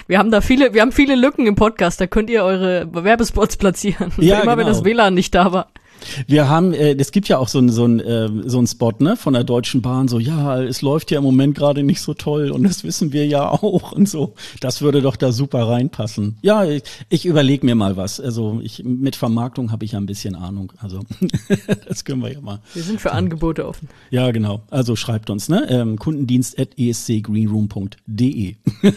Wir 0.07 0.19
haben 0.19 0.31
da 0.31 0.41
viele, 0.41 0.73
wir 0.73 0.81
haben 0.81 0.91
viele 0.91 1.15
Lücken 1.15 1.47
im 1.47 1.55
Podcast, 1.55 2.01
da 2.01 2.07
könnt 2.07 2.29
ihr 2.29 2.43
eure 2.43 2.87
Werbespots 2.91 3.57
platzieren. 3.57 4.11
Ja, 4.17 4.41
Immer 4.41 4.55
genau. 4.55 4.57
wenn 4.57 4.67
das 4.67 4.83
WLAN 4.83 5.13
nicht 5.13 5.35
da 5.35 5.51
war. 5.51 5.67
Wir 6.27 6.49
haben, 6.49 6.73
äh, 6.73 6.95
es 6.97 7.11
gibt 7.11 7.27
ja 7.27 7.37
auch 7.37 7.47
so 7.47 7.59
ein 7.59 7.69
so 7.69 7.85
ein 7.85 7.99
äh, 7.99 8.29
so 8.45 8.59
ein 8.59 8.65
Spot 8.67 8.93
ne 8.99 9.17
von 9.17 9.33
der 9.33 9.43
Deutschen 9.43 9.81
Bahn, 9.81 10.07
so 10.07 10.19
ja, 10.19 10.61
es 10.61 10.81
läuft 10.81 11.11
ja 11.11 11.19
im 11.19 11.23
Moment 11.23 11.55
gerade 11.55 11.83
nicht 11.83 12.01
so 12.01 12.13
toll 12.13 12.51
und 12.51 12.63
das 12.63 12.83
wissen 12.83 13.13
wir 13.13 13.25
ja 13.27 13.49
auch 13.49 13.91
und 13.91 14.09
so. 14.09 14.33
Das 14.59 14.81
würde 14.81 15.01
doch 15.01 15.15
da 15.15 15.31
super 15.31 15.67
reinpassen. 15.67 16.37
Ja, 16.41 16.65
ich, 16.65 16.83
ich 17.09 17.25
überlege 17.25 17.65
mir 17.65 17.75
mal 17.75 17.97
was. 17.97 18.19
Also 18.19 18.59
ich 18.63 18.83
mit 18.83 19.15
Vermarktung 19.15 19.71
habe 19.71 19.85
ich 19.85 19.93
ja 19.93 19.99
ein 19.99 20.05
bisschen 20.05 20.35
Ahnung. 20.35 20.71
Also 20.79 21.01
das 21.87 22.05
können 22.05 22.21
wir 22.21 22.31
ja 22.31 22.41
mal. 22.41 22.59
Wir 22.73 22.83
sind 22.83 23.01
für 23.01 23.11
Angebote 23.11 23.67
offen. 23.67 23.89
Ja, 24.09 24.31
genau. 24.31 24.61
Also 24.69 24.95
schreibt 24.95 25.29
uns 25.29 25.49
ne 25.49 25.67
ähm, 25.69 25.99
Kundendienst@escgreenroom.de. 25.99 28.55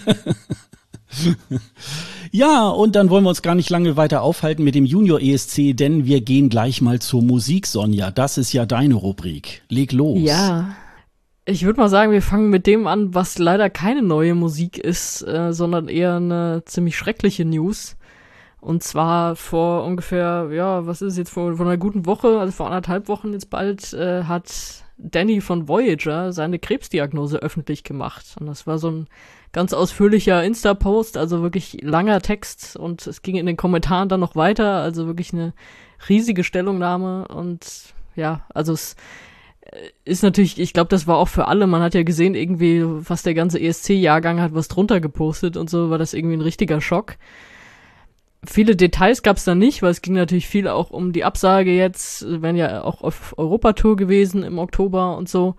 ja, 2.31 2.68
und 2.68 2.97
dann 2.97 3.11
wollen 3.11 3.25
wir 3.25 3.31
uns 3.31 3.42
gar 3.42 3.55
nicht 3.55 3.71
lange 3.71 3.97
weiter 3.97 4.23
aufhalten 4.23 4.64
mit 4.64 4.75
dem 4.75 4.85
Junior 4.85 5.21
ESC, 5.21 5.77
denn 5.77 6.07
wir 6.07 6.21
gehen 6.21 6.49
gleich 6.49 6.81
mal 6.81 7.01
zur 7.01 7.23
Musik, 7.23 7.66
Sonja. 7.66 8.11
Das 8.11 8.38
ist 8.38 8.53
ja 8.53 8.66
deine 8.66 8.94
Rubrik. 8.94 9.62
Leg 9.68 9.92
los. 9.92 10.18
Ja. 10.21 10.75
Ich 11.44 11.64
würde 11.64 11.81
mal 11.81 11.88
sagen, 11.88 12.12
wir 12.12 12.21
fangen 12.21 12.51
mit 12.51 12.66
dem 12.66 12.87
an, 12.87 13.14
was 13.14 13.38
leider 13.38 13.71
keine 13.71 14.03
neue 14.03 14.35
Musik 14.35 14.77
ist, 14.77 15.23
äh, 15.23 15.53
sondern 15.55 15.88
eher 15.88 16.16
eine 16.16 16.62
ziemlich 16.66 16.97
schreckliche 16.97 17.47
News. 17.47 17.97
Und 18.61 18.83
zwar 18.83 19.35
vor 19.35 19.85
ungefähr, 19.85 20.49
ja, 20.53 20.87
was 20.87 21.01
ist 21.01 21.12
es 21.12 21.18
jetzt, 21.18 21.31
vor, 21.31 21.57
vor 21.57 21.64
einer 21.64 21.79
guten 21.79 22.05
Woche, 22.07 22.38
also 22.38 22.53
vor 22.53 22.66
anderthalb 22.66 23.09
Wochen 23.09 23.33
jetzt 23.33 23.49
bald, 23.49 23.94
äh, 23.94 24.25
hat 24.25 24.85
Danny 24.99 25.40
von 25.40 25.68
Voyager 25.68 26.33
seine 26.33 26.59
Krebsdiagnose 26.59 27.38
öffentlich 27.38 27.85
gemacht. 27.85 28.37
Und 28.38 28.47
das 28.47 28.66
war 28.66 28.79
so 28.79 28.90
ein 28.90 29.07
ganz 29.52 29.72
ausführlicher 29.72 30.44
Insta-Post, 30.44 31.16
also 31.16 31.42
wirklich 31.42 31.78
langer 31.82 32.20
Text 32.20 32.76
und 32.76 33.06
es 33.06 33.22
ging 33.22 33.37
in 33.37 33.46
den 33.46 33.56
Kommentaren 33.56 34.08
dann 34.08 34.20
noch 34.20 34.37
weiter, 34.37 34.76
also 34.76 35.06
wirklich 35.06 35.32
eine 35.32 35.54
riesige 36.08 36.44
Stellungnahme 36.44 37.28
und 37.28 37.94
ja, 38.14 38.44
also 38.52 38.72
es 38.72 38.96
äh, 39.62 39.88
ist 40.04 40.22
natürlich, 40.22 40.58
ich 40.58 40.72
glaube, 40.72 40.88
das 40.88 41.06
war 41.06 41.16
auch 41.16 41.28
für 41.28 41.48
alle, 41.48 41.66
man 41.66 41.82
hat 41.82 41.94
ja 41.94 42.02
gesehen 42.02 42.34
irgendwie, 42.34 42.82
was 42.84 43.22
der 43.22 43.34
ganze 43.34 43.61
ESC-Jahrgang 43.61 44.40
hat 44.40 44.54
was 44.54 44.68
drunter 44.68 45.00
gepostet 45.00 45.56
und 45.56 45.70
so, 45.70 45.90
war 45.90 45.98
das 45.98 46.14
irgendwie 46.14 46.37
ein 46.37 46.42
richtiger 46.42 46.80
Schock. 46.80 47.16
Viele 48.44 48.76
Details 48.76 49.22
gab 49.22 49.37
es 49.37 49.44
da 49.44 49.54
nicht, 49.54 49.82
weil 49.82 49.90
es 49.90 50.02
ging 50.02 50.14
natürlich 50.14 50.46
viel 50.46 50.68
auch 50.68 50.90
um 50.90 51.12
die 51.12 51.24
Absage 51.24 51.72
jetzt, 51.72 52.24
wenn 52.28 52.54
ja 52.54 52.84
auch 52.84 53.02
auf 53.02 53.34
Europatour 53.37 53.96
gewesen 53.96 54.44
im 54.44 54.58
Oktober 54.58 55.16
und 55.16 55.28
so. 55.28 55.56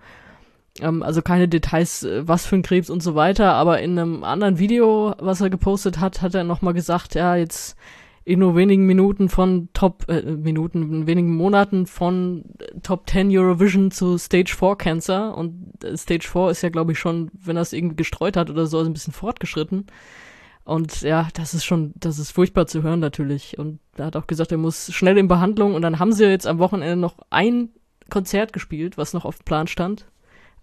Ähm, 0.80 1.02
also 1.02 1.22
keine 1.22 1.48
Details, 1.48 2.02
äh, 2.02 2.26
was 2.26 2.46
für 2.46 2.56
ein 2.56 2.62
Krebs 2.62 2.90
und 2.90 3.02
so 3.02 3.14
weiter, 3.14 3.52
aber 3.54 3.80
in 3.80 3.98
einem 3.98 4.24
anderen 4.24 4.58
Video, 4.58 5.14
was 5.18 5.40
er 5.40 5.50
gepostet 5.50 6.00
hat, 6.00 6.22
hat 6.22 6.34
er 6.34 6.44
nochmal 6.44 6.74
gesagt, 6.74 7.14
ja, 7.14 7.36
jetzt 7.36 7.76
in 8.24 8.40
nur 8.40 8.54
wenigen 8.54 8.86
Minuten 8.86 9.28
von 9.28 9.70
Top, 9.72 10.04
äh, 10.08 10.22
Minuten, 10.22 10.82
in 10.94 11.06
wenigen 11.06 11.34
Monaten 11.34 11.86
von 11.86 12.44
Top 12.82 13.08
10 13.08 13.36
Eurovision 13.36 13.90
zu 13.90 14.18
Stage 14.18 14.54
4 14.56 14.76
Cancer. 14.76 15.36
Und 15.36 15.82
äh, 15.82 15.96
Stage 15.96 16.28
4 16.30 16.50
ist 16.50 16.62
ja, 16.62 16.68
glaube 16.68 16.92
ich, 16.92 16.98
schon, 16.98 17.30
wenn 17.32 17.56
er 17.56 17.62
es 17.62 17.72
irgendwie 17.72 17.96
gestreut 17.96 18.36
hat 18.36 18.50
oder 18.50 18.66
so, 18.66 18.78
also 18.78 18.90
ein 18.90 18.92
bisschen 18.92 19.14
fortgeschritten. 19.14 19.86
Und 20.64 21.00
ja, 21.00 21.28
das 21.34 21.54
ist 21.54 21.64
schon, 21.64 21.92
das 21.96 22.18
ist 22.18 22.30
furchtbar 22.30 22.66
zu 22.66 22.82
hören 22.82 23.00
natürlich. 23.00 23.58
Und 23.58 23.80
er 23.96 24.06
hat 24.06 24.16
auch 24.16 24.26
gesagt, 24.26 24.52
er 24.52 24.58
muss 24.58 24.92
schnell 24.92 25.16
in 25.16 25.26
Behandlung. 25.26 25.74
Und 25.74 25.82
dann 25.82 25.98
haben 25.98 26.12
sie 26.12 26.26
jetzt 26.26 26.46
am 26.46 26.58
Wochenende 26.58 26.96
noch 26.96 27.16
ein 27.30 27.70
Konzert 28.10 28.52
gespielt, 28.52 28.98
was 28.98 29.14
noch 29.14 29.24
auf 29.24 29.38
dem 29.38 29.44
Plan 29.44 29.66
stand. 29.66 30.06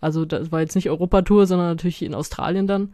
Also 0.01 0.25
das 0.25 0.51
war 0.51 0.61
jetzt 0.61 0.75
nicht 0.75 0.89
Europatour, 0.89 1.47
sondern 1.47 1.67
natürlich 1.67 2.01
in 2.01 2.13
Australien 2.13 2.67
dann. 2.67 2.93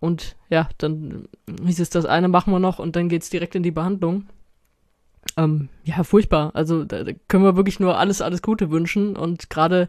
Und 0.00 0.36
ja, 0.50 0.68
dann 0.78 1.28
hieß 1.64 1.80
es, 1.80 1.90
das 1.90 2.04
eine 2.04 2.28
machen 2.28 2.52
wir 2.52 2.58
noch 2.58 2.78
und 2.78 2.96
dann 2.96 3.08
geht's 3.08 3.30
direkt 3.30 3.54
in 3.54 3.62
die 3.62 3.70
Behandlung. 3.70 4.26
Ähm, 5.36 5.68
ja, 5.84 6.04
furchtbar. 6.04 6.50
Also 6.54 6.84
da, 6.84 7.04
da 7.04 7.12
können 7.28 7.44
wir 7.44 7.56
wirklich 7.56 7.80
nur 7.80 7.98
alles, 7.98 8.22
alles 8.22 8.42
Gute 8.42 8.70
wünschen. 8.70 9.16
Und 9.16 9.50
gerade 9.50 9.88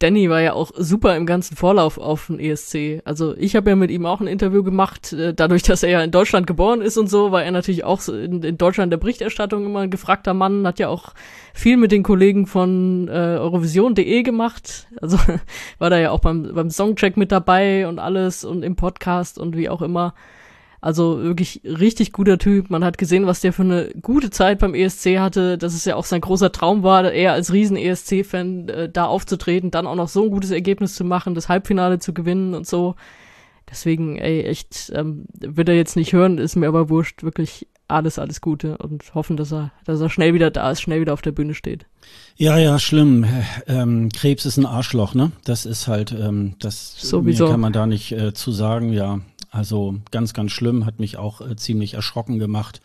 Danny 0.00 0.30
war 0.30 0.40
ja 0.40 0.52
auch 0.52 0.70
super 0.76 1.16
im 1.16 1.26
ganzen 1.26 1.56
Vorlauf 1.56 1.98
auf 1.98 2.28
den 2.28 2.38
ESC. 2.38 3.02
Also 3.04 3.36
ich 3.36 3.56
habe 3.56 3.70
ja 3.70 3.76
mit 3.76 3.90
ihm 3.90 4.06
auch 4.06 4.20
ein 4.20 4.28
Interview 4.28 4.62
gemacht. 4.62 5.12
Äh, 5.12 5.34
dadurch, 5.34 5.62
dass 5.64 5.82
er 5.82 5.90
ja 5.90 6.02
in 6.02 6.12
Deutschland 6.12 6.46
geboren 6.46 6.80
ist 6.80 6.96
und 6.96 7.08
so, 7.08 7.32
war 7.32 7.42
er 7.42 7.50
natürlich 7.50 7.84
auch 7.84 8.06
in, 8.08 8.42
in 8.44 8.58
Deutschland 8.58 8.92
der 8.92 8.98
Berichterstattung 8.98 9.66
immer 9.66 9.80
ein 9.80 9.90
gefragter 9.90 10.34
Mann. 10.34 10.66
Hat 10.66 10.78
ja 10.78 10.88
auch 10.88 11.14
viel 11.52 11.76
mit 11.76 11.90
den 11.90 12.04
Kollegen 12.04 12.46
von 12.46 13.08
äh, 13.08 13.10
Eurovision.de 13.10 14.22
gemacht. 14.22 14.86
Also 15.00 15.18
war 15.78 15.90
da 15.90 15.98
ja 15.98 16.12
auch 16.12 16.20
beim, 16.20 16.54
beim 16.54 16.70
Songcheck 16.70 17.16
mit 17.16 17.32
dabei 17.32 17.88
und 17.88 17.98
alles 17.98 18.44
und 18.44 18.62
im 18.62 18.76
Podcast 18.76 19.36
und 19.38 19.56
wie 19.56 19.68
auch 19.68 19.82
immer. 19.82 20.14
Also 20.80 21.22
wirklich 21.22 21.62
richtig 21.64 22.12
guter 22.12 22.38
Typ. 22.38 22.70
Man 22.70 22.84
hat 22.84 22.98
gesehen, 22.98 23.26
was 23.26 23.40
der 23.40 23.52
für 23.52 23.62
eine 23.62 23.90
gute 24.00 24.30
Zeit 24.30 24.60
beim 24.60 24.74
ESC 24.74 25.18
hatte, 25.18 25.58
dass 25.58 25.74
es 25.74 25.84
ja 25.84 25.96
auch 25.96 26.04
sein 26.04 26.20
großer 26.20 26.52
Traum 26.52 26.84
war, 26.84 27.10
er 27.10 27.32
als 27.32 27.52
riesen 27.52 27.76
ESC-Fan 27.76 28.68
äh, 28.68 28.88
da 28.88 29.06
aufzutreten, 29.06 29.70
dann 29.72 29.88
auch 29.88 29.96
noch 29.96 30.08
so 30.08 30.24
ein 30.24 30.30
gutes 30.30 30.52
Ergebnis 30.52 30.94
zu 30.94 31.04
machen, 31.04 31.34
das 31.34 31.48
Halbfinale 31.48 31.98
zu 31.98 32.14
gewinnen 32.14 32.54
und 32.54 32.66
so. 32.66 32.94
Deswegen, 33.68 34.16
ey, 34.16 34.44
echt, 34.44 34.92
ähm, 34.94 35.26
wird 35.38 35.68
er 35.68 35.74
jetzt 35.74 35.96
nicht 35.96 36.12
hören, 36.12 36.38
ist 36.38 36.56
mir 36.56 36.68
aber 36.68 36.88
wurscht, 36.88 37.22
wirklich 37.22 37.66
alles, 37.88 38.18
alles 38.18 38.40
Gute 38.40 38.78
und 38.78 39.14
hoffen, 39.14 39.36
dass 39.36 39.52
er, 39.52 39.72
dass 39.84 40.00
er 40.00 40.10
schnell 40.10 40.34
wieder 40.34 40.50
da 40.50 40.70
ist, 40.70 40.80
schnell 40.80 41.00
wieder 41.00 41.14
auf 41.14 41.22
der 41.22 41.32
Bühne 41.32 41.54
steht. 41.54 41.86
Ja, 42.36 42.56
ja, 42.58 42.78
schlimm. 42.78 43.26
Ähm, 43.66 44.10
Krebs 44.10 44.46
ist 44.46 44.58
ein 44.58 44.66
Arschloch, 44.66 45.14
ne? 45.14 45.32
Das 45.44 45.66
ist 45.66 45.88
halt, 45.88 46.12
ähm, 46.12 46.54
das 46.60 46.94
Sowieso. 47.00 47.48
kann 47.48 47.60
man 47.60 47.72
da 47.72 47.86
nicht 47.86 48.12
äh, 48.12 48.32
zu 48.32 48.52
sagen, 48.52 48.92
ja. 48.92 49.20
Also 49.50 49.96
ganz, 50.10 50.34
ganz 50.34 50.52
schlimm, 50.52 50.84
hat 50.84 51.00
mich 51.00 51.16
auch 51.16 51.40
äh, 51.40 51.56
ziemlich 51.56 51.94
erschrocken 51.94 52.38
gemacht. 52.38 52.80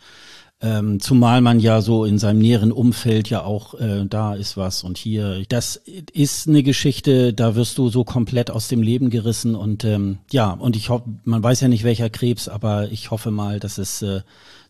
Ähm, 0.60 1.00
zumal 1.00 1.40
man 1.40 1.60
ja 1.60 1.82
so 1.82 2.04
in 2.04 2.18
seinem 2.18 2.38
näheren 2.38 2.72
Umfeld 2.72 3.28
ja 3.28 3.42
auch, 3.42 3.74
äh, 3.74 4.06
da 4.08 4.34
ist 4.34 4.56
was 4.56 4.82
und 4.82 4.96
hier. 4.96 5.42
Das 5.48 5.76
ist 5.76 6.48
eine 6.48 6.62
Geschichte, 6.62 7.34
da 7.34 7.54
wirst 7.54 7.76
du 7.76 7.88
so 7.90 8.04
komplett 8.04 8.50
aus 8.50 8.68
dem 8.68 8.80
Leben 8.80 9.10
gerissen 9.10 9.56
und 9.56 9.84
ähm, 9.84 10.18
ja, 10.30 10.52
und 10.52 10.76
ich 10.76 10.88
hoffe, 10.88 11.04
man 11.24 11.42
weiß 11.42 11.60
ja 11.60 11.68
nicht 11.68 11.84
welcher 11.84 12.08
Krebs, 12.08 12.48
aber 12.48 12.90
ich 12.92 13.10
hoffe 13.10 13.30
mal, 13.30 13.60
dass 13.60 13.78
es 13.78 14.00
äh, 14.00 14.22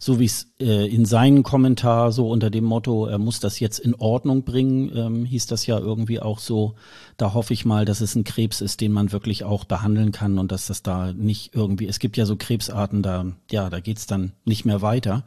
so 0.04 0.20
wie 0.20 0.24
es 0.26 0.48
äh, 0.60 0.86
in 0.86 1.06
seinem 1.06 1.42
Kommentar 1.42 2.12
so 2.12 2.28
unter 2.28 2.50
dem 2.50 2.64
Motto, 2.64 3.06
er 3.06 3.18
muss 3.18 3.40
das 3.40 3.60
jetzt 3.60 3.78
in 3.78 3.94
Ordnung 3.94 4.44
bringen, 4.44 4.90
ähm, 4.94 5.24
hieß 5.24 5.46
das 5.46 5.66
ja 5.66 5.78
irgendwie 5.78 6.20
auch 6.20 6.40
so. 6.40 6.74
Da 7.16 7.32
hoffe 7.32 7.54
ich 7.54 7.64
mal, 7.64 7.84
dass 7.84 8.00
es 8.00 8.14
ein 8.14 8.24
Krebs 8.24 8.60
ist, 8.60 8.80
den 8.80 8.92
man 8.92 9.12
wirklich 9.12 9.44
auch 9.44 9.64
behandeln 9.64 10.12
kann 10.12 10.38
und 10.38 10.52
dass 10.52 10.66
das 10.66 10.82
da 10.82 11.12
nicht 11.12 11.54
irgendwie, 11.54 11.86
es 11.86 12.00
gibt 12.00 12.16
ja 12.16 12.26
so 12.26 12.36
Krebsarten, 12.36 13.02
da, 13.02 13.26
ja, 13.50 13.70
da 13.70 13.80
geht's 13.80 14.06
dann 14.06 14.32
nicht 14.44 14.64
mehr 14.64 14.82
weiter. 14.82 15.24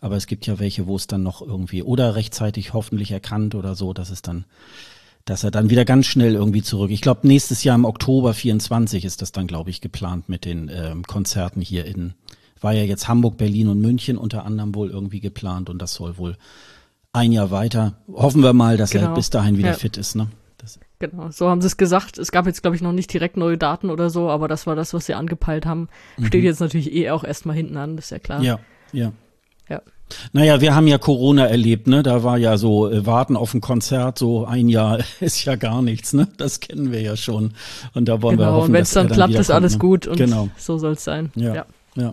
Aber 0.00 0.16
es 0.16 0.26
gibt 0.26 0.46
ja 0.46 0.58
welche, 0.58 0.86
wo 0.86 0.96
es 0.96 1.06
dann 1.06 1.22
noch 1.22 1.42
irgendwie 1.42 1.82
oder 1.82 2.14
rechtzeitig 2.14 2.72
hoffentlich 2.72 3.10
erkannt 3.10 3.54
oder 3.54 3.74
so, 3.74 3.92
dass 3.92 4.10
es 4.10 4.22
dann 4.22 4.44
dass 5.24 5.44
er 5.44 5.52
dann 5.52 5.70
wieder 5.70 5.84
ganz 5.84 6.06
schnell 6.06 6.34
irgendwie 6.34 6.62
zurück. 6.62 6.90
Ich 6.90 7.00
glaube, 7.00 7.28
nächstes 7.28 7.62
Jahr 7.62 7.76
im 7.76 7.84
Oktober 7.84 8.34
24 8.34 9.04
ist 9.04 9.22
das 9.22 9.30
dann, 9.30 9.46
glaube 9.46 9.70
ich, 9.70 9.80
geplant 9.80 10.28
mit 10.28 10.44
den 10.44 10.68
ähm, 10.68 11.04
Konzerten 11.04 11.60
hier 11.60 11.84
in 11.84 12.14
war 12.62 12.72
ja 12.72 12.82
jetzt 12.82 13.08
Hamburg, 13.08 13.36
Berlin 13.36 13.68
und 13.68 13.80
München 13.80 14.16
unter 14.16 14.44
anderem 14.44 14.74
wohl 14.74 14.90
irgendwie 14.90 15.20
geplant 15.20 15.68
und 15.68 15.80
das 15.80 15.94
soll 15.94 16.16
wohl 16.16 16.36
ein 17.12 17.32
Jahr 17.32 17.50
weiter. 17.50 17.94
Hoffen 18.12 18.42
wir 18.42 18.52
mal, 18.52 18.76
dass 18.76 18.90
genau. 18.90 19.10
er 19.10 19.14
bis 19.14 19.30
dahin 19.30 19.58
wieder 19.58 19.70
ja. 19.70 19.74
fit 19.74 19.96
ist. 19.96 20.14
Ne? 20.14 20.28
Das 20.58 20.78
genau, 20.98 21.30
so 21.30 21.48
haben 21.48 21.60
sie 21.60 21.66
es 21.66 21.76
gesagt. 21.76 22.18
Es 22.18 22.32
gab 22.32 22.46
jetzt, 22.46 22.62
glaube 22.62 22.76
ich, 22.76 22.82
noch 22.82 22.92
nicht 22.92 23.12
direkt 23.12 23.36
neue 23.36 23.58
Daten 23.58 23.90
oder 23.90 24.10
so, 24.10 24.30
aber 24.30 24.48
das 24.48 24.66
war 24.66 24.76
das, 24.76 24.94
was 24.94 25.06
sie 25.06 25.14
angepeilt 25.14 25.66
haben. 25.66 25.88
Mhm. 26.16 26.26
Steht 26.26 26.44
jetzt 26.44 26.60
natürlich 26.60 26.92
eh 26.92 27.10
auch 27.10 27.24
erstmal 27.24 27.56
hinten 27.56 27.76
an, 27.76 27.98
ist 27.98 28.10
ja 28.10 28.18
klar. 28.18 28.42
Ja, 28.42 28.60
ja. 28.92 29.12
Ja. 29.68 29.82
Naja, 30.32 30.60
wir 30.60 30.74
haben 30.74 30.86
ja 30.86 30.98
Corona 30.98 31.46
erlebt, 31.46 31.86
ne? 31.86 32.02
Da 32.02 32.22
war 32.22 32.36
ja 32.36 32.56
so 32.56 32.90
äh, 32.90 33.06
Warten 33.06 33.36
auf 33.36 33.54
ein 33.54 33.60
Konzert, 33.60 34.18
so 34.18 34.44
ein 34.44 34.68
Jahr 34.68 34.98
ist 35.20 35.44
ja 35.44 35.56
gar 35.56 35.82
nichts, 35.82 36.12
ne? 36.12 36.28
Das 36.36 36.60
kennen 36.60 36.92
wir 36.92 37.00
ja 37.00 37.16
schon. 37.16 37.52
Und 37.94 38.08
da 38.08 38.22
wollen 38.22 38.36
genau, 38.36 38.50
wir 38.50 38.54
hoffen, 38.54 38.66
und 38.68 38.72
wenn 38.74 38.82
es 38.82 38.92
dann, 38.92 39.08
dann 39.08 39.16
klappt, 39.16 39.34
ist 39.34 39.50
alles 39.50 39.74
ne? 39.74 39.78
gut 39.78 40.06
und 40.06 40.16
genau. 40.16 40.48
so 40.56 40.78
soll 40.78 40.92
es 40.92 41.04
sein. 41.04 41.30
Ja. 41.34 41.54
ja. 41.54 41.66
ja. 41.96 42.12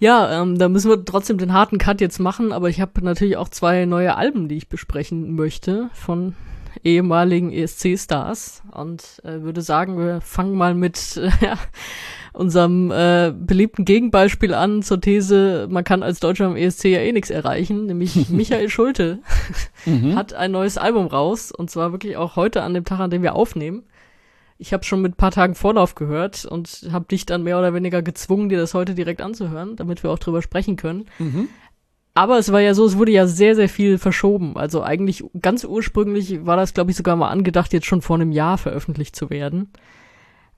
Ja, 0.00 0.42
ähm, 0.42 0.58
da 0.58 0.68
müssen 0.68 0.90
wir 0.90 1.04
trotzdem 1.04 1.38
den 1.38 1.52
harten 1.52 1.78
Cut 1.78 2.00
jetzt 2.00 2.18
machen, 2.18 2.52
aber 2.52 2.68
ich 2.68 2.80
habe 2.80 3.02
natürlich 3.02 3.36
auch 3.36 3.48
zwei 3.48 3.86
neue 3.86 4.16
Alben, 4.16 4.48
die 4.48 4.56
ich 4.56 4.68
besprechen 4.68 5.34
möchte 5.34 5.88
von 5.94 6.34
ehemaligen 6.82 7.52
ESC-Stars 7.52 8.62
und 8.72 9.20
äh, 9.24 9.42
würde 9.42 9.62
sagen, 9.62 9.98
wir 9.98 10.20
fangen 10.20 10.56
mal 10.56 10.74
mit 10.74 11.16
äh, 11.16 11.56
unserem 12.32 12.90
äh, 12.90 13.32
beliebten 13.36 13.84
Gegenbeispiel 13.84 14.54
an 14.54 14.82
zur 14.82 15.00
These, 15.00 15.68
man 15.70 15.84
kann 15.84 16.02
als 16.02 16.20
Deutscher 16.20 16.46
im 16.46 16.56
ESC 16.56 16.84
ja 16.86 17.00
eh 17.00 17.12
nichts 17.12 17.30
erreichen, 17.30 17.86
nämlich 17.86 18.28
Michael 18.30 18.68
Schulte 18.68 19.20
mhm. 19.86 20.16
hat 20.16 20.34
ein 20.34 20.50
neues 20.50 20.78
Album 20.78 21.06
raus 21.06 21.52
und 21.52 21.70
zwar 21.70 21.92
wirklich 21.92 22.16
auch 22.16 22.36
heute 22.36 22.62
an 22.62 22.74
dem 22.74 22.84
Tag, 22.84 23.00
an 23.00 23.10
dem 23.10 23.22
wir 23.22 23.34
aufnehmen 23.34 23.84
ich 24.58 24.72
habe 24.72 24.84
schon 24.84 25.02
mit 25.02 25.12
ein 25.12 25.16
paar 25.16 25.30
Tagen 25.30 25.54
Vorlauf 25.54 25.94
gehört 25.94 26.44
und 26.44 26.88
habe 26.90 27.06
dich 27.06 27.26
dann 27.26 27.42
mehr 27.42 27.58
oder 27.58 27.74
weniger 27.74 28.02
gezwungen, 28.02 28.48
dir 28.48 28.58
das 28.58 28.74
heute 28.74 28.94
direkt 28.94 29.20
anzuhören, 29.20 29.76
damit 29.76 30.02
wir 30.02 30.10
auch 30.10 30.18
drüber 30.18 30.42
sprechen 30.42 30.76
können. 30.76 31.06
Mhm. 31.18 31.48
Aber 32.14 32.38
es 32.38 32.52
war 32.52 32.60
ja 32.60 32.74
so, 32.74 32.86
es 32.86 32.96
wurde 32.96 33.10
ja 33.10 33.26
sehr, 33.26 33.56
sehr 33.56 33.68
viel 33.68 33.98
verschoben. 33.98 34.56
Also 34.56 34.82
eigentlich 34.82 35.24
ganz 35.42 35.64
ursprünglich 35.64 36.46
war 36.46 36.56
das, 36.56 36.72
glaube 36.72 36.92
ich, 36.92 36.96
sogar 36.96 37.16
mal 37.16 37.28
angedacht, 37.28 37.72
jetzt 37.72 37.86
schon 37.86 38.02
vor 38.02 38.16
einem 38.16 38.30
Jahr 38.30 38.56
veröffentlicht 38.56 39.16
zu 39.16 39.30
werden. 39.30 39.72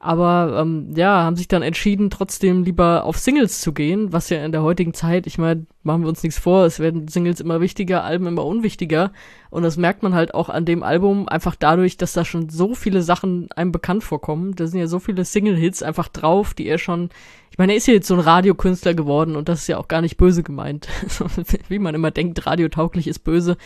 Aber 0.07 0.61
ähm, 0.61 0.93
ja, 0.95 1.25
haben 1.25 1.35
sich 1.35 1.49
dann 1.49 1.63
entschieden, 1.63 2.11
trotzdem 2.11 2.63
lieber 2.63 3.03
auf 3.03 3.19
Singles 3.19 3.61
zu 3.61 3.73
gehen, 3.73 4.13
was 4.13 4.31
ja 4.31 4.45
in 4.45 4.53
der 4.53 4.63
heutigen 4.63 4.95
Zeit, 4.95 5.27
ich 5.27 5.37
meine, 5.37 5.67
machen 5.83 6.03
wir 6.03 6.09
uns 6.09 6.23
nichts 6.23 6.39
vor, 6.39 6.65
es 6.65 6.79
werden 6.79 7.09
Singles 7.09 7.41
immer 7.41 7.61
wichtiger, 7.61 8.05
Alben 8.05 8.29
immer 8.29 8.45
unwichtiger. 8.45 9.11
Und 9.51 9.65
das 9.65 9.77
merkt 9.77 10.05
man 10.05 10.15
halt 10.15 10.33
auch 10.33 10.49
an 10.49 10.65
dem 10.65 10.85
Album 10.85 11.29
einfach 11.29 11.57
dadurch, 11.57 11.97
dass 11.97 12.13
da 12.13 12.25
schon 12.25 12.51
so 12.51 12.77
viele 12.77 13.03
Sachen 13.03 13.49
einem 13.57 13.73
bekannt 13.73 14.05
vorkommen. 14.05 14.55
Da 14.55 14.69
sind 14.69 14.79
ja 14.79 14.87
so 14.87 15.01
viele 15.01 15.25
Single-Hits 15.25 15.83
einfach 15.83 16.07
drauf, 16.07 16.55
die 16.55 16.69
er 16.69 16.79
schon. 16.79 17.09
Ich 17.51 17.59
meine, 17.59 17.73
er 17.73 17.79
ist 17.79 17.89
ja 17.89 17.95
jetzt 17.95 18.07
so 18.07 18.15
ein 18.15 18.21
Radiokünstler 18.21 18.95
geworden 18.95 19.35
und 19.35 19.49
das 19.49 19.63
ist 19.63 19.67
ja 19.67 19.77
auch 19.77 19.89
gar 19.89 20.03
nicht 20.03 20.19
böse 20.19 20.45
gemeint. 20.45 20.87
Wie 21.69 21.81
man 21.81 21.97
immer 21.97 22.13
denkt, 22.13 22.47
radiotauglich 22.47 23.09
ist 23.09 23.25
böse. 23.25 23.57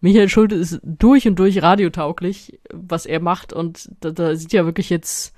Michael 0.00 0.28
Schulte 0.28 0.54
ist 0.54 0.78
durch 0.84 1.26
und 1.26 1.36
durch 1.36 1.62
radiotauglich, 1.62 2.60
was 2.72 3.06
er 3.06 3.18
macht 3.18 3.52
und 3.52 3.90
da, 3.98 4.12
da 4.12 4.36
sieht 4.36 4.52
ja 4.52 4.66
wirklich 4.66 4.88
jetzt 4.88 5.34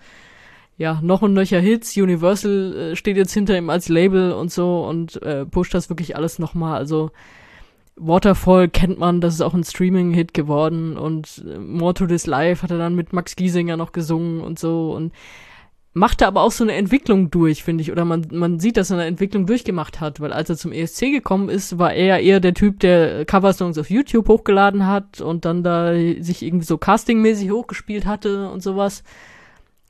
ja, 0.79 1.01
noch 1.03 1.23
und 1.23 1.33
nöcher 1.33 1.61
Hits. 1.61 1.97
Universal 1.97 2.77
äh, 2.77 2.97
steht 2.97 3.17
jetzt 3.17 3.33
hinter 3.33 3.57
ihm 3.57 3.71
als 3.71 3.89
Label 3.89 4.33
und 4.33 4.51
so 4.51 4.85
und 4.85 5.21
äh, 5.23 5.47
pusht 5.47 5.75
das 5.75 5.89
wirklich 5.89 6.17
alles 6.17 6.39
nochmal. 6.39 6.77
Also 6.77 7.11
Waterfall 7.97 8.69
kennt 8.69 8.99
man, 8.99 9.23
das 9.23 9.35
ist 9.35 9.41
auch 9.41 9.55
ein 9.55 9.65
Streaming-Hit 9.65 10.35
geworden 10.35 10.99
und 10.99 11.43
äh, 11.49 11.59
More 11.59 11.95
to 11.95 12.07
This 12.07 12.27
Life 12.27 12.63
hat 12.63 12.71
er 12.71 12.79
dann 12.79 12.95
mit 12.95 13.15
Max 13.15 13.37
Giesinger 13.37 13.79
noch 13.79 13.93
gesungen 13.93 14.43
und 14.43 14.59
so 14.59 14.93
und 14.93 15.13
machte 15.95 16.27
aber 16.27 16.43
auch 16.43 16.53
so 16.53 16.63
eine 16.63 16.75
Entwicklung 16.75 17.31
durch, 17.31 17.65
finde 17.65 17.81
ich. 17.81 17.91
Oder 17.91 18.05
man, 18.05 18.27
man 18.31 18.61
sieht, 18.61 18.77
dass 18.77 18.91
er 18.91 18.99
eine 18.99 19.07
Entwicklung 19.07 19.47
durchgemacht 19.47 19.99
hat, 19.99 20.21
weil 20.21 20.31
als 20.31 20.51
er 20.51 20.59
zum 20.59 20.73
ESC 20.73 21.11
gekommen 21.11 21.49
ist, 21.49 21.79
war 21.79 21.95
er 21.95 22.21
eher 22.21 22.39
der 22.39 22.53
Typ, 22.53 22.81
der 22.81 23.25
Coversongs 23.25 23.79
auf 23.79 23.89
YouTube 23.89 24.29
hochgeladen 24.29 24.87
hat 24.87 25.23
und 25.23 25.47
dann 25.47 25.63
da 25.63 25.95
sich 25.95 26.43
irgendwie 26.43 26.67
so 26.67 26.77
castingmäßig 26.77 27.51
hochgespielt 27.51 28.05
hatte 28.05 28.51
und 28.51 28.63
sowas. 28.63 29.05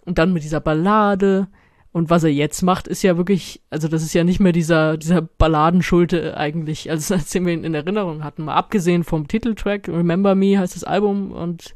Und 0.07 0.19
dann 0.19 0.33
mit 0.33 0.43
dieser 0.43 0.61
Ballade. 0.61 1.49
Und 1.93 2.11
was 2.11 2.25
er 2.25 2.31
jetzt 2.31 2.63
macht, 2.63 2.89
ist 2.89 3.03
ja 3.03 3.17
wirklich, 3.17 3.63
also 3.71 3.89
das 3.89 4.03
ist 4.03 4.15
ja 4.15 4.23
nicht 4.23 4.41
mehr 4.41 4.53
dieser, 4.53 4.97
dieser 4.97 5.23
Balladenschulte 5.23 6.37
eigentlich, 6.37 6.91
als, 6.91 7.11
als 7.13 7.31
den 7.31 7.47
wir 7.47 7.53
ihn 7.53 7.65
in 7.65 7.75
Erinnerung 7.75 8.25
hatten. 8.25 8.45
Mal 8.45 8.55
abgesehen 8.55 9.05
vom 9.05 9.29
Titeltrack, 9.29 9.89
Remember 9.89 10.35
Me 10.35 10.59
heißt 10.59 10.77
das 10.77 10.85
Album 10.85 11.33
und 11.33 11.75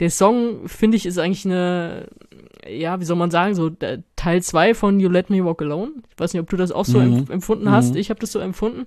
der 0.00 0.10
Song, 0.10 0.66
finde 0.66 0.96
ich, 0.96 1.04
ist 1.04 1.18
eigentlich 1.18 1.44
eine, 1.44 2.08
ja, 2.66 3.00
wie 3.00 3.04
soll 3.04 3.18
man 3.18 3.30
sagen, 3.30 3.54
so 3.54 3.70
Teil 4.16 4.42
2 4.42 4.74
von 4.74 4.98
You 4.98 5.10
Let 5.10 5.28
Me 5.28 5.44
Walk 5.44 5.60
Alone. 5.60 5.92
Ich 6.10 6.18
weiß 6.18 6.32
nicht, 6.32 6.40
ob 6.40 6.48
du 6.48 6.56
das 6.56 6.72
auch 6.72 6.86
so 6.86 6.98
mhm. 6.98 7.26
empfunden 7.30 7.70
hast. 7.70 7.92
Mhm. 7.92 8.00
Ich 8.00 8.08
habe 8.08 8.18
das 8.18 8.32
so 8.32 8.38
empfunden, 8.38 8.86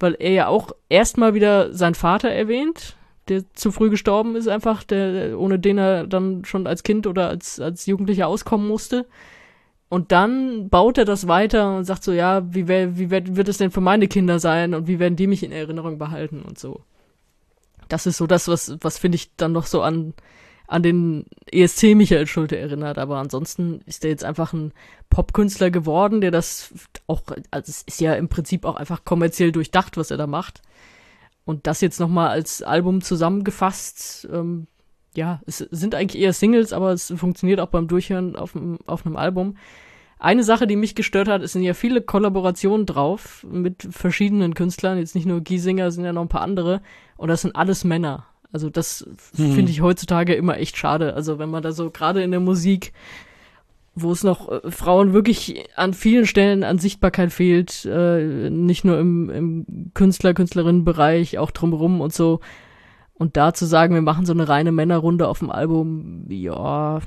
weil 0.00 0.16
er 0.18 0.32
ja 0.32 0.46
auch 0.48 0.72
erstmal 0.88 1.34
wieder 1.34 1.72
seinen 1.72 1.94
Vater 1.94 2.30
erwähnt, 2.30 2.96
der 3.30 3.44
zu 3.54 3.72
früh 3.72 3.88
gestorben 3.88 4.36
ist, 4.36 4.48
einfach, 4.48 4.84
der, 4.84 5.38
ohne 5.38 5.58
den 5.58 5.78
er 5.78 6.06
dann 6.06 6.44
schon 6.44 6.66
als 6.66 6.82
Kind 6.82 7.06
oder 7.06 7.28
als, 7.28 7.60
als 7.60 7.86
Jugendlicher 7.86 8.26
auskommen 8.26 8.68
musste. 8.68 9.06
Und 9.88 10.12
dann 10.12 10.68
baut 10.68 10.98
er 10.98 11.04
das 11.04 11.26
weiter 11.26 11.76
und 11.76 11.84
sagt 11.84 12.04
so, 12.04 12.12
ja, 12.12 12.42
wie, 12.54 12.68
wär, 12.68 12.98
wie 12.98 13.10
wär, 13.10 13.36
wird 13.36 13.48
es 13.48 13.58
denn 13.58 13.70
für 13.70 13.80
meine 13.80 14.06
Kinder 14.06 14.38
sein 14.38 14.74
und 14.74 14.86
wie 14.86 14.98
werden 14.98 15.16
die 15.16 15.26
mich 15.26 15.42
in 15.42 15.50
Erinnerung 15.50 15.98
behalten 15.98 16.42
und 16.42 16.58
so. 16.58 16.82
Das 17.88 18.06
ist 18.06 18.18
so 18.18 18.26
das, 18.28 18.46
was, 18.46 18.76
was 18.80 18.98
finde 18.98 19.16
ich 19.16 19.34
dann 19.36 19.50
noch 19.50 19.66
so 19.66 19.82
an, 19.82 20.14
an 20.68 20.84
den 20.84 21.26
ESC 21.50 21.96
Michael 21.96 22.28
Schulte 22.28 22.56
erinnert. 22.56 22.98
Aber 22.98 23.16
ansonsten 23.18 23.80
ist 23.86 24.04
er 24.04 24.10
jetzt 24.10 24.24
einfach 24.24 24.52
ein 24.52 24.72
Popkünstler 25.08 25.72
geworden, 25.72 26.20
der 26.20 26.30
das 26.30 26.72
auch, 27.08 27.22
also 27.50 27.70
es 27.70 27.82
ist 27.82 28.00
ja 28.00 28.14
im 28.14 28.28
Prinzip 28.28 28.64
auch 28.64 28.76
einfach 28.76 29.04
kommerziell 29.04 29.50
durchdacht, 29.50 29.96
was 29.96 30.12
er 30.12 30.16
da 30.16 30.28
macht. 30.28 30.62
Und 31.50 31.66
das 31.66 31.80
jetzt 31.80 31.98
nochmal 31.98 32.28
als 32.28 32.62
Album 32.62 33.00
zusammengefasst, 33.00 34.28
ähm, 34.32 34.68
ja, 35.16 35.40
es 35.46 35.58
sind 35.58 35.96
eigentlich 35.96 36.22
eher 36.22 36.32
Singles, 36.32 36.72
aber 36.72 36.92
es 36.92 37.12
funktioniert 37.16 37.58
auch 37.58 37.66
beim 37.66 37.88
Durchhören 37.88 38.36
auf, 38.36 38.56
auf 38.86 39.04
einem 39.04 39.16
Album. 39.16 39.56
Eine 40.20 40.44
Sache, 40.44 40.68
die 40.68 40.76
mich 40.76 40.94
gestört 40.94 41.26
hat, 41.26 41.42
es 41.42 41.52
sind 41.52 41.64
ja 41.64 41.74
viele 41.74 42.02
Kollaborationen 42.02 42.86
drauf 42.86 43.44
mit 43.50 43.88
verschiedenen 43.90 44.54
Künstlern, 44.54 44.98
jetzt 44.98 45.16
nicht 45.16 45.26
nur 45.26 45.40
Giesinger, 45.40 45.90
sind 45.90 46.04
ja 46.04 46.12
noch 46.12 46.22
ein 46.22 46.28
paar 46.28 46.42
andere. 46.42 46.82
Und 47.16 47.28
das 47.28 47.42
sind 47.42 47.56
alles 47.56 47.82
Männer. 47.82 48.26
Also 48.52 48.70
das 48.70 49.04
hm. 49.34 49.52
finde 49.52 49.72
ich 49.72 49.80
heutzutage 49.80 50.34
immer 50.34 50.56
echt 50.56 50.76
schade. 50.76 51.14
Also 51.14 51.40
wenn 51.40 51.50
man 51.50 51.64
da 51.64 51.72
so 51.72 51.90
gerade 51.90 52.22
in 52.22 52.30
der 52.30 52.38
Musik, 52.38 52.92
wo 54.02 54.12
es 54.12 54.24
noch 54.24 54.48
äh, 54.50 54.70
Frauen 54.70 55.12
wirklich 55.12 55.68
an 55.76 55.94
vielen 55.94 56.26
Stellen 56.26 56.64
an 56.64 56.78
Sichtbarkeit 56.78 57.32
fehlt, 57.32 57.84
äh, 57.84 58.50
nicht 58.50 58.84
nur 58.84 58.98
im, 58.98 59.30
im 59.30 59.90
Künstler, 59.94 60.34
Künstlerinnenbereich, 60.34 61.38
auch 61.38 61.50
drumherum 61.50 62.00
und 62.00 62.12
so, 62.12 62.40
und 63.14 63.36
da 63.36 63.52
zu 63.52 63.66
sagen, 63.66 63.94
wir 63.94 64.02
machen 64.02 64.24
so 64.24 64.32
eine 64.32 64.48
reine 64.48 64.72
Männerrunde 64.72 65.28
auf 65.28 65.40
dem 65.40 65.50
Album, 65.50 66.24
ja, 66.28 67.00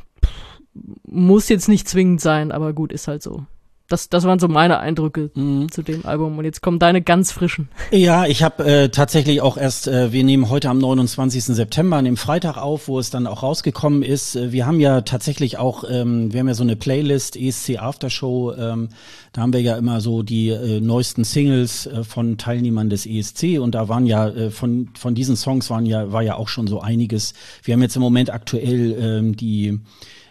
muss 1.06 1.50
jetzt 1.50 1.68
nicht 1.68 1.88
zwingend 1.88 2.22
sein, 2.22 2.52
aber 2.52 2.74
gut, 2.74 2.92
ist 2.92 3.08
halt 3.08 3.24
so. 3.24 3.46
Das, 3.90 4.08
das 4.08 4.24
waren 4.24 4.40
so 4.40 4.48
meine 4.48 4.80
Eindrücke 4.80 5.30
mhm. 5.36 5.70
zu 5.70 5.82
dem 5.82 6.06
Album. 6.06 6.38
Und 6.38 6.46
jetzt 6.46 6.62
kommen 6.62 6.80
deine 6.80 7.02
ganz 7.02 7.32
frischen. 7.32 7.68
Ja, 7.92 8.26
ich 8.26 8.42
habe 8.42 8.64
äh, 8.66 8.90
tatsächlich 8.90 9.42
auch 9.42 9.58
erst, 9.58 9.88
äh, 9.88 10.12
wir 10.14 10.24
nehmen 10.24 10.50
heute 10.50 10.70
am 10.70 10.78
29. 10.78 11.44
September 11.44 11.98
an 11.98 12.06
dem 12.06 12.16
Freitag 12.18 12.58
auf, 12.58 12.88
wo 12.88 12.98
es 12.98 13.10
dann 13.10 13.28
auch 13.28 13.44
rausgekommen 13.44 14.02
ist. 14.02 14.36
Äh, 14.36 14.54
wir 14.54 14.66
haben 14.66 14.80
ja 14.80 15.02
tatsächlich 15.02 15.58
auch, 15.58 15.84
ähm, 15.90 16.32
wir 16.32 16.40
haben 16.40 16.48
ja 16.48 16.54
so 16.54 16.64
eine 16.64 16.78
Playlist, 16.78 17.36
ESC 17.36 17.78
Aftershow. 17.78 18.54
Ähm, 18.54 18.90
da 19.34 19.42
haben 19.42 19.52
wir 19.52 19.62
ja 19.62 19.76
immer 19.78 20.00
so 20.00 20.24
die 20.24 20.50
äh, 20.50 20.80
neuesten 20.80 21.26
Singles 21.26 21.86
äh, 21.86 22.04
von 22.04 22.38
Teilnehmern 22.38 22.90
des 22.90 23.06
ESC. 23.06 23.60
Und 23.60 23.76
da 23.76 23.90
waren 23.90 24.06
ja 24.06 24.30
äh, 24.30 24.50
von, 24.50 24.90
von 24.98 25.14
diesen 25.14 25.36
Songs 25.36 25.70
waren 25.70 25.86
ja, 25.86 26.12
war 26.12 26.22
ja 26.22 26.36
auch 26.36 26.48
schon 26.48 26.68
so 26.68 26.80
einiges. 26.80 27.34
Wir 27.64 27.74
haben 27.74 27.82
jetzt 27.82 27.98
im 27.98 28.02
Moment 28.02 28.30
aktuell 28.32 28.96
ähm, 28.98 29.36
die, 29.36 29.80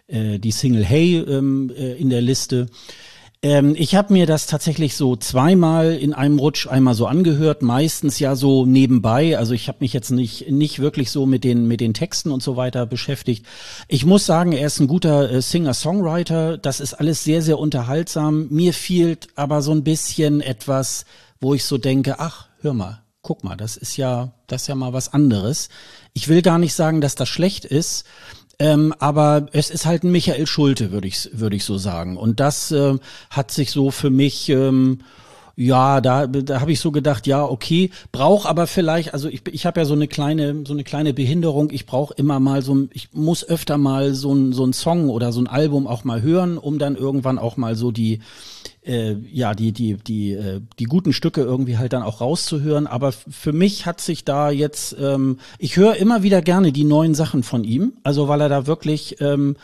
äh, 0.07 0.39
die 0.39 0.53
Single 0.53 0.85
Hey 0.85 1.19
ähm, 1.19 1.71
äh, 1.77 1.93
in 1.95 2.11
der 2.11 2.23
Liste. 2.23 2.69
Ähm, 3.45 3.75
ich 3.77 3.97
habe 3.97 4.13
mir 4.13 4.27
das 4.27 4.47
tatsächlich 4.47 4.95
so 4.95 5.17
zweimal 5.17 5.95
in 5.95 6.15
einem 6.15 6.39
Rutsch 6.39 6.69
einmal 6.69 6.95
so 6.95 7.07
angehört, 7.07 7.61
meistens 7.63 8.21
ja 8.21 8.37
so 8.37 8.67
nebenbei. 8.67 9.37
Also 9.37 9.53
ich 9.53 9.67
habe 9.67 9.79
mich 9.81 9.93
jetzt 9.93 10.11
nicht 10.11 10.49
nicht 10.49 10.79
wirklich 10.79 11.11
so 11.11 11.27
mit 11.27 11.43
den 11.43 11.67
mit 11.67 11.81
den 11.81 11.93
Texten 11.93 12.31
und 12.31 12.41
so 12.43 12.57
weiter 12.57 12.87
beschäftigt. 12.87 13.45
Ich 13.89 14.07
muss 14.07 14.27
sagen, 14.27 14.53
er 14.53 14.69
ist 14.69 14.79
ein 14.79 14.87
guter 14.87 15.29
äh, 15.29 15.43
Singer-Songwriter. 15.43 16.57
Das 16.57 16.79
ist 16.79 16.95
alles 16.95 17.25
sehr 17.25 17.43
sehr 17.43 17.59
unterhaltsam. 17.59 18.47
Mir 18.51 18.73
fehlt 18.73 19.29
aber 19.35 19.61
so 19.61 19.73
ein 19.73 19.83
bisschen 19.83 20.41
etwas, 20.41 21.05
wo 21.41 21.55
ich 21.55 21.65
so 21.65 21.79
denke, 21.79 22.21
ach, 22.21 22.47
hör 22.61 22.75
mal, 22.75 23.03
guck 23.23 23.43
mal, 23.43 23.57
das 23.57 23.77
ist 23.77 23.97
ja 23.97 24.33
das 24.47 24.63
ist 24.63 24.69
ja 24.69 24.77
mal 24.77 24.93
was 24.93 25.13
anderes. 25.13 25.69
Ich 26.15 26.29
will 26.29 26.43
gar 26.43 26.59
nicht 26.61 26.75
sagen, 26.75 27.01
dass 27.01 27.17
das 27.17 27.29
schlecht 27.29 27.65
ist. 27.65 28.05
Ähm, 28.63 28.95
aber 29.01 29.49
es 29.51 29.71
ist 29.71 29.87
halt 29.87 30.05
ein 30.05 30.13
Michael 30.13 30.47
Schulte, 30.47 30.93
würde 30.93 31.09
ich, 31.09 31.29
würde 31.33 31.57
ich 31.57 31.65
so 31.65 31.79
sagen. 31.79 32.17
Und 32.17 32.39
das 32.39 32.71
äh, 32.71 32.97
hat 33.29 33.51
sich 33.51 33.73
so 33.73 33.91
für 33.91 34.09
mich, 34.09 34.49
ähm, 34.51 35.01
ja, 35.57 36.01
da, 36.01 36.29
da 36.29 36.61
habe 36.61 36.71
ich 36.71 36.79
so 36.79 36.93
gedacht, 36.93 37.27
ja, 37.27 37.45
okay, 37.45 37.91
brauche 38.13 38.49
aber 38.49 38.69
vielleicht, 38.69 39.15
also 39.15 39.29
ich, 39.29 39.43
ich 39.51 39.67
habe 39.67 39.81
ja 39.81 39.85
so 39.85 39.95
eine 39.95 40.07
kleine, 40.07 40.63
so 40.65 40.75
eine 40.75 40.85
kleine 40.85 41.13
Behinderung. 41.13 41.73
Ich 41.73 41.87
brauche 41.87 42.15
immer 42.15 42.39
mal 42.39 42.63
so, 42.63 42.87
ich 42.93 43.09
muss 43.13 43.43
öfter 43.43 43.79
mal 43.79 44.15
so 44.15 44.33
ein, 44.33 44.53
so 44.53 44.65
ein 44.65 44.73
Song 44.73 45.11
oder 45.11 45.33
so 45.33 45.41
ein 45.41 45.49
Album 45.49 45.89
auch 45.89 46.05
mal 46.05 46.23
hören, 46.23 46.57
um 46.57 46.79
dann 46.79 46.95
irgendwann 46.95 47.41
auch 47.41 47.57
mal 47.57 47.75
so 47.75 47.91
die 47.91 48.21
äh, 48.85 49.15
ja, 49.31 49.55
die, 49.55 49.73
die, 49.73 49.95
die, 49.95 50.33
äh, 50.33 50.61
die 50.79 50.85
guten 50.85 51.13
Stücke 51.13 51.43
irgendwie 51.43 51.79
halt 51.79 51.93
dann 51.93 52.03
auch 52.03 52.21
rauszuhören. 52.21 52.87
Aber 52.87 53.13
für 53.13 53.53
mich 53.53 53.87
hat 53.87 54.01
sich 54.01 54.25
da 54.25 54.51
jetzt, 54.51 54.97
ähm, 55.01 55.39
ich 55.59 55.77
höre 55.77 55.97
immer 55.97 56.23
wieder 56.23 56.43
gerne 56.43 56.73
die 56.73 56.85
neuen 56.85 57.15
Sachen 57.15 57.43
von 57.43 57.65
ihm, 57.65 57.95
also 58.03 58.29
weil 58.29 58.41
er 58.41 58.49
da 58.49 58.67
wirklich 58.67 59.21
ähm, 59.21 59.57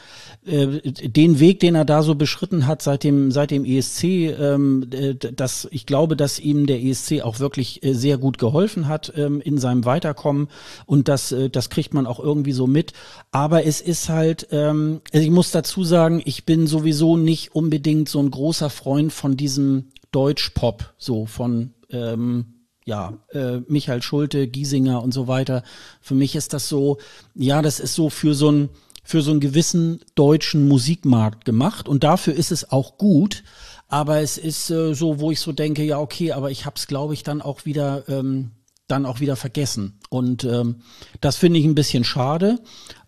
äh, 0.46 0.80
den 0.92 1.40
Weg, 1.40 1.60
den 1.60 1.74
er 1.74 1.84
da 1.84 2.02
so 2.02 2.14
beschritten 2.14 2.66
hat 2.66 2.80
seit 2.82 3.02
dem, 3.02 3.32
seit 3.32 3.50
dem 3.50 3.64
ESC, 3.64 4.04
ähm, 4.04 4.88
äh, 4.92 5.14
das, 5.14 5.66
ich 5.72 5.84
glaube, 5.84 6.16
dass 6.16 6.38
ihm 6.38 6.66
der 6.66 6.82
ESC 6.82 7.22
auch 7.22 7.40
wirklich 7.40 7.82
äh, 7.82 7.94
sehr 7.94 8.18
gut 8.18 8.38
geholfen 8.38 8.86
hat 8.86 9.12
ähm, 9.16 9.40
in 9.40 9.58
seinem 9.58 9.84
Weiterkommen 9.84 10.48
und 10.86 11.08
das, 11.08 11.32
äh, 11.32 11.50
das 11.50 11.70
kriegt 11.70 11.92
man 11.92 12.06
auch 12.06 12.20
irgendwie 12.20 12.52
so 12.52 12.66
mit. 12.68 12.92
Aber 13.32 13.66
es 13.66 13.80
ist 13.80 14.08
halt, 14.08 14.48
ähm, 14.52 15.00
also 15.12 15.24
ich 15.24 15.32
muss 15.32 15.50
dazu 15.50 15.82
sagen, 15.82 16.22
ich 16.24 16.44
bin 16.44 16.66
sowieso 16.68 17.16
nicht 17.16 17.54
unbedingt 17.54 18.08
so 18.08 18.20
ein 18.20 18.30
großer 18.30 18.70
Freund 18.70 19.07
Fan 19.08 19.10
von 19.10 19.36
diesem 19.36 19.90
Deutschpop, 20.12 20.94
so 20.98 21.26
von 21.26 21.74
ähm, 21.90 22.54
ja, 22.84 23.18
äh, 23.32 23.58
Michael 23.68 24.02
Schulte, 24.02 24.48
Giesinger 24.48 25.02
und 25.02 25.12
so 25.12 25.28
weiter. 25.28 25.62
Für 26.00 26.14
mich 26.14 26.34
ist 26.34 26.54
das 26.54 26.68
so, 26.68 26.98
ja, 27.34 27.60
das 27.60 27.80
ist 27.80 27.94
so 27.94 28.08
für 28.08 28.34
so 28.34 28.50
ein 28.50 28.68
für 29.04 29.22
so 29.22 29.30
einen 29.30 29.40
gewissen 29.40 30.00
deutschen 30.16 30.68
Musikmarkt 30.68 31.46
gemacht 31.46 31.88
und 31.88 32.04
dafür 32.04 32.34
ist 32.34 32.52
es 32.52 32.70
auch 32.70 32.98
gut. 32.98 33.42
Aber 33.90 34.20
es 34.20 34.36
ist 34.36 34.68
äh, 34.70 34.92
so, 34.92 35.18
wo 35.18 35.30
ich 35.30 35.40
so 35.40 35.52
denke, 35.52 35.82
ja 35.82 35.98
okay, 35.98 36.32
aber 36.32 36.50
ich 36.50 36.66
habe 36.66 36.76
es, 36.76 36.86
glaube 36.86 37.14
ich, 37.14 37.22
dann 37.22 37.40
auch 37.40 37.64
wieder 37.64 38.06
ähm, 38.08 38.50
dann 38.86 39.06
auch 39.06 39.20
wieder 39.20 39.36
vergessen 39.36 39.98
und 40.08 40.44
ähm, 40.44 40.76
das 41.20 41.36
finde 41.36 41.58
ich 41.58 41.66
ein 41.66 41.74
bisschen 41.74 42.04
schade. 42.04 42.58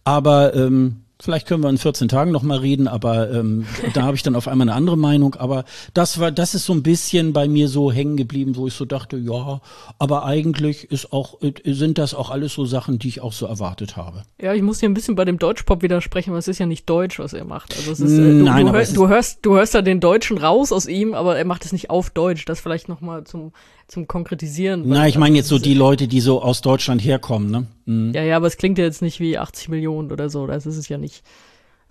Aber 0.05 0.55
ähm, 0.55 1.05
Vielleicht 1.23 1.47
können 1.47 1.63
wir 1.63 1.69
in 1.69 1.77
14 1.77 2.09
Tagen 2.09 2.31
noch 2.31 2.43
mal 2.43 2.59
reden, 2.59 2.89
aber 2.89 3.31
ähm, 3.31 3.67
da 3.95 4.03
habe 4.03 4.17
ich 4.17 4.23
dann 4.23 4.35
auf 4.35 4.49
einmal 4.49 4.69
eine 4.69 4.77
andere 4.77 4.97
Meinung. 4.97 5.35
Aber 5.35 5.65
das 5.93 6.19
war, 6.19 6.33
das 6.33 6.55
ist 6.55 6.65
so 6.65 6.73
ein 6.73 6.83
bisschen 6.83 7.33
bei 7.35 7.47
mir 7.47 7.69
so 7.69 7.93
hängen 7.93 8.17
geblieben, 8.17 8.57
wo 8.57 8.67
ich 8.67 8.75
so 8.75 8.87
dachte, 8.87 9.19
ja, 9.19 9.61
aber 9.99 10.25
eigentlich 10.25 10.91
ist 10.91 11.13
auch, 11.13 11.39
sind 11.65 11.99
das 11.99 12.15
auch 12.15 12.31
alles 12.31 12.55
so 12.55 12.65
Sachen, 12.65 12.99
die 12.99 13.09
ich 13.09 13.21
auch 13.21 13.35
so 13.35 13.47
erwartet 13.47 13.97
habe. 13.97 14.23
Ja, 14.41 14.55
ich 14.55 14.63
muss 14.63 14.81
hier 14.81 14.89
ein 14.89 14.95
bisschen 14.95 15.15
bei 15.15 15.27
dem 15.27 15.39
Deutschpop 15.39 15.83
widersprechen, 15.83 16.33
weil 16.33 16.39
es 16.39 16.49
ist 16.49 16.59
ja 16.59 16.67
nicht 16.67 16.89
Deutsch, 16.89 17.19
was 17.19 17.35
er 17.35 17.45
macht. 17.45 17.77
Also 17.77 17.93
es 17.93 18.01
ist, 18.01 18.13
äh, 18.13 18.17
du, 18.17 18.45
Nein, 18.45 18.67
du, 18.67 18.73
hör, 18.73 18.85
du 18.85 19.09
hörst, 19.09 19.39
du 19.43 19.55
hörst 19.57 19.75
da 19.75 19.83
den 19.83 20.01
Deutschen 20.01 20.39
raus 20.39 20.73
aus 20.73 20.87
ihm, 20.87 21.13
aber 21.13 21.37
er 21.37 21.45
macht 21.45 21.67
es 21.67 21.73
nicht 21.73 21.91
auf 21.91 22.09
Deutsch. 22.11 22.47
Das 22.47 22.61
vielleicht 22.61 22.89
noch 22.89 23.03
mal 23.03 23.25
zum 23.25 23.53
zum 23.91 24.07
Konkretisieren. 24.07 24.85
Na, 24.87 25.09
ich 25.09 25.19
meine 25.19 25.37
jetzt 25.37 25.49
so 25.49 25.59
die 25.59 25.75
Leute, 25.75 26.09
die 26.09 26.21
so 26.21 26.43
aus 26.43 26.61
Deutschland 26.61 27.05
herkommen, 27.05 27.51
ne? 27.51 27.67
Mhm. 27.87 28.13
Ja, 28.15 28.23
ja, 28.23 28.37
aber 28.37 28.47
es 28.47 28.57
klingt 28.57 28.79
ja 28.79 28.85
jetzt 28.85 29.03
nicht 29.03 29.21
wie 29.21 29.37
80 29.37 29.69
Millionen 29.69 30.13
oder 30.13 30.31
so, 30.31 30.47
das 30.47 30.67
ist 30.67 30.77
es 30.77 30.89
ja 30.89 30.97
nicht. 30.97 31.25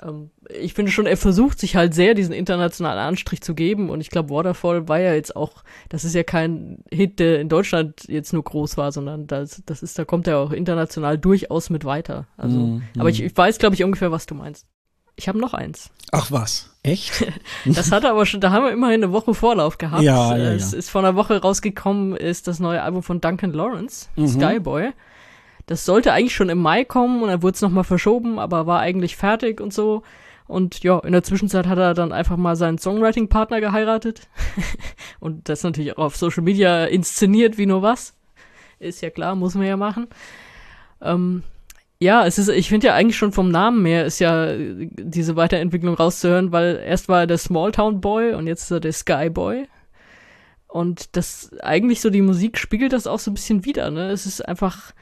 Ähm, 0.01 0.29
ich 0.49 0.73
finde 0.73 0.91
schon, 0.91 1.05
er 1.05 1.17
versucht 1.17 1.59
sich 1.59 1.75
halt 1.75 1.93
sehr, 1.93 2.13
diesen 2.13 2.33
internationalen 2.33 2.99
Anstrich 2.99 3.41
zu 3.41 3.53
geben 3.53 3.89
und 3.89 3.99
ich 4.01 4.09
glaube, 4.09 4.29
Waterfall 4.29 4.87
war 4.87 4.99
ja 4.99 5.13
jetzt 5.13 5.35
auch, 5.35 5.63
das 5.89 6.05
ist 6.05 6.15
ja 6.15 6.23
kein 6.23 6.83
Hit, 6.91 7.19
der 7.19 7.41
in 7.41 7.49
Deutschland 7.49 8.05
jetzt 8.07 8.33
nur 8.33 8.43
groß 8.43 8.77
war, 8.77 8.91
sondern 8.91 9.27
das, 9.27 9.61
das 9.65 9.83
ist, 9.83 9.99
da 9.99 10.05
kommt 10.05 10.27
er 10.27 10.39
auch 10.39 10.51
international 10.51 11.17
durchaus 11.17 11.69
mit 11.69 11.83
weiter. 11.85 12.27
Also, 12.37 12.57
mhm. 12.57 12.83
aber 12.97 13.09
ich, 13.09 13.21
ich 13.21 13.35
weiß, 13.35 13.59
glaube 13.59 13.75
ich, 13.75 13.83
ungefähr, 13.83 14.11
was 14.11 14.25
du 14.25 14.35
meinst. 14.35 14.67
Ich 15.19 15.27
habe 15.27 15.37
noch 15.37 15.53
eins. 15.53 15.91
Ach 16.13 16.31
was, 16.31 16.69
echt? 16.81 17.29
das 17.65 17.91
hat 17.91 18.05
aber 18.05 18.25
schon, 18.25 18.39
da 18.39 18.51
haben 18.51 18.63
wir 18.63 18.71
immerhin 18.71 19.03
eine 19.03 19.11
Woche 19.11 19.33
Vorlauf 19.33 19.77
gehabt. 19.77 20.01
Ja, 20.01 20.37
ja, 20.37 20.43
ja. 20.45 20.51
Es 20.53 20.71
ist 20.71 20.89
vor 20.89 21.01
einer 21.01 21.17
Woche 21.17 21.41
rausgekommen, 21.41 22.15
ist 22.15 22.47
das 22.47 22.61
neue 22.61 22.81
Album 22.81 23.03
von 23.03 23.19
Duncan 23.19 23.51
Lawrence, 23.51 24.07
mhm. 24.15 24.29
Skyboy. 24.29 24.93
Das 25.65 25.83
sollte 25.83 26.13
eigentlich 26.13 26.33
schon 26.33 26.47
im 26.47 26.59
Mai 26.59 26.85
kommen 26.85 27.21
und 27.21 27.27
dann 27.27 27.43
wurde 27.43 27.55
es 27.55 27.61
nochmal 27.61 27.83
verschoben, 27.83 28.39
aber 28.39 28.65
war 28.65 28.79
eigentlich 28.79 29.17
fertig 29.17 29.59
und 29.59 29.73
so. 29.73 30.03
Und 30.47 30.83
ja, 30.83 30.97
in 30.99 31.11
der 31.11 31.21
Zwischenzeit 31.21 31.67
hat 31.67 31.77
er 31.77 31.93
dann 31.93 32.13
einfach 32.13 32.37
mal 32.37 32.55
seinen 32.55 32.77
Songwriting-Partner 32.77 33.59
geheiratet. 33.59 34.29
und 35.19 35.49
das 35.49 35.63
natürlich 35.63 35.97
auch 35.97 36.05
auf 36.05 36.15
Social 36.15 36.43
Media 36.43 36.85
inszeniert 36.85 37.57
wie 37.57 37.65
nur 37.65 37.81
was. 37.81 38.15
Ist 38.79 39.01
ja 39.01 39.09
klar, 39.09 39.35
muss 39.35 39.53
man 39.53 39.67
ja 39.67 39.75
machen. 39.75 40.07
Ähm, 41.01 41.43
ja, 42.01 42.25
es 42.25 42.37
ist, 42.37 42.47
ich 42.47 42.69
finde 42.69 42.87
ja 42.87 42.95
eigentlich 42.95 43.17
schon 43.17 43.33
vom 43.33 43.51
Namen 43.51 43.85
her 43.85 44.05
ist 44.05 44.19
ja 44.19 44.53
diese 44.57 45.35
Weiterentwicklung 45.35 45.95
rauszuhören, 45.95 46.51
weil 46.53 46.81
erst 46.85 47.09
war 47.09 47.21
er 47.21 47.27
der 47.27 47.37
Smalltown 47.37 47.99
Boy 47.99 48.33
und 48.33 48.47
jetzt 48.47 48.63
ist 48.63 48.71
er 48.71 48.79
der 48.79 48.93
Sky 48.93 49.29
Boy. 49.29 49.67
Und 50.67 51.17
das 51.17 51.51
eigentlich 51.61 51.99
so 51.99 52.09
die 52.09 52.21
Musik 52.21 52.57
spiegelt 52.57 52.93
das 52.93 53.07
auch 53.07 53.19
so 53.19 53.31
ein 53.31 53.33
bisschen 53.33 53.65
wieder, 53.65 53.89
ne? 53.91 54.11
Es 54.11 54.25
ist 54.25 54.47
einfach, 54.47 54.93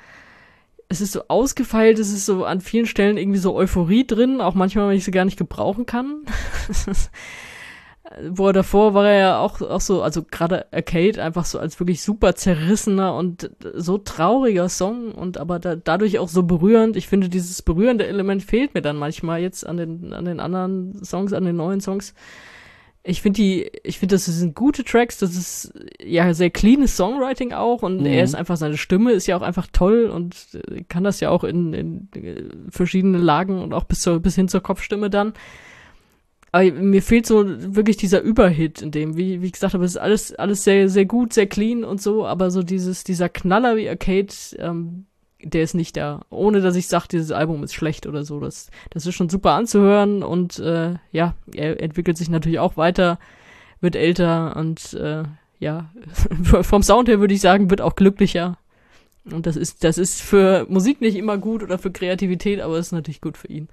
es 0.89 1.02
ist 1.02 1.12
so 1.12 1.24
ausgefeilt, 1.28 2.00
es 2.00 2.12
ist 2.12 2.26
so 2.26 2.45
an 2.45 2.62
vielen 2.62 2.86
Stellen 2.88 3.18
irgendwie 3.18 3.39
so 3.39 3.54
Euphorie 3.56 4.08
drin, 4.08 4.41
auch 4.41 4.56
manchmal, 4.56 4.89
wenn 4.89 4.98
ich 4.98 5.04
sie 5.06 5.12
gar 5.12 5.26
nicht 5.26 5.38
gebrauchen 5.38 5.86
kann. 5.86 6.24
wo 8.30 8.47
er 8.47 8.53
davor 8.53 8.93
war 8.93 9.08
er 9.08 9.20
ja 9.20 9.39
auch, 9.39 9.62
auch 9.62 9.82
so, 9.82 10.01
also 10.01 10.24
gerade 10.24 10.66
Arcade 10.72 11.22
einfach 11.22 11.45
so 11.45 11.60
als 11.60 11.80
wirklich 11.80 12.01
super 12.01 12.36
zerrissener 12.36 13.14
und 13.16 13.51
so 13.74 13.97
trauriger 13.97 14.70
Song 14.70 15.12
und 15.12 15.38
aber 15.38 15.60
da, 15.60 15.76
dadurch 15.76 16.20
auch 16.20 16.30
so 16.30 16.43
berührend. 16.43 16.95
Ich 16.95 17.08
finde, 17.08 17.30
dieses 17.30 17.62
berührende 17.62 18.08
Element 18.08 18.43
fehlt 18.43 18.74
mir 18.74 18.82
dann 18.82 18.97
manchmal 18.97 19.41
jetzt 19.41 19.68
an 19.68 19.78
den, 19.78 20.14
an 20.14 20.26
den 20.26 20.39
anderen 20.39 21.03
Songs, 21.03 21.34
an 21.34 21.43
den 21.43 21.58
neuen 21.58 21.82
Songs. 21.82 22.14
ich 23.03 23.22
finde 23.22 23.38
die, 23.41 23.72
ich 23.84 23.99
finde, 23.99 24.16
das 24.16 24.26
sind 24.26 24.55
gute 24.55 24.84
Tracks, 24.86 25.18
das 25.18 25.36
ist 25.36 25.74
ja 26.01 26.34
sehr 26.34 26.49
cleanes 26.49 26.95
Songwriting 26.95 27.51
auch 27.51 27.84
und 27.84 28.01
mhm. 28.01 28.05
er 28.05 28.24
ist 28.24 28.36
einfach, 28.36 28.58
seine 28.58 28.78
Stimme 28.78 29.12
ist 29.12 29.28
ja 29.28 29.36
auch 29.36 29.41
einfach 29.41 29.68
toll 29.72 30.05
und 30.05 30.60
kann 30.88 31.03
das 31.03 31.20
ja 31.20 31.30
auch 31.30 31.43
in, 31.43 31.74
in 31.74 32.10
verschiedene 32.70 33.18
Lagen 33.18 33.62
und 33.62 33.74
auch 33.74 33.84
bis, 33.84 33.99
zur, 33.99 34.20
bis 34.20 34.36
hin 34.36 34.47
zur 34.47 34.62
Kopfstimme 34.62 35.10
dann. 35.10 35.34
Aber 36.58 36.72
mir 36.72 37.03
fehlt 37.03 37.28
so 37.28 37.45
wirklich 37.76 37.97
dieser 37.97 38.22
Überhit 38.22 38.82
in 38.82 38.89
dem, 38.89 39.16
wie, 39.16 39.43
wie 39.43 39.45
ich 39.45 39.51
gesagt 39.51 39.76
habe, 39.76 39.86
es 39.86 39.91
ist 39.91 39.97
alles, 39.97 40.34
alles 40.34 40.64
sehr, 40.64 40.89
sehr 40.89 41.05
gut, 41.05 41.32
sehr 41.32 41.45
clean 41.45 41.84
und 41.84 42.01
so, 42.01 42.26
aber 42.26 42.49
so 42.49 42.64
dieses, 42.64 43.03
dieser 43.03 43.30
Knaller 43.30 43.76
wie 43.76 43.88
Arcade, 43.88 44.34
ähm, 44.58 45.05
der 45.43 45.62
ist 45.62 45.76
nicht 45.76 45.95
da. 45.97 46.22
Ohne 46.32 46.62
dass 46.62 46.76
ich 46.76 46.88
sage, 46.88 47.10
dieses 47.12 47.32
Album 47.32 47.64
ist 47.64 47.76
schlecht 47.76 48.08
oder 48.08 48.24
so. 48.24 48.39
Das, 48.39 48.72
das 48.89 49.05
ist 49.05 49.14
schon 49.14 49.30
super 49.30 49.51
anzuhören 49.51 50.24
und 50.24 50.58
äh, 50.58 50.95
ja, 51.12 51.36
er 51.53 51.80
entwickelt 51.80 52.18
sich 52.18 52.28
natürlich 52.28 52.58
auch 52.58 52.76
weiter, 52.76 53.20
wird 53.80 53.95
älter 53.95 54.55
und 54.55 54.95
äh, 54.95 55.26
ja, 55.60 55.91
vom 56.41 56.82
Sound 56.82 57.08
her 57.08 57.20
würde 57.20 57.36
ich 57.36 57.41
sagen, 57.41 57.70
wird 57.70 57.82
auch 57.82 57.95
glücklicher. 57.95 58.58
Und 59.26 59.45
das 59.45 59.58
ist, 59.58 59.84
das 59.84 59.99
ist 59.99 60.24
für 60.24 60.66
Musik 60.70 61.01
nicht 61.01 61.18
immer 61.18 61.38
gut 61.38 61.62
oder 61.62 61.78
für 61.78 61.91
Kreativität, 61.91 62.62
aber 62.62 62.80
ist 62.80 62.93
natürlich 62.93 63.22
gut 63.22 63.38
für 63.38 63.47
ihn. 63.47 63.68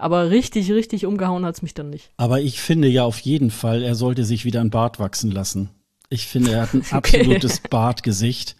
Aber 0.00 0.30
richtig, 0.30 0.72
richtig 0.72 1.04
umgehauen 1.04 1.44
hat's 1.44 1.62
mich 1.62 1.74
dann 1.74 1.90
nicht. 1.90 2.10
Aber 2.16 2.40
ich 2.40 2.60
finde 2.60 2.88
ja 2.88 3.04
auf 3.04 3.20
jeden 3.20 3.50
Fall, 3.50 3.82
er 3.82 3.94
sollte 3.94 4.24
sich 4.24 4.44
wieder 4.44 4.60
ein 4.60 4.70
Bart 4.70 4.98
wachsen 4.98 5.30
lassen. 5.30 5.68
Ich 6.08 6.26
finde, 6.26 6.52
er 6.52 6.62
hat 6.62 6.74
ein 6.74 6.80
okay. 6.92 7.18
absolutes 7.18 7.60
Bartgesicht. 7.60 8.56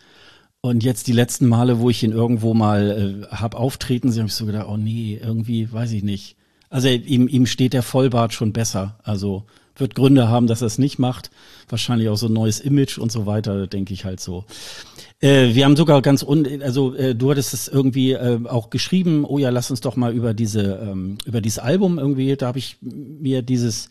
Und 0.61 0.84
jetzt 0.84 1.07
die 1.07 1.12
letzten 1.12 1.47
Male, 1.49 1.80
wo 1.80 1.88
ich 1.88 2.03
ihn 2.03 2.12
irgendwo 2.12 2.53
mal 2.53 3.26
äh, 3.30 3.34
hab 3.34 3.55
auftreten 3.55 4.12
sehen, 4.12 4.22
habe 4.22 4.28
ich 4.28 4.34
so 4.34 4.45
gedacht, 4.45 4.66
oh 4.68 4.76
nee, 4.76 5.18
irgendwie, 5.22 5.72
weiß 5.72 5.93
ich 5.93 6.03
nicht. 6.03 6.36
Also 6.68 6.88
ihm, 6.88 7.26
ihm 7.26 7.47
steht 7.47 7.72
der 7.72 7.82
Vollbart 7.82 8.34
schon 8.34 8.53
besser. 8.53 8.99
Also 9.03 9.47
wird 9.81 9.95
Gründe 9.95 10.28
haben, 10.28 10.47
dass 10.47 10.61
er 10.61 10.66
es 10.66 10.78
nicht 10.78 10.99
macht. 10.99 11.31
Wahrscheinlich 11.68 12.09
auch 12.09 12.16
so 12.16 12.26
ein 12.26 12.33
neues 12.33 12.61
Image 12.61 12.99
und 12.99 13.11
so 13.11 13.26
weiter, 13.26 13.66
denke 13.66 13.95
ich 13.95 14.05
halt 14.05 14.20
so. 14.20 14.45
Äh, 15.20 15.55
wir 15.55 15.64
haben 15.64 15.76
sogar 15.76 16.01
ganz 16.03 16.22
un, 16.22 16.47
also 16.62 16.95
äh, 16.95 17.14
du 17.14 17.31
hattest 17.31 17.53
es 17.53 17.68
irgendwie 17.68 18.12
äh, 18.12 18.41
auch 18.47 18.70
geschrieben, 18.70 19.24
oh 19.24 19.39
ja, 19.39 19.51
lass 19.51 19.70
uns 19.70 19.81
doch 19.81 19.97
mal 19.97 20.14
über 20.14 20.35
diese, 20.35 20.81
ähm, 20.83 21.18
über 21.26 21.41
dieses 21.41 21.59
Album 21.59 21.99
irgendwie, 21.99 22.37
da 22.37 22.47
habe 22.47 22.59
ich 22.59 22.78
mir 22.81 23.43
dieses 23.43 23.91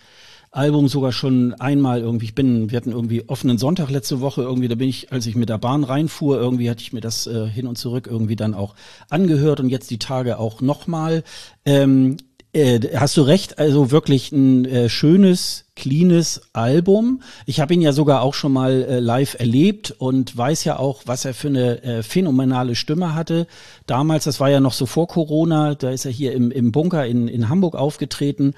Album 0.52 0.88
sogar 0.88 1.12
schon 1.12 1.54
einmal 1.54 2.00
irgendwie, 2.00 2.26
ich 2.26 2.34
bin, 2.34 2.72
wir 2.72 2.78
hatten 2.78 2.92
irgendwie 2.92 3.28
offenen 3.28 3.60
Sonntag 3.60 3.92
letzte 3.92 4.20
Woche 4.20 4.42
irgendwie, 4.42 4.68
da 4.68 4.74
bin 4.74 4.90
ich, 4.90 5.12
als 5.12 5.28
ich 5.28 5.36
mit 5.36 5.50
der 5.50 5.60
Bahn 5.60 5.84
reinfuhr, 5.84 6.40
irgendwie 6.40 6.70
hatte 6.70 6.82
ich 6.82 6.92
mir 6.92 7.02
das 7.02 7.28
äh, 7.28 7.48
hin 7.48 7.68
und 7.68 7.78
zurück 7.78 8.08
irgendwie 8.10 8.36
dann 8.36 8.56
auch 8.56 8.74
angehört 9.10 9.60
und 9.60 9.70
jetzt 9.70 9.92
die 9.92 10.00
Tage 10.00 10.40
auch 10.40 10.62
nochmal. 10.62 11.24
Ähm, 11.66 12.18
äh, 12.54 12.80
hast 12.96 13.16
du 13.18 13.22
recht, 13.22 13.60
also 13.60 13.92
wirklich 13.92 14.32
ein 14.32 14.66
äh, 14.66 14.90
schönes, 14.90 15.66
cleanes 15.76 16.42
Album. 16.54 17.22
Ich 17.46 17.60
habe 17.60 17.74
ihn 17.74 17.82
ja 17.82 17.94
sogar 17.94 18.22
auch 18.22 18.34
schon 18.34 18.52
mal 18.52 18.84
äh, 18.84 19.00
live 19.00 19.40
erlebt 19.40 19.92
und 19.92 20.36
weiß 20.36 20.64
ja 20.64 20.80
auch, 20.80 21.04
was 21.06 21.26
er 21.26 21.34
für 21.34 21.50
eine 21.50 21.84
äh, 21.84 22.04
phänomenale 22.04 22.76
Stimme 22.76 23.14
hatte. 23.14 23.48
Damals, 23.86 24.24
das 24.24 24.40
war 24.40 24.50
ja 24.50 24.60
noch 24.60 24.74
so 24.74 24.86
vor 24.86 25.08
Corona, 25.08 25.76
da 25.76 25.92
ist 25.92 26.06
er 26.06 26.12
hier 26.12 26.34
im, 26.34 26.52
im 26.52 26.72
Bunker 26.72 27.06
in, 27.06 27.28
in 27.28 27.50
Hamburg 27.50 27.76
aufgetreten 27.76 28.54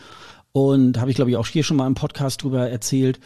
und 0.54 1.00
habe 1.00 1.10
ich, 1.12 1.16
glaube 1.16 1.32
ich, 1.32 1.38
auch 1.38 1.48
hier 1.48 1.64
schon 1.64 1.78
mal 1.78 1.88
im 1.88 1.96
Podcast 1.96 2.44
drüber 2.44 2.70
erzählt. 2.70 3.20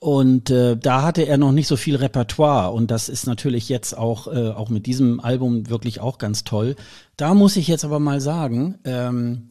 Und 0.00 0.50
äh, 0.50 0.76
da 0.76 1.02
hatte 1.02 1.22
er 1.26 1.38
noch 1.38 1.50
nicht 1.50 1.66
so 1.66 1.76
viel 1.76 1.96
Repertoire. 1.96 2.72
Und 2.72 2.90
das 2.90 3.08
ist 3.08 3.26
natürlich 3.26 3.68
jetzt 3.68 3.96
auch, 3.96 4.28
äh, 4.28 4.50
auch 4.50 4.68
mit 4.68 4.86
diesem 4.86 5.18
Album 5.18 5.68
wirklich 5.68 6.00
auch 6.00 6.18
ganz 6.18 6.44
toll. 6.44 6.76
Da 7.16 7.34
muss 7.34 7.56
ich 7.56 7.66
jetzt 7.66 7.84
aber 7.84 7.98
mal 7.98 8.20
sagen, 8.20 8.78
ähm, 8.84 9.50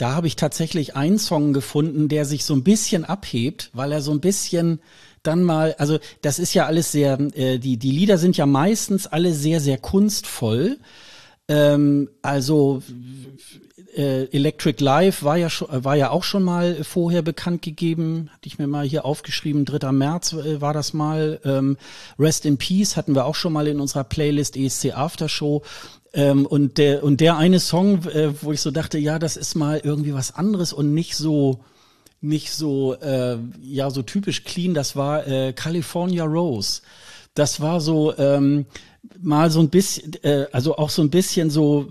da 0.00 0.14
habe 0.14 0.26
ich 0.26 0.36
tatsächlich 0.36 0.96
einen 0.96 1.18
Song 1.18 1.52
gefunden, 1.52 2.08
der 2.08 2.24
sich 2.24 2.44
so 2.44 2.54
ein 2.54 2.64
bisschen 2.64 3.04
abhebt, 3.04 3.70
weil 3.72 3.92
er 3.92 4.00
so 4.00 4.12
ein 4.12 4.20
bisschen 4.20 4.80
dann 5.22 5.42
mal, 5.42 5.74
also 5.78 5.98
das 6.22 6.38
ist 6.38 6.54
ja 6.54 6.66
alles 6.66 6.92
sehr, 6.92 7.18
äh, 7.34 7.58
die, 7.58 7.76
die 7.76 7.90
Lieder 7.90 8.16
sind 8.16 8.36
ja 8.36 8.46
meistens 8.46 9.06
alle 9.06 9.34
sehr, 9.34 9.60
sehr 9.60 9.76
kunstvoll. 9.76 10.78
Ähm, 11.48 12.08
also 12.22 12.82
äh, 13.94 14.24
Electric 14.26 14.82
Live 14.82 15.22
war 15.22 15.36
ja 15.36 15.50
schon, 15.50 15.68
war 15.84 15.96
ja 15.96 16.10
auch 16.10 16.24
schon 16.24 16.44
mal 16.44 16.82
vorher 16.84 17.22
bekannt 17.22 17.60
gegeben, 17.60 18.30
hatte 18.32 18.46
ich 18.46 18.58
mir 18.58 18.66
mal 18.66 18.86
hier 18.86 19.04
aufgeschrieben, 19.04 19.64
3. 19.64 19.92
März 19.92 20.32
äh, 20.32 20.60
war 20.60 20.72
das 20.72 20.94
mal. 20.94 21.40
Ähm, 21.44 21.76
Rest 22.18 22.46
in 22.46 22.56
Peace 22.56 22.96
hatten 22.96 23.14
wir 23.14 23.26
auch 23.26 23.34
schon 23.34 23.52
mal 23.52 23.66
in 23.66 23.80
unserer 23.80 24.04
Playlist 24.04 24.56
ESC 24.56 24.92
After 24.94 25.28
Show. 25.28 25.62
Ähm, 26.12 26.46
und 26.46 26.78
der 26.78 27.04
und 27.04 27.20
der 27.20 27.36
eine 27.36 27.60
Song, 27.60 28.04
äh, 28.06 28.32
wo 28.42 28.52
ich 28.52 28.60
so 28.60 28.70
dachte, 28.70 28.98
ja, 28.98 29.18
das 29.18 29.36
ist 29.36 29.54
mal 29.54 29.80
irgendwie 29.82 30.14
was 30.14 30.34
anderes 30.34 30.72
und 30.72 30.92
nicht 30.92 31.16
so 31.16 31.60
nicht 32.20 32.52
so 32.52 32.94
äh, 32.94 33.38
ja 33.62 33.90
so 33.90 34.02
typisch 34.02 34.44
clean. 34.44 34.74
Das 34.74 34.96
war 34.96 35.26
äh, 35.26 35.52
California 35.52 36.24
Rose. 36.24 36.82
Das 37.34 37.60
war 37.60 37.80
so 37.80 38.16
ähm, 38.18 38.66
mal 39.20 39.50
so 39.50 39.60
ein 39.60 39.70
bisschen, 39.70 40.12
äh, 40.22 40.46
also 40.52 40.76
auch 40.76 40.90
so 40.90 41.02
ein 41.02 41.10
bisschen 41.10 41.50
so, 41.50 41.88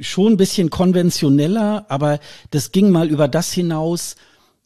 schon 0.00 0.34
ein 0.34 0.36
bisschen 0.36 0.70
konventioneller, 0.70 1.86
aber 1.88 2.20
das 2.50 2.72
ging 2.72 2.90
mal 2.90 3.08
über 3.08 3.28
das 3.28 3.52
hinaus, 3.52 4.16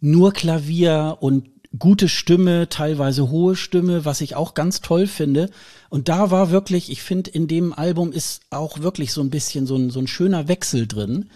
nur 0.00 0.32
Klavier 0.32 1.18
und 1.20 1.48
gute 1.78 2.08
Stimme, 2.08 2.68
teilweise 2.68 3.30
hohe 3.30 3.56
Stimme, 3.56 4.04
was 4.04 4.20
ich 4.20 4.36
auch 4.36 4.54
ganz 4.54 4.80
toll 4.80 5.06
finde. 5.06 5.50
Und 5.88 6.08
da 6.08 6.30
war 6.30 6.50
wirklich, 6.50 6.90
ich 6.90 7.02
finde, 7.02 7.30
in 7.30 7.48
dem 7.48 7.72
Album 7.72 8.12
ist 8.12 8.42
auch 8.50 8.80
wirklich 8.80 9.12
so 9.12 9.20
ein 9.22 9.30
bisschen 9.30 9.66
so 9.66 9.76
ein, 9.76 9.90
so 9.90 10.00
ein 10.00 10.06
schöner 10.06 10.48
Wechsel 10.48 10.86
drin, 10.86 11.30